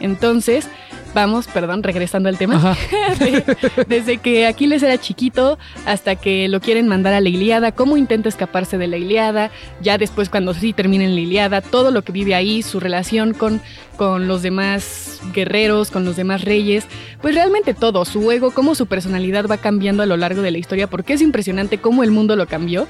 Entonces, 0.00 0.68
vamos, 1.14 1.46
perdón, 1.46 1.82
regresando 1.82 2.28
al 2.28 2.36
tema. 2.38 2.76
De- 3.18 3.44
desde 3.86 4.18
que 4.18 4.46
Aquiles 4.46 4.82
era 4.82 4.98
chiquito 4.98 5.58
hasta 5.86 6.16
que 6.16 6.48
lo 6.48 6.60
quieren 6.60 6.88
mandar 6.88 7.14
a 7.14 7.20
la 7.20 7.28
Iliada, 7.28 7.72
cómo 7.72 7.96
intenta 7.96 8.28
escaparse 8.28 8.78
de 8.78 8.86
la 8.88 8.96
Iliada, 8.96 9.50
ya 9.80 9.96
después 9.98 10.28
cuando 10.28 10.54
sí 10.54 10.72
termina 10.72 11.04
en 11.04 11.14
la 11.14 11.20
Iliada, 11.20 11.60
todo 11.60 11.90
lo 11.90 12.02
que 12.02 12.12
vive 12.12 12.34
ahí, 12.34 12.62
su 12.62 12.80
relación 12.80 13.32
con, 13.34 13.60
con 13.96 14.26
los 14.28 14.42
demás 14.42 15.20
guerreros, 15.32 15.90
con 15.90 16.04
los 16.04 16.16
demás 16.16 16.42
reyes, 16.42 16.84
pues 17.22 17.34
realmente 17.34 17.74
todo, 17.74 18.04
su 18.04 18.30
ego, 18.30 18.50
cómo 18.52 18.74
su 18.74 18.86
personalidad 18.86 19.46
va 19.48 19.56
cambiando 19.58 20.02
a 20.02 20.06
lo 20.06 20.16
largo 20.16 20.42
de 20.42 20.50
la 20.50 20.58
historia, 20.58 20.86
porque 20.88 21.14
es 21.14 21.22
impresionante 21.22 21.78
cómo 21.78 22.02
el 22.02 22.10
mundo 22.10 22.36
lo 22.36 22.46
cambió. 22.46 22.86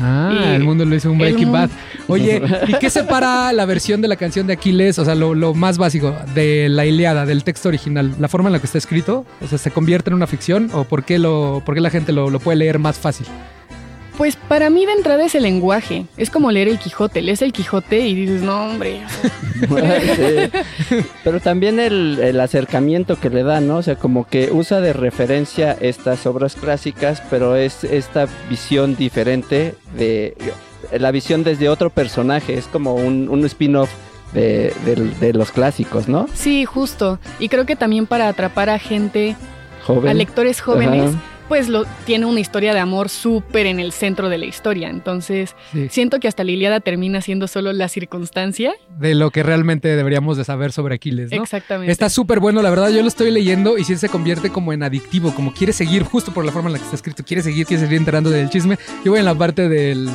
Ah, 0.00 0.32
Y 0.32 0.54
el 0.54 0.64
mundo 0.64 0.84
lo 0.84 0.94
hizo 0.94 1.10
un 1.10 1.18
Breaking 1.18 1.50
Bad. 1.52 1.70
Oye, 2.06 2.42
¿y 2.66 2.74
qué 2.74 2.90
separa 2.90 3.52
la 3.52 3.66
versión 3.66 4.00
de 4.00 4.08
la 4.08 4.16
canción 4.16 4.46
de 4.46 4.52
Aquiles, 4.54 4.98
o 4.98 5.04
sea, 5.04 5.14
lo, 5.14 5.34
lo 5.34 5.54
más 5.54 5.78
básico, 5.78 6.14
de 6.34 6.68
la 6.68 6.86
Iliada, 6.86 7.26
del 7.26 7.44
texto 7.44 7.68
original? 7.68 8.14
¿La 8.18 8.28
forma 8.28 8.48
en 8.48 8.52
la 8.54 8.58
que 8.60 8.66
está 8.66 8.78
escrito? 8.78 9.24
O 9.40 9.46
sea, 9.46 9.58
¿se 9.58 9.70
convierte 9.70 10.10
en 10.10 10.14
una 10.14 10.26
ficción 10.26 10.70
o 10.72 10.84
por 10.84 11.04
qué, 11.04 11.18
lo, 11.18 11.62
por 11.64 11.74
qué 11.74 11.80
la 11.80 11.90
gente 11.90 12.12
lo, 12.12 12.30
lo 12.30 12.40
puede 12.40 12.58
leer 12.58 12.78
más 12.78 12.98
fácil? 12.98 13.26
Pues 14.18 14.34
para 14.36 14.68
mí 14.68 14.84
de 14.84 14.92
entrada 14.92 15.24
es 15.24 15.34
el 15.36 15.44
lenguaje, 15.44 16.04
es 16.16 16.28
como 16.28 16.50
leer 16.50 16.66
el 16.68 16.78
Quijote, 16.80 17.22
lees 17.22 17.40
el 17.40 17.52
Quijote 17.52 18.00
y 18.00 18.14
dices, 18.14 18.42
no 18.42 18.66
hombre, 18.66 19.00
Sí. 19.60 21.04
Pero 21.24 21.40
también 21.40 21.78
el, 21.80 22.18
el 22.20 22.40
acercamiento 22.40 23.18
que 23.18 23.30
le 23.30 23.42
da, 23.44 23.60
¿no? 23.60 23.76
O 23.76 23.82
sea, 23.82 23.94
como 23.96 24.26
que 24.26 24.50
usa 24.52 24.80
de 24.80 24.92
referencia 24.92 25.76
estas 25.80 26.26
obras 26.26 26.54
clásicas, 26.56 27.22
pero 27.30 27.56
es 27.56 27.84
esta 27.84 28.26
visión 28.50 28.96
diferente 28.96 29.74
de 29.96 30.36
la 30.98 31.10
visión 31.12 31.44
desde 31.44 31.68
otro 31.68 31.90
personaje. 31.90 32.54
Es 32.54 32.66
como 32.66 32.94
un, 32.94 33.28
un 33.28 33.44
spin-off 33.44 33.90
de, 34.32 34.72
de 35.20 35.32
los 35.32 35.52
clásicos, 35.52 36.08
¿no? 36.08 36.26
Sí, 36.34 36.64
justo. 36.64 37.18
Y 37.38 37.48
creo 37.48 37.66
que 37.66 37.76
también 37.76 38.06
para 38.06 38.28
atrapar 38.28 38.68
a 38.68 38.78
gente, 38.78 39.36
Joven. 39.86 40.08
a 40.10 40.14
lectores 40.14 40.60
jóvenes, 40.60 41.14
Ajá. 41.14 41.22
Pues 41.48 41.68
lo, 41.68 41.84
tiene 42.04 42.26
una 42.26 42.40
historia 42.40 42.74
de 42.74 42.80
amor 42.80 43.08
súper 43.08 43.66
en 43.66 43.80
el 43.80 43.92
centro 43.92 44.28
de 44.28 44.38
la 44.38 44.46
historia. 44.46 44.90
Entonces, 44.90 45.56
Sí. 45.72 45.88
siento 45.90 46.20
que 46.20 46.28
hasta 46.28 46.44
la 46.44 46.52
Iliada 46.52 46.80
termina 46.80 47.20
siendo 47.20 47.48
solo 47.48 47.72
la 47.72 47.88
circunstancia. 47.88 48.72
De 48.98 49.14
lo 49.14 49.30
que 49.30 49.42
realmente 49.42 49.88
deberíamos 49.96 50.36
de 50.36 50.44
saber 50.44 50.72
sobre 50.72 50.94
Aquiles, 50.96 51.30
¿no? 51.32 51.42
Exactamente. 51.42 51.90
Está 51.90 52.10
súper 52.10 52.40
bueno, 52.40 52.62
la 52.62 52.70
verdad, 52.70 52.90
yo 52.90 53.00
lo 53.02 53.08
estoy 53.08 53.30
leyendo 53.30 53.78
y 53.78 53.84
sí 53.84 53.96
se 53.96 54.08
convierte 54.08 54.50
como 54.50 54.72
en 54.72 54.82
adictivo, 54.82 55.34
como 55.34 55.52
quiere 55.52 55.72
seguir, 55.72 56.02
justo 56.02 56.32
por 56.32 56.44
la 56.44 56.52
forma 56.52 56.68
en 56.68 56.74
la 56.74 56.78
que 56.78 56.84
está 56.84 56.96
escrito, 56.96 57.24
quiere 57.24 57.42
seguir, 57.42 57.66
quiere 57.66 57.82
seguir 57.82 57.98
enterando 57.98 58.30
del 58.30 58.50
chisme. 58.50 58.78
Yo 59.04 59.12
voy 59.12 59.20
en 59.20 59.24
la 59.26 59.34
parte 59.34 59.68
del... 59.68 60.08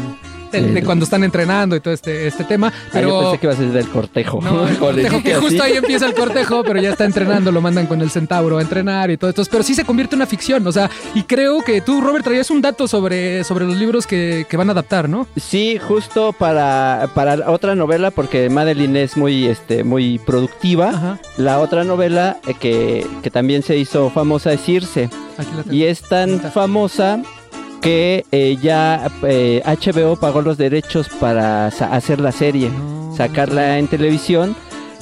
Sí. 0.59 0.65
de 0.71 0.83
cuando 0.83 1.05
están 1.05 1.23
entrenando 1.23 1.75
y 1.75 1.79
todo 1.79 1.93
este, 1.93 2.27
este 2.27 2.43
tema, 2.43 2.71
Ah, 2.75 2.89
pero... 2.91 3.09
yo 3.09 3.21
pensé 3.21 3.37
que 3.39 3.45
iba 3.47 3.53
a 3.53 3.57
ser 3.57 3.67
del 3.71 3.89
cortejo. 3.89 4.39
No, 4.41 4.67
el 4.67 4.77
cortejo, 4.79 5.21
que 5.23 5.33
así. 5.33 5.41
justo 5.45 5.63
ahí 5.63 5.73
empieza 5.73 6.05
el 6.05 6.13
cortejo, 6.13 6.63
pero 6.63 6.81
ya 6.81 6.91
está 6.91 7.05
entrenando, 7.05 7.51
lo 7.51 7.61
mandan 7.61 7.87
con 7.87 8.01
el 8.01 8.09
centauro 8.09 8.57
a 8.57 8.61
entrenar 8.61 9.11
y 9.11 9.17
todo 9.17 9.29
esto. 9.29 9.43
Pero 9.49 9.63
sí 9.63 9.73
se 9.75 9.83
convierte 9.85 10.15
en 10.15 10.19
una 10.19 10.27
ficción, 10.27 10.65
o 10.67 10.71
sea, 10.71 10.89
y 11.13 11.23
creo 11.23 11.61
que 11.61 11.81
tú, 11.81 12.01
Robert, 12.01 12.23
traías 12.23 12.49
un 12.51 12.61
dato 12.61 12.87
sobre, 12.87 13.43
sobre 13.43 13.65
los 13.65 13.77
libros 13.77 14.07
que, 14.07 14.45
que 14.49 14.57
van 14.57 14.69
a 14.69 14.71
adaptar, 14.73 15.09
¿no? 15.09 15.27
Sí, 15.37 15.77
justo 15.79 16.33
para, 16.33 17.09
para 17.13 17.49
otra 17.51 17.75
novela, 17.75 18.11
porque 18.11 18.49
Madeline 18.49 18.97
es 18.97 19.17
muy, 19.17 19.45
este, 19.47 19.83
muy 19.83 20.19
productiva. 20.19 20.89
Ajá. 20.89 21.19
La 21.37 21.59
otra 21.59 21.83
novela 21.83 22.37
eh, 22.47 22.53
que, 22.59 23.05
que 23.21 23.29
también 23.29 23.63
se 23.63 23.77
hizo 23.77 24.09
famosa 24.09 24.53
es 24.53 24.61
Circe. 24.61 25.09
Aquí 25.37 25.49
la 25.55 25.63
tengo. 25.63 25.75
Y 25.75 25.83
es 25.83 26.01
tan 26.01 26.39
famosa 26.39 27.21
que 27.83 28.25
eh, 28.31 28.57
ya 28.61 29.11
eh, 29.23 29.61
HBO 29.65 30.15
pagó 30.15 30.41
los 30.41 30.57
derechos 30.57 31.09
para 31.09 31.67
hacer 31.67 32.21
la 32.21 32.31
serie, 32.31 32.71
sacarla 33.15 33.77
en 33.77 33.87
televisión. 33.87 34.55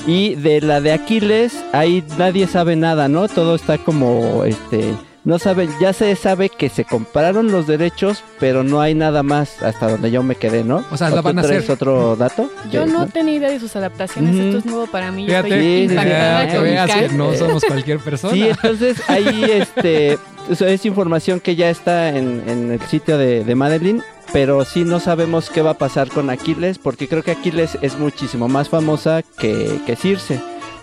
Y 0.08 0.34
de 0.34 0.62
la 0.62 0.82
de 0.82 0.94
Aquiles, 0.94 1.64
ahí 1.74 2.04
nadie 2.18 2.48
sabe 2.48 2.76
nada, 2.76 3.08
¿no? 3.08 3.28
Todo 3.28 3.54
está 3.54 3.78
como, 3.78 4.44
este, 4.46 4.96
no 5.24 5.38
saben, 5.40 5.70
ya 5.80 5.94
se 5.94 6.16
sabe 6.16 6.50
que 6.50 6.70
se 6.70 6.84
compraron 6.86 7.52
los 7.52 7.68
derechos, 7.68 8.24
pero 8.40 8.64
no 8.64 8.82
hay 8.82 8.96
nada 8.96 9.22
más 9.24 9.62
hasta 9.62 9.88
donde 9.90 10.10
yo 10.12 10.24
me 10.24 10.36
quedé, 10.36 10.64
¿no? 10.64 10.84
O 10.92 10.98
sea, 10.98 11.10
la 11.10 11.18
tú 11.18 11.22
van 11.24 11.40
a 11.40 11.42
traes 11.44 11.60
hacer. 11.64 11.72
otro 11.76 12.16
dato? 12.16 12.50
Yo 12.72 12.86
no 12.88 13.08
tenía 13.08 13.36
idea 13.36 13.50
de 13.50 13.60
sus 13.60 13.76
adaptaciones, 13.76 14.36
Ujú. 14.36 14.44
esto 14.46 14.58
es 14.60 14.66
nuevo 14.66 14.88
para 14.88 15.12
mí. 15.12 15.24
yo 15.26 15.28
Fíjate, 15.28 15.48
estoy 15.50 15.62
Sí, 15.62 15.88
sí, 15.88 15.94
impactada 15.94 16.48
que 16.48 16.60
veas 16.60 16.92
que 16.92 17.10
no 17.10 17.34
somos 17.38 17.64
cualquier 17.66 18.00
persona. 18.00 18.34
Sí, 18.34 18.44
entonces 18.44 19.10
ahí 19.10 19.44
este 19.44 20.18
eso 20.50 20.66
es 20.66 20.86
información 20.88 21.40
que 21.40 21.56
ya 21.56 21.70
está 21.70 22.10
en, 22.10 22.44
en 22.48 22.72
el 22.72 22.82
sitio 22.82 23.18
de, 23.20 23.44
de 23.44 23.56
Madeline 23.56 24.02
pero 24.34 24.64
sí 24.66 24.86
no 24.86 25.00
sabemos 25.02 25.50
qué 25.50 25.62
va 25.62 25.72
a 25.72 25.78
pasar 25.78 26.08
con 26.08 26.30
Aquiles, 26.30 26.78
porque 26.80 27.08
creo 27.10 27.22
que 27.22 27.32
Aquiles 27.32 27.78
es 27.82 28.00
muchísimo 28.00 28.48
más 28.48 28.70
famosa 28.70 29.24
que, 29.38 29.80
que 29.86 29.98
Circe. 29.98 30.40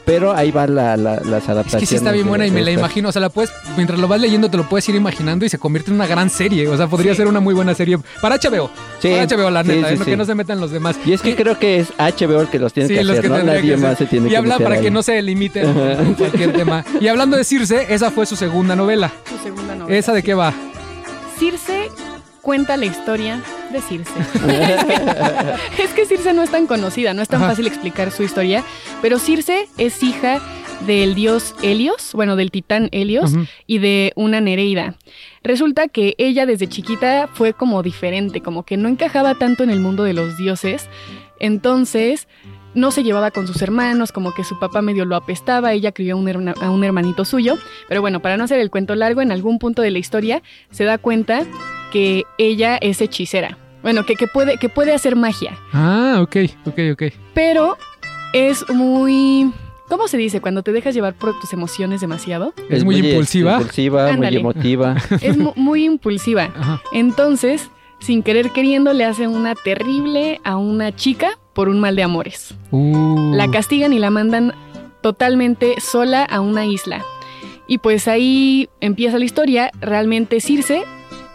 Pero 0.08 0.32
ahí 0.34 0.50
van 0.50 0.74
la- 0.74 0.96
la- 0.96 1.16
las 1.20 1.42
Es 1.42 1.48
adaptaciones. 1.50 1.80
que 1.80 1.86
sí 1.86 1.94
está 1.96 2.12
bien 2.12 2.26
buena 2.26 2.46
y 2.46 2.50
me 2.50 2.62
la 2.62 2.70
imagino. 2.70 3.10
O 3.10 3.12
sea, 3.12 3.20
la 3.20 3.28
puedes, 3.28 3.52
mientras 3.76 3.98
lo 4.00 4.08
vas 4.08 4.18
leyendo, 4.18 4.48
te 4.50 4.56
lo 4.56 4.66
puedes 4.66 4.88
ir 4.88 4.94
imaginando 4.94 5.44
y 5.44 5.50
se 5.50 5.58
convierte 5.58 5.90
en 5.90 5.96
una 5.96 6.06
gran 6.06 6.30
serie. 6.30 6.66
O 6.66 6.76
sea, 6.78 6.86
podría 6.86 7.14
ser 7.14 7.26
una 7.26 7.40
muy 7.40 7.52
buena 7.52 7.74
serie. 7.74 7.98
Para 8.22 8.36
HBO. 8.38 8.70
Sí, 9.02 9.10
Para 9.10 9.24
HBO, 9.26 9.50
la 9.50 9.62
neta. 9.62 9.88
sí, 9.90 9.94
¿eh? 9.96 10.04
Que 10.06 10.16
no 10.16 10.24
se 10.24 10.34
metan 10.34 10.60
los 10.60 10.70
demás. 10.70 10.96
Y 11.04 11.12
es 11.12 11.20
que 11.20 11.36
creo 11.36 11.58
que 11.58 11.78
es 11.80 11.88
HBO 11.98 12.40
el 12.40 12.48
que 12.48 12.58
los 12.58 12.72
tiene 12.72 12.88
Sí, 12.88 12.94
que 12.94 13.04
los 13.04 13.18
hacer, 13.18 13.22
que 13.24 13.28
¿no? 13.28 13.42
Nadie 13.44 13.60
que 13.60 13.76
más 13.76 13.92
hacer. 13.92 14.06
se 14.06 14.10
tiene 14.10 14.26
Y 14.28 14.30
que 14.30 14.36
habla 14.38 14.58
para 14.58 14.76
ahí. 14.76 14.80
que 14.82 14.90
no 14.90 15.02
se 15.02 15.20
limite 15.20 15.62
cualquier 16.16 16.54
tema. 16.54 16.86
Y 17.00 17.08
hablando 17.08 17.36
de 17.36 17.44
Circe, 17.44 17.86
esa 17.92 18.10
fue 18.10 18.24
su 18.24 18.34
segunda 18.34 18.74
novela. 18.74 19.12
Su 19.28 19.36
segunda 19.44 19.74
novela. 19.74 19.94
¿Esa 19.98 20.14
de 20.14 20.22
qué 20.22 20.32
va? 20.32 20.54
Circe 21.38 21.90
cuenta 22.40 22.76
la 22.78 22.86
historia 22.86 23.42
de 23.72 23.80
Circe. 23.80 24.10
es 25.82 25.90
que 25.94 26.06
Circe 26.06 26.32
no 26.32 26.42
es 26.42 26.50
tan 26.50 26.66
conocida, 26.66 27.14
no 27.14 27.22
es 27.22 27.28
tan 27.28 27.40
Ajá. 27.42 27.50
fácil 27.50 27.66
explicar 27.66 28.10
su 28.10 28.22
historia, 28.22 28.64
pero 29.02 29.18
Circe 29.18 29.68
es 29.78 30.02
hija 30.02 30.40
del 30.86 31.14
dios 31.14 31.54
Helios, 31.62 32.12
bueno, 32.14 32.36
del 32.36 32.50
titán 32.52 32.88
Helios 32.92 33.32
y 33.66 33.78
de 33.78 34.12
una 34.14 34.40
Nereida. 34.40 34.94
Resulta 35.42 35.88
que 35.88 36.14
ella 36.18 36.46
desde 36.46 36.68
chiquita 36.68 37.28
fue 37.32 37.52
como 37.52 37.82
diferente, 37.82 38.40
como 38.40 38.62
que 38.64 38.76
no 38.76 38.88
encajaba 38.88 39.34
tanto 39.34 39.64
en 39.64 39.70
el 39.70 39.80
mundo 39.80 40.04
de 40.04 40.12
los 40.14 40.36
dioses, 40.38 40.88
entonces 41.40 42.28
no 42.74 42.90
se 42.92 43.02
llevaba 43.02 43.30
con 43.32 43.46
sus 43.48 43.60
hermanos, 43.62 44.12
como 44.12 44.32
que 44.34 44.44
su 44.44 44.58
papá 44.60 44.82
medio 44.82 45.04
lo 45.04 45.16
apestaba, 45.16 45.72
ella 45.72 45.90
crió 45.90 46.14
a 46.14 46.18
un, 46.18 46.28
herna- 46.28 46.54
a 46.60 46.70
un 46.70 46.84
hermanito 46.84 47.24
suyo, 47.24 47.56
pero 47.88 48.00
bueno, 48.00 48.20
para 48.20 48.36
no 48.36 48.44
hacer 48.44 48.60
el 48.60 48.70
cuento 48.70 48.94
largo, 48.94 49.20
en 49.20 49.32
algún 49.32 49.58
punto 49.58 49.82
de 49.82 49.90
la 49.90 49.98
historia 49.98 50.42
se 50.70 50.84
da 50.84 50.98
cuenta 50.98 51.44
que 51.92 52.24
ella 52.38 52.76
es 52.80 53.00
hechicera. 53.00 53.58
Bueno, 53.82 54.04
que, 54.04 54.16
que 54.16 54.26
puede, 54.26 54.56
que 54.58 54.68
puede 54.68 54.92
hacer 54.92 55.14
magia, 55.16 55.56
Ah, 55.72 56.18
ok, 56.20 56.36
ok, 56.66 56.78
ok. 56.92 57.02
pero 57.34 57.76
es 58.32 58.68
muy... 58.70 59.52
¿Cómo 59.88 60.06
se 60.06 60.18
dice? 60.18 60.42
Cuando 60.42 60.62
te 60.62 60.72
dejas 60.72 60.94
llevar 60.94 61.14
por 61.14 61.38
tus 61.40 61.52
emociones 61.54 62.02
demasiado. 62.02 62.52
Es 62.68 62.84
muy 62.84 62.96
este, 62.96 63.08
impulsiva. 63.10 63.52
impulsiva, 63.54 64.12
muy 64.12 64.36
emotiva. 64.36 64.96
Es 65.22 65.38
mu- 65.38 65.54
muy 65.56 65.84
impulsiva. 65.86 66.50
Ajá. 66.54 66.82
Entonces, 66.92 67.70
sin 67.98 68.22
querer 68.22 68.50
queriendo, 68.50 68.92
le 68.92 69.04
hace 69.06 69.28
una 69.28 69.54
terrible 69.54 70.40
a 70.44 70.58
una 70.58 70.94
chica 70.94 71.38
por 71.54 71.70
un 71.70 71.80
mal 71.80 71.96
de 71.96 72.02
amores. 72.02 72.54
Uh. 72.70 73.32
La 73.34 73.50
castigan 73.50 73.94
y 73.94 73.98
la 73.98 74.10
mandan 74.10 74.52
totalmente 75.00 75.80
sola 75.80 76.22
a 76.24 76.40
una 76.40 76.66
isla. 76.66 77.02
Y 77.66 77.78
pues 77.78 78.08
ahí 78.08 78.68
empieza 78.80 79.18
la 79.18 79.24
historia. 79.24 79.70
Realmente 79.80 80.40
Circe 80.40 80.82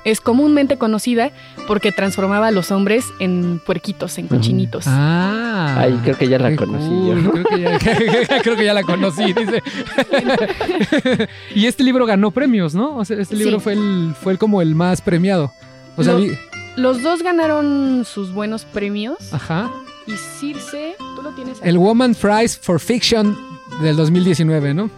es 0.05 0.19
comúnmente 0.21 0.77
conocida 0.77 1.31
porque 1.67 1.91
transformaba 1.91 2.47
a 2.47 2.51
los 2.51 2.71
hombres 2.71 3.05
en 3.19 3.59
puerquitos, 3.65 4.17
en 4.17 4.27
cochinitos. 4.27 4.85
Ah. 4.87 5.75
Ay, 5.79 5.99
creo 6.03 6.17
que 6.17 6.27
ya 6.27 6.39
la 6.39 6.49
Qué 6.49 6.55
conocí 6.57 6.87
cool. 6.87 7.23
yo. 7.23 7.31
Creo 7.31 7.45
que 7.45 7.61
ya, 7.61 7.79
creo 8.43 8.55
que 8.55 8.65
ya 8.65 8.73
la 8.73 8.83
conocí, 8.83 9.33
dice. 9.33 9.63
y 11.55 11.65
este 11.65 11.83
libro 11.83 12.05
ganó 12.05 12.31
premios, 12.31 12.75
¿no? 12.75 12.97
O 12.97 13.05
sea, 13.05 13.19
este 13.19 13.35
libro 13.35 13.57
Sí. 13.59 13.63
fue 13.63 13.73
el, 13.73 14.13
fue 14.21 14.33
el 14.33 14.37
como 14.39 14.61
el 14.61 14.75
más 14.75 15.01
premiado. 15.01 15.51
O 15.95 16.03
sea, 16.03 16.15
vi- 16.15 16.31
Los 16.75 17.01
dos 17.03 17.21
ganaron 17.23 18.03
sus 18.05 18.33
buenos 18.33 18.65
premios. 18.65 19.17
ajá. 19.33 19.71
Y 20.05 20.11
Circe, 20.39 20.95
tú 21.15 21.21
lo 21.21 21.29
tienes 21.31 21.61
ahí. 21.61 21.69
El 21.69 21.77
Woman 21.77 22.13
Prize 22.13 22.59
for 22.61 22.77
Fiction 22.79 23.37
del 23.81 23.95
2019, 23.95 24.73
¿no? 24.73 24.89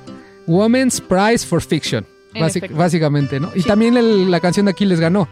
Woman's 0.48 1.00
Prize 1.00 1.46
for 1.46 1.62
Fiction, 1.62 2.06
Básicamente, 2.72 3.40
¿no? 3.40 3.52
Y 3.56 3.62
Sí. 3.62 3.68
también 3.68 3.98
el- 3.98 4.30
la 4.32 4.40
canción 4.40 4.66
de 4.66 4.72
Aquiles 4.72 5.00
ganó. 5.00 5.28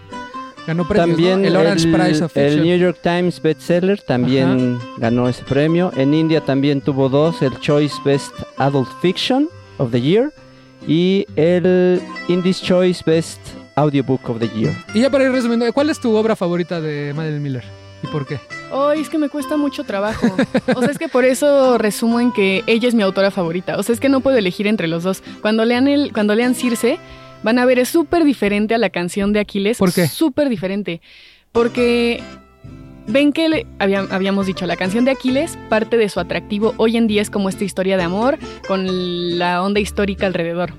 Ganó 0.65 0.87
premios, 0.87 1.07
¿no? 1.09 1.13
También 1.15 1.45
el 1.45 1.55
Orange 1.57 1.87
Prize 1.91 2.23
of 2.23 2.37
el. 2.37 2.63
New 2.63 2.77
York 2.77 2.97
Times 3.03 3.41
bestseller 3.41 4.01
también 4.01 4.79
ganó 4.97 5.27
ese 5.27 5.43
premio. 5.43 5.91
En 5.97 6.13
India 6.13 6.39
también 6.39 6.79
tuvo 6.79 7.09
dos, 7.09 7.41
el 7.41 7.59
Choice 7.59 7.95
Best 8.05 8.33
Adult 8.57 8.87
Fiction 9.01 9.49
of 9.77 9.91
the 9.91 9.99
Year 9.99 10.31
y 10.87 11.25
el 11.35 12.01
Indies 12.29 12.61
Choice 12.61 13.03
Best 13.05 13.39
Audiobook 13.75 14.29
of 14.29 14.39
the 14.39 14.47
Year. 14.57 14.73
Y 14.93 15.01
ya 15.01 15.09
para 15.09 15.25
ir 15.25 15.31
resumiendo, 15.31 15.71
¿cuál 15.73 15.89
es 15.89 15.99
tu 15.99 16.15
obra 16.15 16.35
favorita 16.35 16.79
de 16.79 17.11
Madeline 17.13 17.41
Miller? 17.43 17.63
¿Y 18.03 18.07
por 18.07 18.27
qué? 18.27 18.39
Ay, 18.71 18.99
es 19.01 19.09
que 19.09 19.17
me 19.17 19.29
cuesta 19.29 19.55
mucho 19.57 19.83
trabajo. 19.85 20.27
O 20.75 20.81
sea, 20.81 20.91
es 20.91 20.97
que 20.97 21.07
por 21.07 21.23
eso 21.25 21.77
resumo 21.77 22.19
en 22.19 22.31
que 22.33 22.63
ella 22.67 22.87
es 22.89 22.93
mi 22.95 23.01
autora 23.03 23.31
favorita. 23.31 23.77
O 23.77 23.83
sea, 23.83 23.93
es 23.93 23.99
que 23.99 24.09
no 24.09 24.19
puedo 24.19 24.37
elegir 24.37 24.67
entre 24.67 24.87
los 24.87 25.03
dos. 25.03 25.23
Cuando 25.41 25.63
lean 25.63 25.87
el, 25.87 26.11
cuando 26.11 26.35
lean 26.35 26.53
Circe, 26.55 26.97
van 27.43 27.59
a 27.59 27.65
ver 27.65 27.79
es 27.79 27.89
súper 27.89 28.23
diferente 28.25 28.75
a 28.75 28.77
la 28.77 28.89
canción 28.89 29.31
de 29.31 29.39
Aquiles. 29.39 29.77
¿Por 29.77 29.93
qué? 29.93 30.07
Súper 30.07 30.49
diferente. 30.49 31.01
Porque 31.51 32.21
ven 33.07 33.31
que 33.31 33.47
le- 33.49 33.67
habíamos 33.79 34.47
dicho, 34.47 34.65
la 34.65 34.75
canción 34.75 35.05
de 35.05 35.11
Aquiles, 35.11 35.57
parte 35.69 35.97
de 35.97 36.09
su 36.09 36.19
atractivo 36.19 36.73
hoy 36.77 36.97
en 36.97 37.07
día 37.07 37.21
es 37.21 37.29
como 37.29 37.49
esta 37.49 37.63
historia 37.63 37.95
de 37.97 38.03
amor 38.03 38.37
con 38.67 39.37
la 39.37 39.61
onda 39.61 39.79
histórica 39.79 40.25
alrededor. 40.25 40.73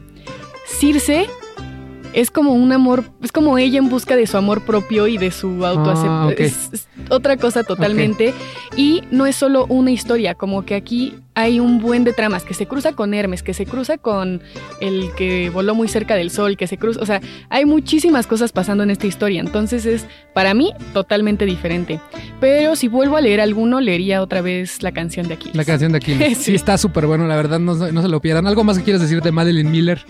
Circe 0.66 1.26
es 2.14 2.30
como 2.30 2.52
un 2.54 2.72
amor, 2.72 3.04
es 3.22 3.32
como 3.32 3.58
ella 3.58 3.78
en 3.78 3.88
busca 3.88 4.16
de 4.16 4.26
su 4.26 4.36
amor 4.36 4.62
propio 4.62 5.06
y 5.06 5.18
de 5.18 5.30
su 5.30 5.64
autoaceptación. 5.66 6.08
Ah, 6.12 6.26
ok. 6.28 6.40
es, 6.40 6.70
es 6.72 6.88
otra 7.10 7.36
cosa 7.36 7.62
totalmente. 7.64 8.32
Y 8.76 9.02
no 9.10 9.26
es 9.26 9.36
solo 9.36 9.66
una 9.68 9.90
historia, 9.90 10.34
como 10.34 10.64
que 10.64 10.74
aquí 10.74 11.14
hay 11.34 11.58
un 11.58 11.80
buen 11.80 12.04
de 12.04 12.12
tramas, 12.12 12.44
que 12.44 12.54
se 12.54 12.66
cruza 12.66 12.92
con 12.92 13.12
Hermes, 13.12 13.42
que 13.42 13.54
se 13.54 13.66
cruza 13.66 13.98
con 13.98 14.40
el 14.80 15.10
que 15.16 15.50
voló 15.50 15.74
muy 15.74 15.88
cerca 15.88 16.14
del 16.14 16.30
sol, 16.30 16.56
que 16.56 16.68
se 16.68 16.78
cruza, 16.78 17.00
o 17.00 17.06
sea, 17.06 17.20
hay 17.50 17.64
muchísimas 17.64 18.26
cosas 18.28 18.52
pasando 18.52 18.84
en 18.84 18.90
esta 18.90 19.08
historia, 19.08 19.40
entonces 19.40 19.84
es 19.84 20.06
para 20.32 20.54
mí 20.54 20.72
totalmente 20.92 21.44
diferente. 21.44 21.98
Pero 22.40 22.76
si 22.76 22.86
vuelvo 22.86 23.16
a 23.16 23.20
leer 23.20 23.40
alguno, 23.40 23.80
leería 23.80 24.22
otra 24.22 24.42
vez 24.42 24.82
la 24.84 24.92
canción 24.92 25.26
de 25.26 25.34
Aquiles. 25.34 25.56
La 25.56 25.64
canción 25.64 25.90
de 25.92 25.98
Aquiles. 25.98 26.38
sí. 26.38 26.44
Sí. 26.44 26.54
está 26.54 26.78
súper 26.78 27.06
bueno, 27.06 27.26
la 27.26 27.34
verdad, 27.34 27.58
no, 27.58 27.74
se- 27.74 27.90
no 27.92 28.00
se 28.02 28.08
lo 28.08 28.20
pierdan. 28.20 28.46
¿Algo 28.46 28.62
más 28.62 28.78
que 28.78 28.84
quieras 28.84 29.02
decir 29.02 29.20
de 29.20 29.32
Madeline 29.32 29.70
Miller? 29.70 30.04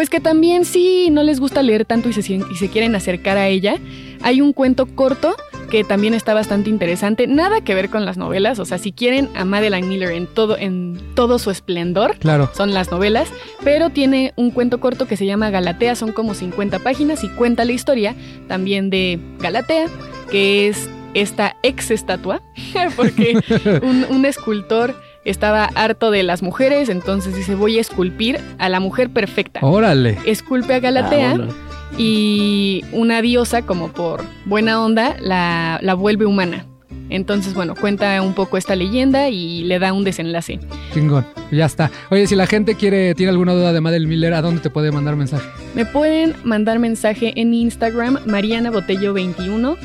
Pues 0.00 0.08
que 0.08 0.18
también 0.18 0.64
si 0.64 1.10
no 1.10 1.22
les 1.22 1.40
gusta 1.40 1.62
leer 1.62 1.84
tanto 1.84 2.08
y 2.08 2.14
se, 2.14 2.20
y 2.32 2.54
se 2.56 2.68
quieren 2.70 2.94
acercar 2.94 3.36
a 3.36 3.48
ella, 3.48 3.76
hay 4.22 4.40
un 4.40 4.54
cuento 4.54 4.86
corto 4.86 5.36
que 5.70 5.84
también 5.84 6.14
está 6.14 6.32
bastante 6.32 6.70
interesante, 6.70 7.26
nada 7.26 7.60
que 7.60 7.74
ver 7.74 7.90
con 7.90 8.06
las 8.06 8.16
novelas, 8.16 8.58
o 8.60 8.64
sea, 8.64 8.78
si 8.78 8.92
quieren 8.92 9.28
a 9.34 9.44
Madeline 9.44 9.86
Miller 9.86 10.12
en 10.12 10.26
todo, 10.26 10.56
en 10.56 10.98
todo 11.14 11.38
su 11.38 11.50
esplendor, 11.50 12.16
Claro. 12.16 12.48
son 12.54 12.72
las 12.72 12.90
novelas, 12.90 13.28
pero 13.62 13.90
tiene 13.90 14.32
un 14.36 14.52
cuento 14.52 14.80
corto 14.80 15.06
que 15.06 15.18
se 15.18 15.26
llama 15.26 15.50
Galatea, 15.50 15.94
son 15.94 16.12
como 16.12 16.32
50 16.32 16.78
páginas 16.78 17.22
y 17.22 17.28
cuenta 17.28 17.66
la 17.66 17.72
historia 17.72 18.14
también 18.48 18.88
de 18.88 19.20
Galatea, 19.38 19.84
que 20.30 20.68
es 20.68 20.88
esta 21.12 21.56
ex 21.62 21.90
estatua, 21.90 22.40
porque 22.96 23.38
un, 23.82 24.06
un 24.08 24.24
escultor 24.24 24.94
estaba 25.24 25.64
harto 25.74 26.10
de 26.10 26.22
las 26.22 26.42
mujeres, 26.42 26.88
entonces 26.88 27.34
dice 27.36 27.54
voy 27.54 27.78
a 27.78 27.80
esculpir 27.80 28.38
a 28.58 28.68
la 28.68 28.80
mujer 28.80 29.10
perfecta. 29.10 29.60
Órale. 29.62 30.18
Esculpe 30.24 30.74
a 30.74 30.80
Galatea 30.80 31.30
Ah, 31.32 31.34
bueno. 31.36 31.54
y 31.98 32.84
una 32.92 33.20
diosa, 33.22 33.62
como 33.62 33.88
por 33.92 34.22
buena 34.46 34.82
onda, 34.84 35.16
la, 35.20 35.78
la 35.82 35.94
vuelve 35.94 36.24
humana. 36.26 36.66
Entonces, 37.12 37.54
bueno, 37.54 37.74
cuenta 37.74 38.22
un 38.22 38.34
poco 38.34 38.56
esta 38.56 38.76
leyenda 38.76 39.30
y 39.30 39.64
le 39.64 39.80
da 39.80 39.92
un 39.92 40.04
desenlace. 40.04 40.60
Chingón. 40.94 41.26
Ya 41.50 41.66
está. 41.66 41.90
Oye, 42.10 42.28
si 42.28 42.36
la 42.36 42.46
gente 42.46 42.76
quiere, 42.76 43.16
tiene 43.16 43.30
alguna 43.30 43.52
duda 43.52 43.72
de 43.72 43.80
Madeline 43.80 44.08
Miller, 44.08 44.32
¿a 44.34 44.40
dónde 44.42 44.60
te 44.60 44.70
puede 44.70 44.92
mandar 44.92 45.16
mensaje? 45.16 45.44
Me 45.74 45.84
pueden 45.84 46.36
mandar 46.44 46.78
mensaje 46.78 47.32
en 47.34 47.52
Instagram, 47.52 48.18
Mariana 48.26 48.70
Botello 48.70 49.12
21. 49.12 49.76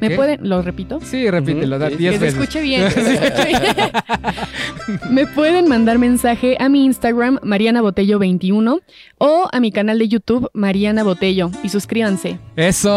Me 0.00 0.10
pueden, 0.10 0.48
lo 0.48 0.62
repito. 0.62 1.00
Sí, 1.02 1.28
repítelo, 1.30 1.76
Ujú, 1.76 1.84
da 1.84 1.90
sí, 1.90 1.96
10 1.96 2.12
Que 2.12 2.18
se 2.18 2.24
veces. 2.24 2.40
escuche 2.40 2.60
bien. 2.62 2.84
que 2.84 2.90
se 2.90 3.12
escuche 3.14 3.48
bien. 3.48 5.00
Me 5.10 5.26
pueden 5.26 5.68
mandar 5.68 5.98
mensaje 5.98 6.56
a 6.58 6.68
mi 6.68 6.84
Instagram, 6.84 7.38
Mariana 7.42 7.80
Botello 7.82 8.18
21, 8.18 8.80
o 9.18 9.48
a 9.52 9.60
mi 9.60 9.70
canal 9.72 9.98
de 9.98 10.08
YouTube, 10.08 10.48
Mariana 10.52 11.02
Botello, 11.04 11.50
y 11.62 11.68
suscríbanse. 11.68 12.38
Eso. 12.56 12.90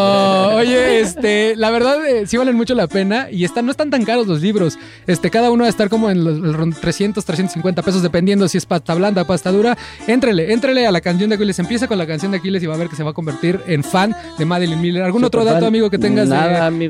Oye, 0.55 0.99
este, 1.01 1.55
la 1.55 1.69
verdad 1.69 2.05
eh, 2.05 2.25
sí 2.27 2.37
valen 2.37 2.55
mucho 2.55 2.73
la 2.75 2.87
pena 2.87 3.27
y 3.31 3.43
están, 3.43 3.65
no 3.65 3.71
están 3.71 3.89
tan 3.89 4.05
caros 4.05 4.27
los 4.27 4.41
libros. 4.41 4.77
Este, 5.07 5.29
cada 5.29 5.51
uno 5.51 5.61
va 5.63 5.67
a 5.67 5.69
estar 5.69 5.89
como 5.89 6.09
en 6.09 6.23
los, 6.23 6.39
los 6.39 6.79
300, 6.79 7.23
350 7.23 7.81
pesos 7.81 8.01
dependiendo 8.01 8.47
si 8.47 8.57
es 8.57 8.65
pasta 8.65 8.93
blanda, 8.95 9.23
pasta 9.25 9.51
dura. 9.51 9.77
Éntrele, 10.07 10.53
éntrele 10.53 10.87
a 10.87 10.91
la 10.91 11.01
canción 11.01 11.29
de 11.29 11.35
Aquiles. 11.35 11.59
Empieza 11.59 11.87
con 11.87 11.97
la 11.97 12.07
canción 12.07 12.31
de 12.31 12.37
Aquiles 12.39 12.63
y 12.63 12.65
va 12.65 12.75
a 12.75 12.77
ver 12.77 12.87
que 12.89 12.95
se 12.95 13.03
va 13.03 13.11
a 13.11 13.13
convertir 13.13 13.59
en 13.67 13.83
fan 13.83 14.15
de 14.37 14.45
Madeline 14.45 14.81
Miller. 14.81 15.03
¿Algún 15.03 15.23
otro 15.23 15.43
dato, 15.45 15.65
amigo, 15.65 15.89
que 15.89 15.97
tengas 15.97 16.29
de- 16.29 16.35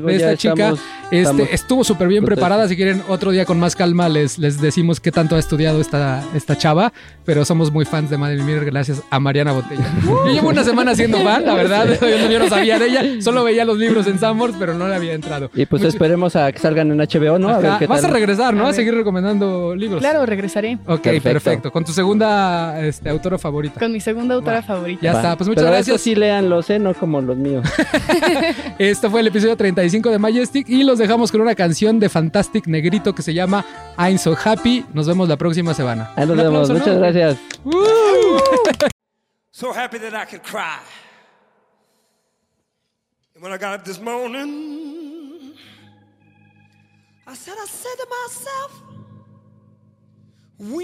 De, 0.00 0.18
ya 0.18 0.32
esta 0.32 0.36
chica? 0.36 0.52
estamos- 0.54 0.80
Este, 1.10 1.20
estamos 1.22 1.48
estuvo 1.52 1.84
súper 1.84 2.08
bien 2.08 2.24
preparada. 2.24 2.66
Si 2.68 2.76
quieren 2.76 3.02
otro 3.08 3.30
día 3.30 3.44
con 3.44 3.58
más 3.60 3.76
calma 3.76 4.08
les, 4.08 4.38
les 4.38 4.60
decimos 4.60 5.00
qué 5.00 5.12
tanto 5.12 5.36
ha 5.36 5.38
estudiado 5.38 5.80
esta, 5.80 6.22
esta 6.34 6.56
chava, 6.58 6.92
pero 7.24 7.44
somos 7.44 7.70
muy 7.72 7.84
fans 7.84 8.10
de 8.10 8.16
Madeline 8.18 8.44
Miller 8.46 8.64
gracias 8.64 9.02
a 9.10 9.20
Mariana 9.20 9.52
Botella. 9.52 9.84
Yo 10.04 10.26
llevo 10.32 10.48
una 10.48 10.64
semana 10.64 10.94
siendo 10.94 11.18
fan, 11.22 11.44
la 11.46 11.54
verdad, 11.54 11.86
yo, 12.30 12.38
no 12.38 12.48
sabía 12.48 12.78
de 12.78 12.86
ella, 12.86 13.02
solo 13.22 13.44
veía 13.44 13.64
los 13.64 13.78
libros 13.78 14.06
en 14.06 14.18
Sanborns, 14.18 14.56
pero 14.58 14.74
no 14.74 14.88
le 14.88 14.94
había 14.94 15.12
entrado. 15.14 15.50
Y 15.54 15.66
pues 15.66 15.82
esperemos 15.82 16.34
a 16.36 16.50
que 16.52 16.58
salgan 16.58 16.90
en 16.90 16.98
HBO, 16.98 17.38
¿no? 17.38 17.48
A 17.48 17.58
ver 17.58 17.70
Ajá, 17.70 17.78
qué 17.78 17.86
Vas 17.86 18.00
tal. 18.02 18.10
a 18.10 18.14
regresar, 18.14 18.54
¿no? 18.54 18.66
A 18.66 18.72
seguir 18.72 18.94
recomendando 18.94 19.74
libros. 19.76 20.00
Claro, 20.00 20.24
regresaré 20.26 20.78
Ok, 20.86 21.00
Perfecto. 21.02 21.22
perfecto. 21.22 21.72
Con 21.72 21.84
tu 21.84 21.92
segunda 21.92 22.84
este, 22.84 23.08
autora 23.10 23.38
favorita. 23.38 23.78
con 23.80 23.92
mi 23.92 24.00
segunda 24.00 24.34
autora 24.34 24.60
Va. 24.60 24.62
favorita. 24.62 25.00
Ya 25.02 25.12
Va. 25.12 25.18
está, 25.20 25.36
pues 25.36 25.48
muchas 25.48 25.62
Pero 25.62 25.72
gracias. 25.74 25.88
estos 25.88 26.00
sí 26.02 26.14
léanlos, 26.14 26.68
¿eh? 26.70 26.78
No 26.78 26.94
como 26.94 27.20
los 27.20 27.36
míos. 27.36 27.64
Este 28.78 29.08
fue 29.08 29.20
el 29.20 29.26
episodio 29.28 29.56
35 29.84 30.10
de 30.10 30.18
Majestic 30.18 30.66
y 30.66 30.82
los 30.82 30.98
dejamos 30.98 31.30
con 31.30 31.42
una 31.42 31.54
canción 31.54 32.00
de 32.00 32.08
Fantastic 32.08 32.66
Negrito 32.66 33.14
que 33.14 33.20
se 33.20 33.34
llama 33.34 33.66
I'm 33.98 34.16
So 34.16 34.34
Happy. 34.42 34.82
Nos 34.94 35.06
vemos 35.06 35.28
la 35.28 35.36
próxima 35.36 35.74
semana. 35.74 36.10
Ahí 36.16 36.26
nos 36.26 36.38
vemos. 36.38 36.70
Muchas 36.70 36.96
gracias. 36.96 37.38
So 39.50 39.72
happy 39.72 39.98
that 39.98 40.14
I 40.14 40.24
could 40.24 40.42
cry. 40.42 40.78
And 43.34 43.44
when 43.44 43.52
I 43.52 43.58
got 43.58 43.78
up 43.78 43.84
this 43.84 44.00
morning, 44.00 45.52
I 47.26 47.34
said, 47.34 47.54
I 47.62 47.66
said 47.66 47.96
to 47.98 48.06
myself, 48.08 48.82
when 50.58 50.80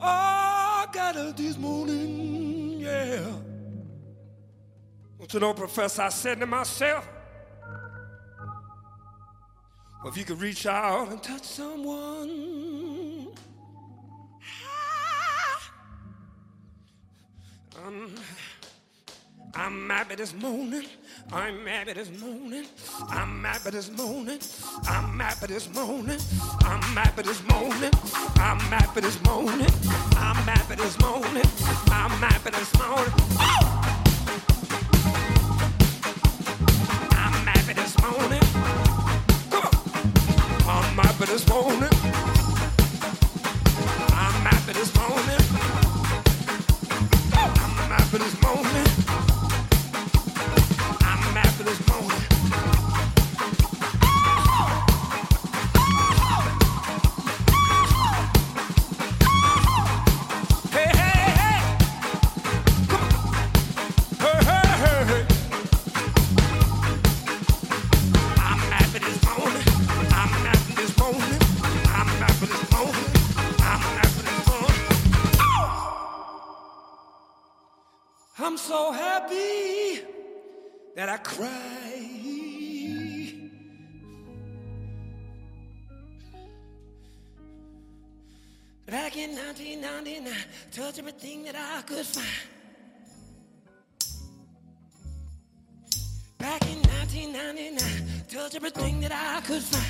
oh, 0.00 0.06
I 0.06 0.86
got 0.92 1.16
up 1.16 1.36
this 1.36 1.58
morning, 1.58 2.80
yeah. 2.80 3.49
Want 5.20 5.34
you 5.34 5.40
know, 5.40 5.52
Professor, 5.52 6.00
I 6.00 6.08
said 6.08 6.40
to 6.40 6.46
myself, 6.46 7.06
well, 10.02 10.10
if 10.10 10.16
you 10.16 10.24
could 10.24 10.40
reach 10.40 10.64
out 10.64 11.10
and 11.10 11.22
touch 11.22 11.42
someone, 11.42 13.28
Um, 17.86 18.14
I'm 19.54 19.88
happy 19.88 20.14
this 20.16 20.34
morning. 20.34 20.84
I'm 21.32 21.66
happy 21.66 21.94
this 21.94 22.10
morning. 22.20 22.66
I'm 23.08 23.42
happy 23.42 23.70
this 23.70 23.90
morning. 23.90 24.38
I'm 24.84 25.18
happy 25.18 25.46
this 25.46 25.72
morning. 25.72 26.18
I'm 26.64 26.82
happy 26.82 27.22
this 27.22 27.42
morning. 27.48 27.90
I'm 28.36 28.60
happy 28.60 29.00
this 29.00 29.22
morning. 29.24 29.70
I'm 30.16 30.36
happy 30.44 30.74
this 30.74 31.00
morning. 31.00 31.44
I'm 31.90 32.10
happy 32.20 32.50
this 32.50 32.78
morning. 32.78 33.12
I'm 33.38 33.79
I'm 40.66 40.96
happy 40.96 41.26
this 41.26 41.48
morning. 41.48 41.88
I'm 44.12 44.34
happy 44.46 44.72
this 44.72 44.92
morning. 44.96 45.40
I'm 47.32 47.88
happy 47.88 48.18
this 48.18 48.42
morning. 48.42 48.89
Cry. 81.40 81.70
Back 88.86 89.16
in 89.16 89.36
1999, 89.36 90.34
touch 90.72 90.98
everything 90.98 91.44
that 91.44 91.54
I 91.56 91.82
could 91.82 92.06
find. 92.06 92.26
Back 96.38 96.62
in 96.66 96.78
1999, 96.82 98.24
touch 98.28 98.54
everything 98.56 99.00
that 99.00 99.12
I 99.12 99.40
could 99.46 99.62
find. 99.62 99.86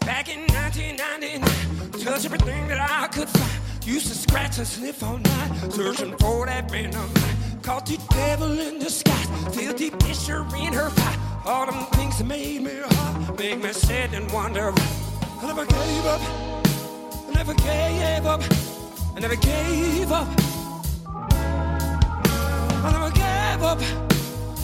Back 0.00 0.28
in 0.34 0.40
1999, 0.40 2.04
touch 2.04 2.24
everything 2.24 2.68
that 2.68 2.80
I 2.80 3.06
could 3.08 3.28
find. 3.28 3.57
Used 3.88 4.08
to 4.08 4.14
scratch 4.14 4.58
and 4.58 4.66
sniff 4.66 5.02
all 5.02 5.16
night, 5.16 5.72
searching 5.72 6.14
for 6.18 6.44
that 6.44 6.70
venom. 6.70 7.10
Caught 7.62 7.86
the 7.86 7.98
devil 8.10 8.52
in 8.60 8.78
disguise, 8.78 9.26
feel 9.56 9.72
the 9.72 9.88
picture 10.04 10.44
in 10.58 10.74
her 10.74 10.90
pie. 10.90 11.16
All 11.46 11.64
them 11.64 11.86
things 11.92 12.18
that 12.18 12.26
made 12.26 12.60
me 12.64 12.80
hot, 12.84 13.38
make 13.38 13.62
me 13.62 13.72
sit 13.72 14.12
and 14.12 14.30
wonder. 14.30 14.74
I 15.40 15.46
never 15.46 15.64
gave 15.64 16.04
up, 16.04 16.20
I 17.28 17.32
never 17.32 17.54
gave 17.54 18.26
up, 18.26 18.42
I 19.16 19.20
never 19.20 19.36
gave 19.36 20.12
up. 20.12 20.28
I 22.84 22.90
never 22.92 23.10
gave 23.10 23.62
up, 23.62 23.80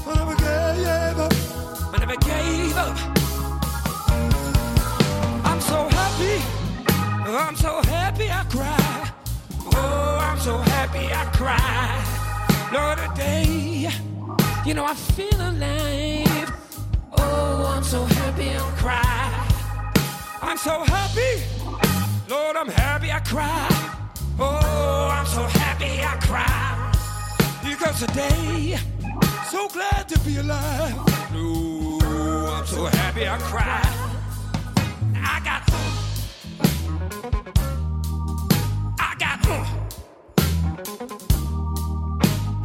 I 0.07 0.15
never 0.19 0.37
gave 0.37 1.19
up, 1.19 1.33
I 1.95 1.97
never 1.99 2.17
gave 2.17 2.77
up. 2.77 2.97
I'm 5.47 5.61
so 5.63 5.89
happy. 5.89 6.65
I'm 7.27 7.57
so 7.57 7.81
happy 7.85 8.31
I 8.31 8.45
cry. 8.51 8.84
Oh, 9.77 10.19
I'm 10.21 10.39
so 10.39 10.57
happy 10.59 11.07
I 11.13 11.25
cry. 11.41 12.03
Lord, 12.73 12.99
today, 12.99 13.91
you 14.65 14.75
know 14.75 14.85
I 14.85 14.95
feel 14.95 15.41
alive. 15.41 16.53
Oh, 17.19 17.73
I'm 17.77 17.85
so 17.85 18.05
happy 18.05 18.51
I 18.51 18.71
cry. 18.83 19.31
I'm 20.43 20.59
so 20.59 20.85
happy. 20.85 21.43
Lord, 22.29 22.57
I'm 22.57 22.69
happy 22.69 23.11
I 23.13 23.21
cry. 23.21 23.69
Oh, 24.39 25.09
I'm 25.13 25.27
so 25.27 25.43
happy 25.43 26.03
I 26.03 26.17
cry. 26.21 26.93
Because 27.63 28.01
today, 28.01 28.79
so 29.51 29.69
glad 29.69 30.09
to 30.09 30.19
be 30.21 30.39
alive. 30.39 30.95
Oh, 31.33 32.51
I'm 32.57 32.67
so 32.67 32.87
happy 32.87 33.29
I 33.29 33.39
cry. 33.39 33.83
I 35.17 35.41
got, 35.45 35.63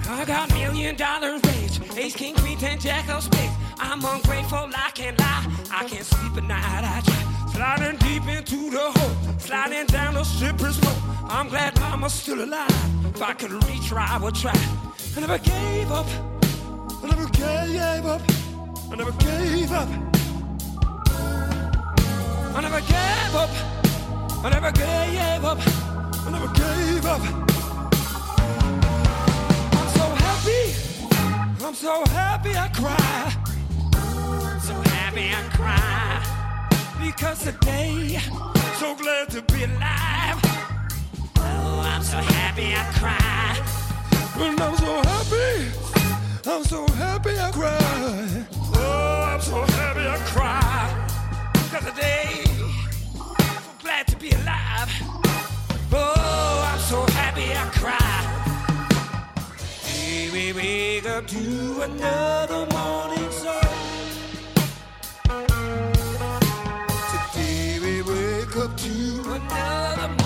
I 0.07 0.25
got 0.25 0.49
million 0.53 0.95
dollar 0.95 1.33
rage, 1.33 1.79
ace, 1.95 2.15
king, 2.15 2.33
queen, 2.35 2.57
ten, 2.57 2.79
jack 2.79 3.07
of 3.07 3.21
spades. 3.21 3.53
I'm 3.77 4.03
ungrateful, 4.03 4.67
I 4.75 4.89
can't 4.95 5.19
lie. 5.19 5.45
I 5.71 5.87
can't 5.87 6.03
sleep 6.03 6.35
at 6.37 6.43
night, 6.43 6.83
I 6.83 7.01
try. 7.01 7.51
Sliding 7.53 7.97
deep 7.97 8.27
into 8.27 8.71
the 8.71 8.91
hole, 8.95 9.37
sliding 9.37 9.85
down 9.87 10.15
the 10.15 10.23
slippery 10.23 10.73
slope. 10.73 10.97
I'm 11.25 11.49
glad 11.49 11.79
mama's 11.79 12.13
still 12.13 12.43
alive. 12.43 12.71
If 13.13 13.21
I 13.21 13.33
could 13.33 13.51
reach 13.51 13.89
her, 13.89 13.99
I 13.99 14.17
would 14.17 14.33
try. 14.33 14.53
I 15.15 15.19
never 15.19 15.37
gave 15.37 15.91
up. 15.91 16.07
I 17.03 17.07
never 17.07 17.27
gave 17.29 18.05
up. 18.05 18.21
I 18.91 18.95
never 18.95 19.11
gave 19.11 19.71
up. 19.71 19.89
I 22.55 22.61
never 22.61 22.81
gave 22.81 23.35
up. 23.35 23.49
I 24.43 24.49
never 24.49 24.71
gave 24.71 25.45
up. 25.45 25.59
I 26.25 26.31
never 26.31 26.47
gave 26.53 27.05
up. 27.05 27.48
I'm 31.69 31.75
so 31.75 32.03
happy 32.05 32.49
I 32.57 32.67
cry. 32.69 33.29
So 34.59 34.73
happy 34.89 35.29
I 35.29 35.43
cry. 35.53 36.19
Because 36.99 37.43
today, 37.43 38.17
so 38.79 38.95
glad 38.95 39.29
to 39.29 39.43
be 39.43 39.65
alive. 39.65 40.39
Oh, 41.37 41.81
I'm 41.85 42.01
so 42.01 42.17
happy 42.17 42.73
I 42.73 42.83
cry. 42.97 43.55
And 44.43 44.59
I'm 44.59 44.75
so 44.77 45.01
happy. 45.11 46.49
I'm 46.49 46.63
so 46.63 46.87
happy 46.93 47.37
I 47.37 47.51
cry. 47.51 48.47
Oh, 48.73 49.29
I'm 49.31 49.41
so 49.41 49.61
happy 49.61 50.07
I 50.07 50.17
cry. 50.25 51.07
Because 51.53 51.85
today, 51.85 52.45
so 53.13 53.71
glad 53.83 54.07
to 54.07 54.17
be 54.17 54.31
alive. 54.31 54.89
Oh, 55.93 56.67
I'm 56.73 56.79
so 56.79 57.05
happy 57.13 57.53
I 57.53 57.69
cry. 57.73 58.28
Hey, 60.09 60.27
we 60.31 60.53
wake 60.53 61.05
up 61.05 61.27
to 61.27 61.81
another 61.83 62.65
morning 62.73 63.31
sun. 63.31 63.61
Today 67.11 67.77
we 67.79 68.01
wake 68.01 68.55
up 68.57 68.75
to 68.75 68.95
another 69.37 70.18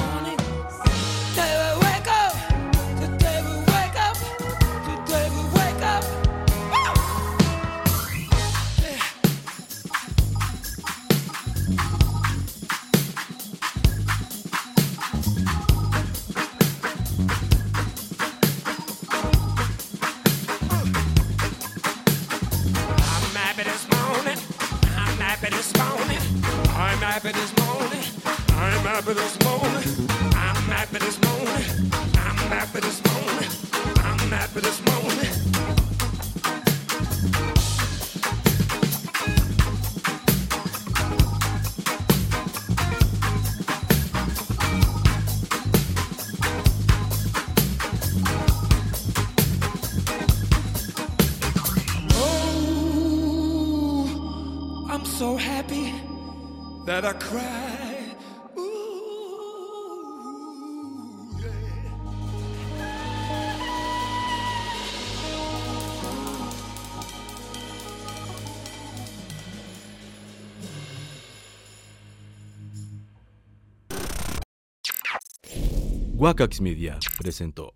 Wakax 76.23 76.61
Media 76.61 76.97
presentó 77.17 77.73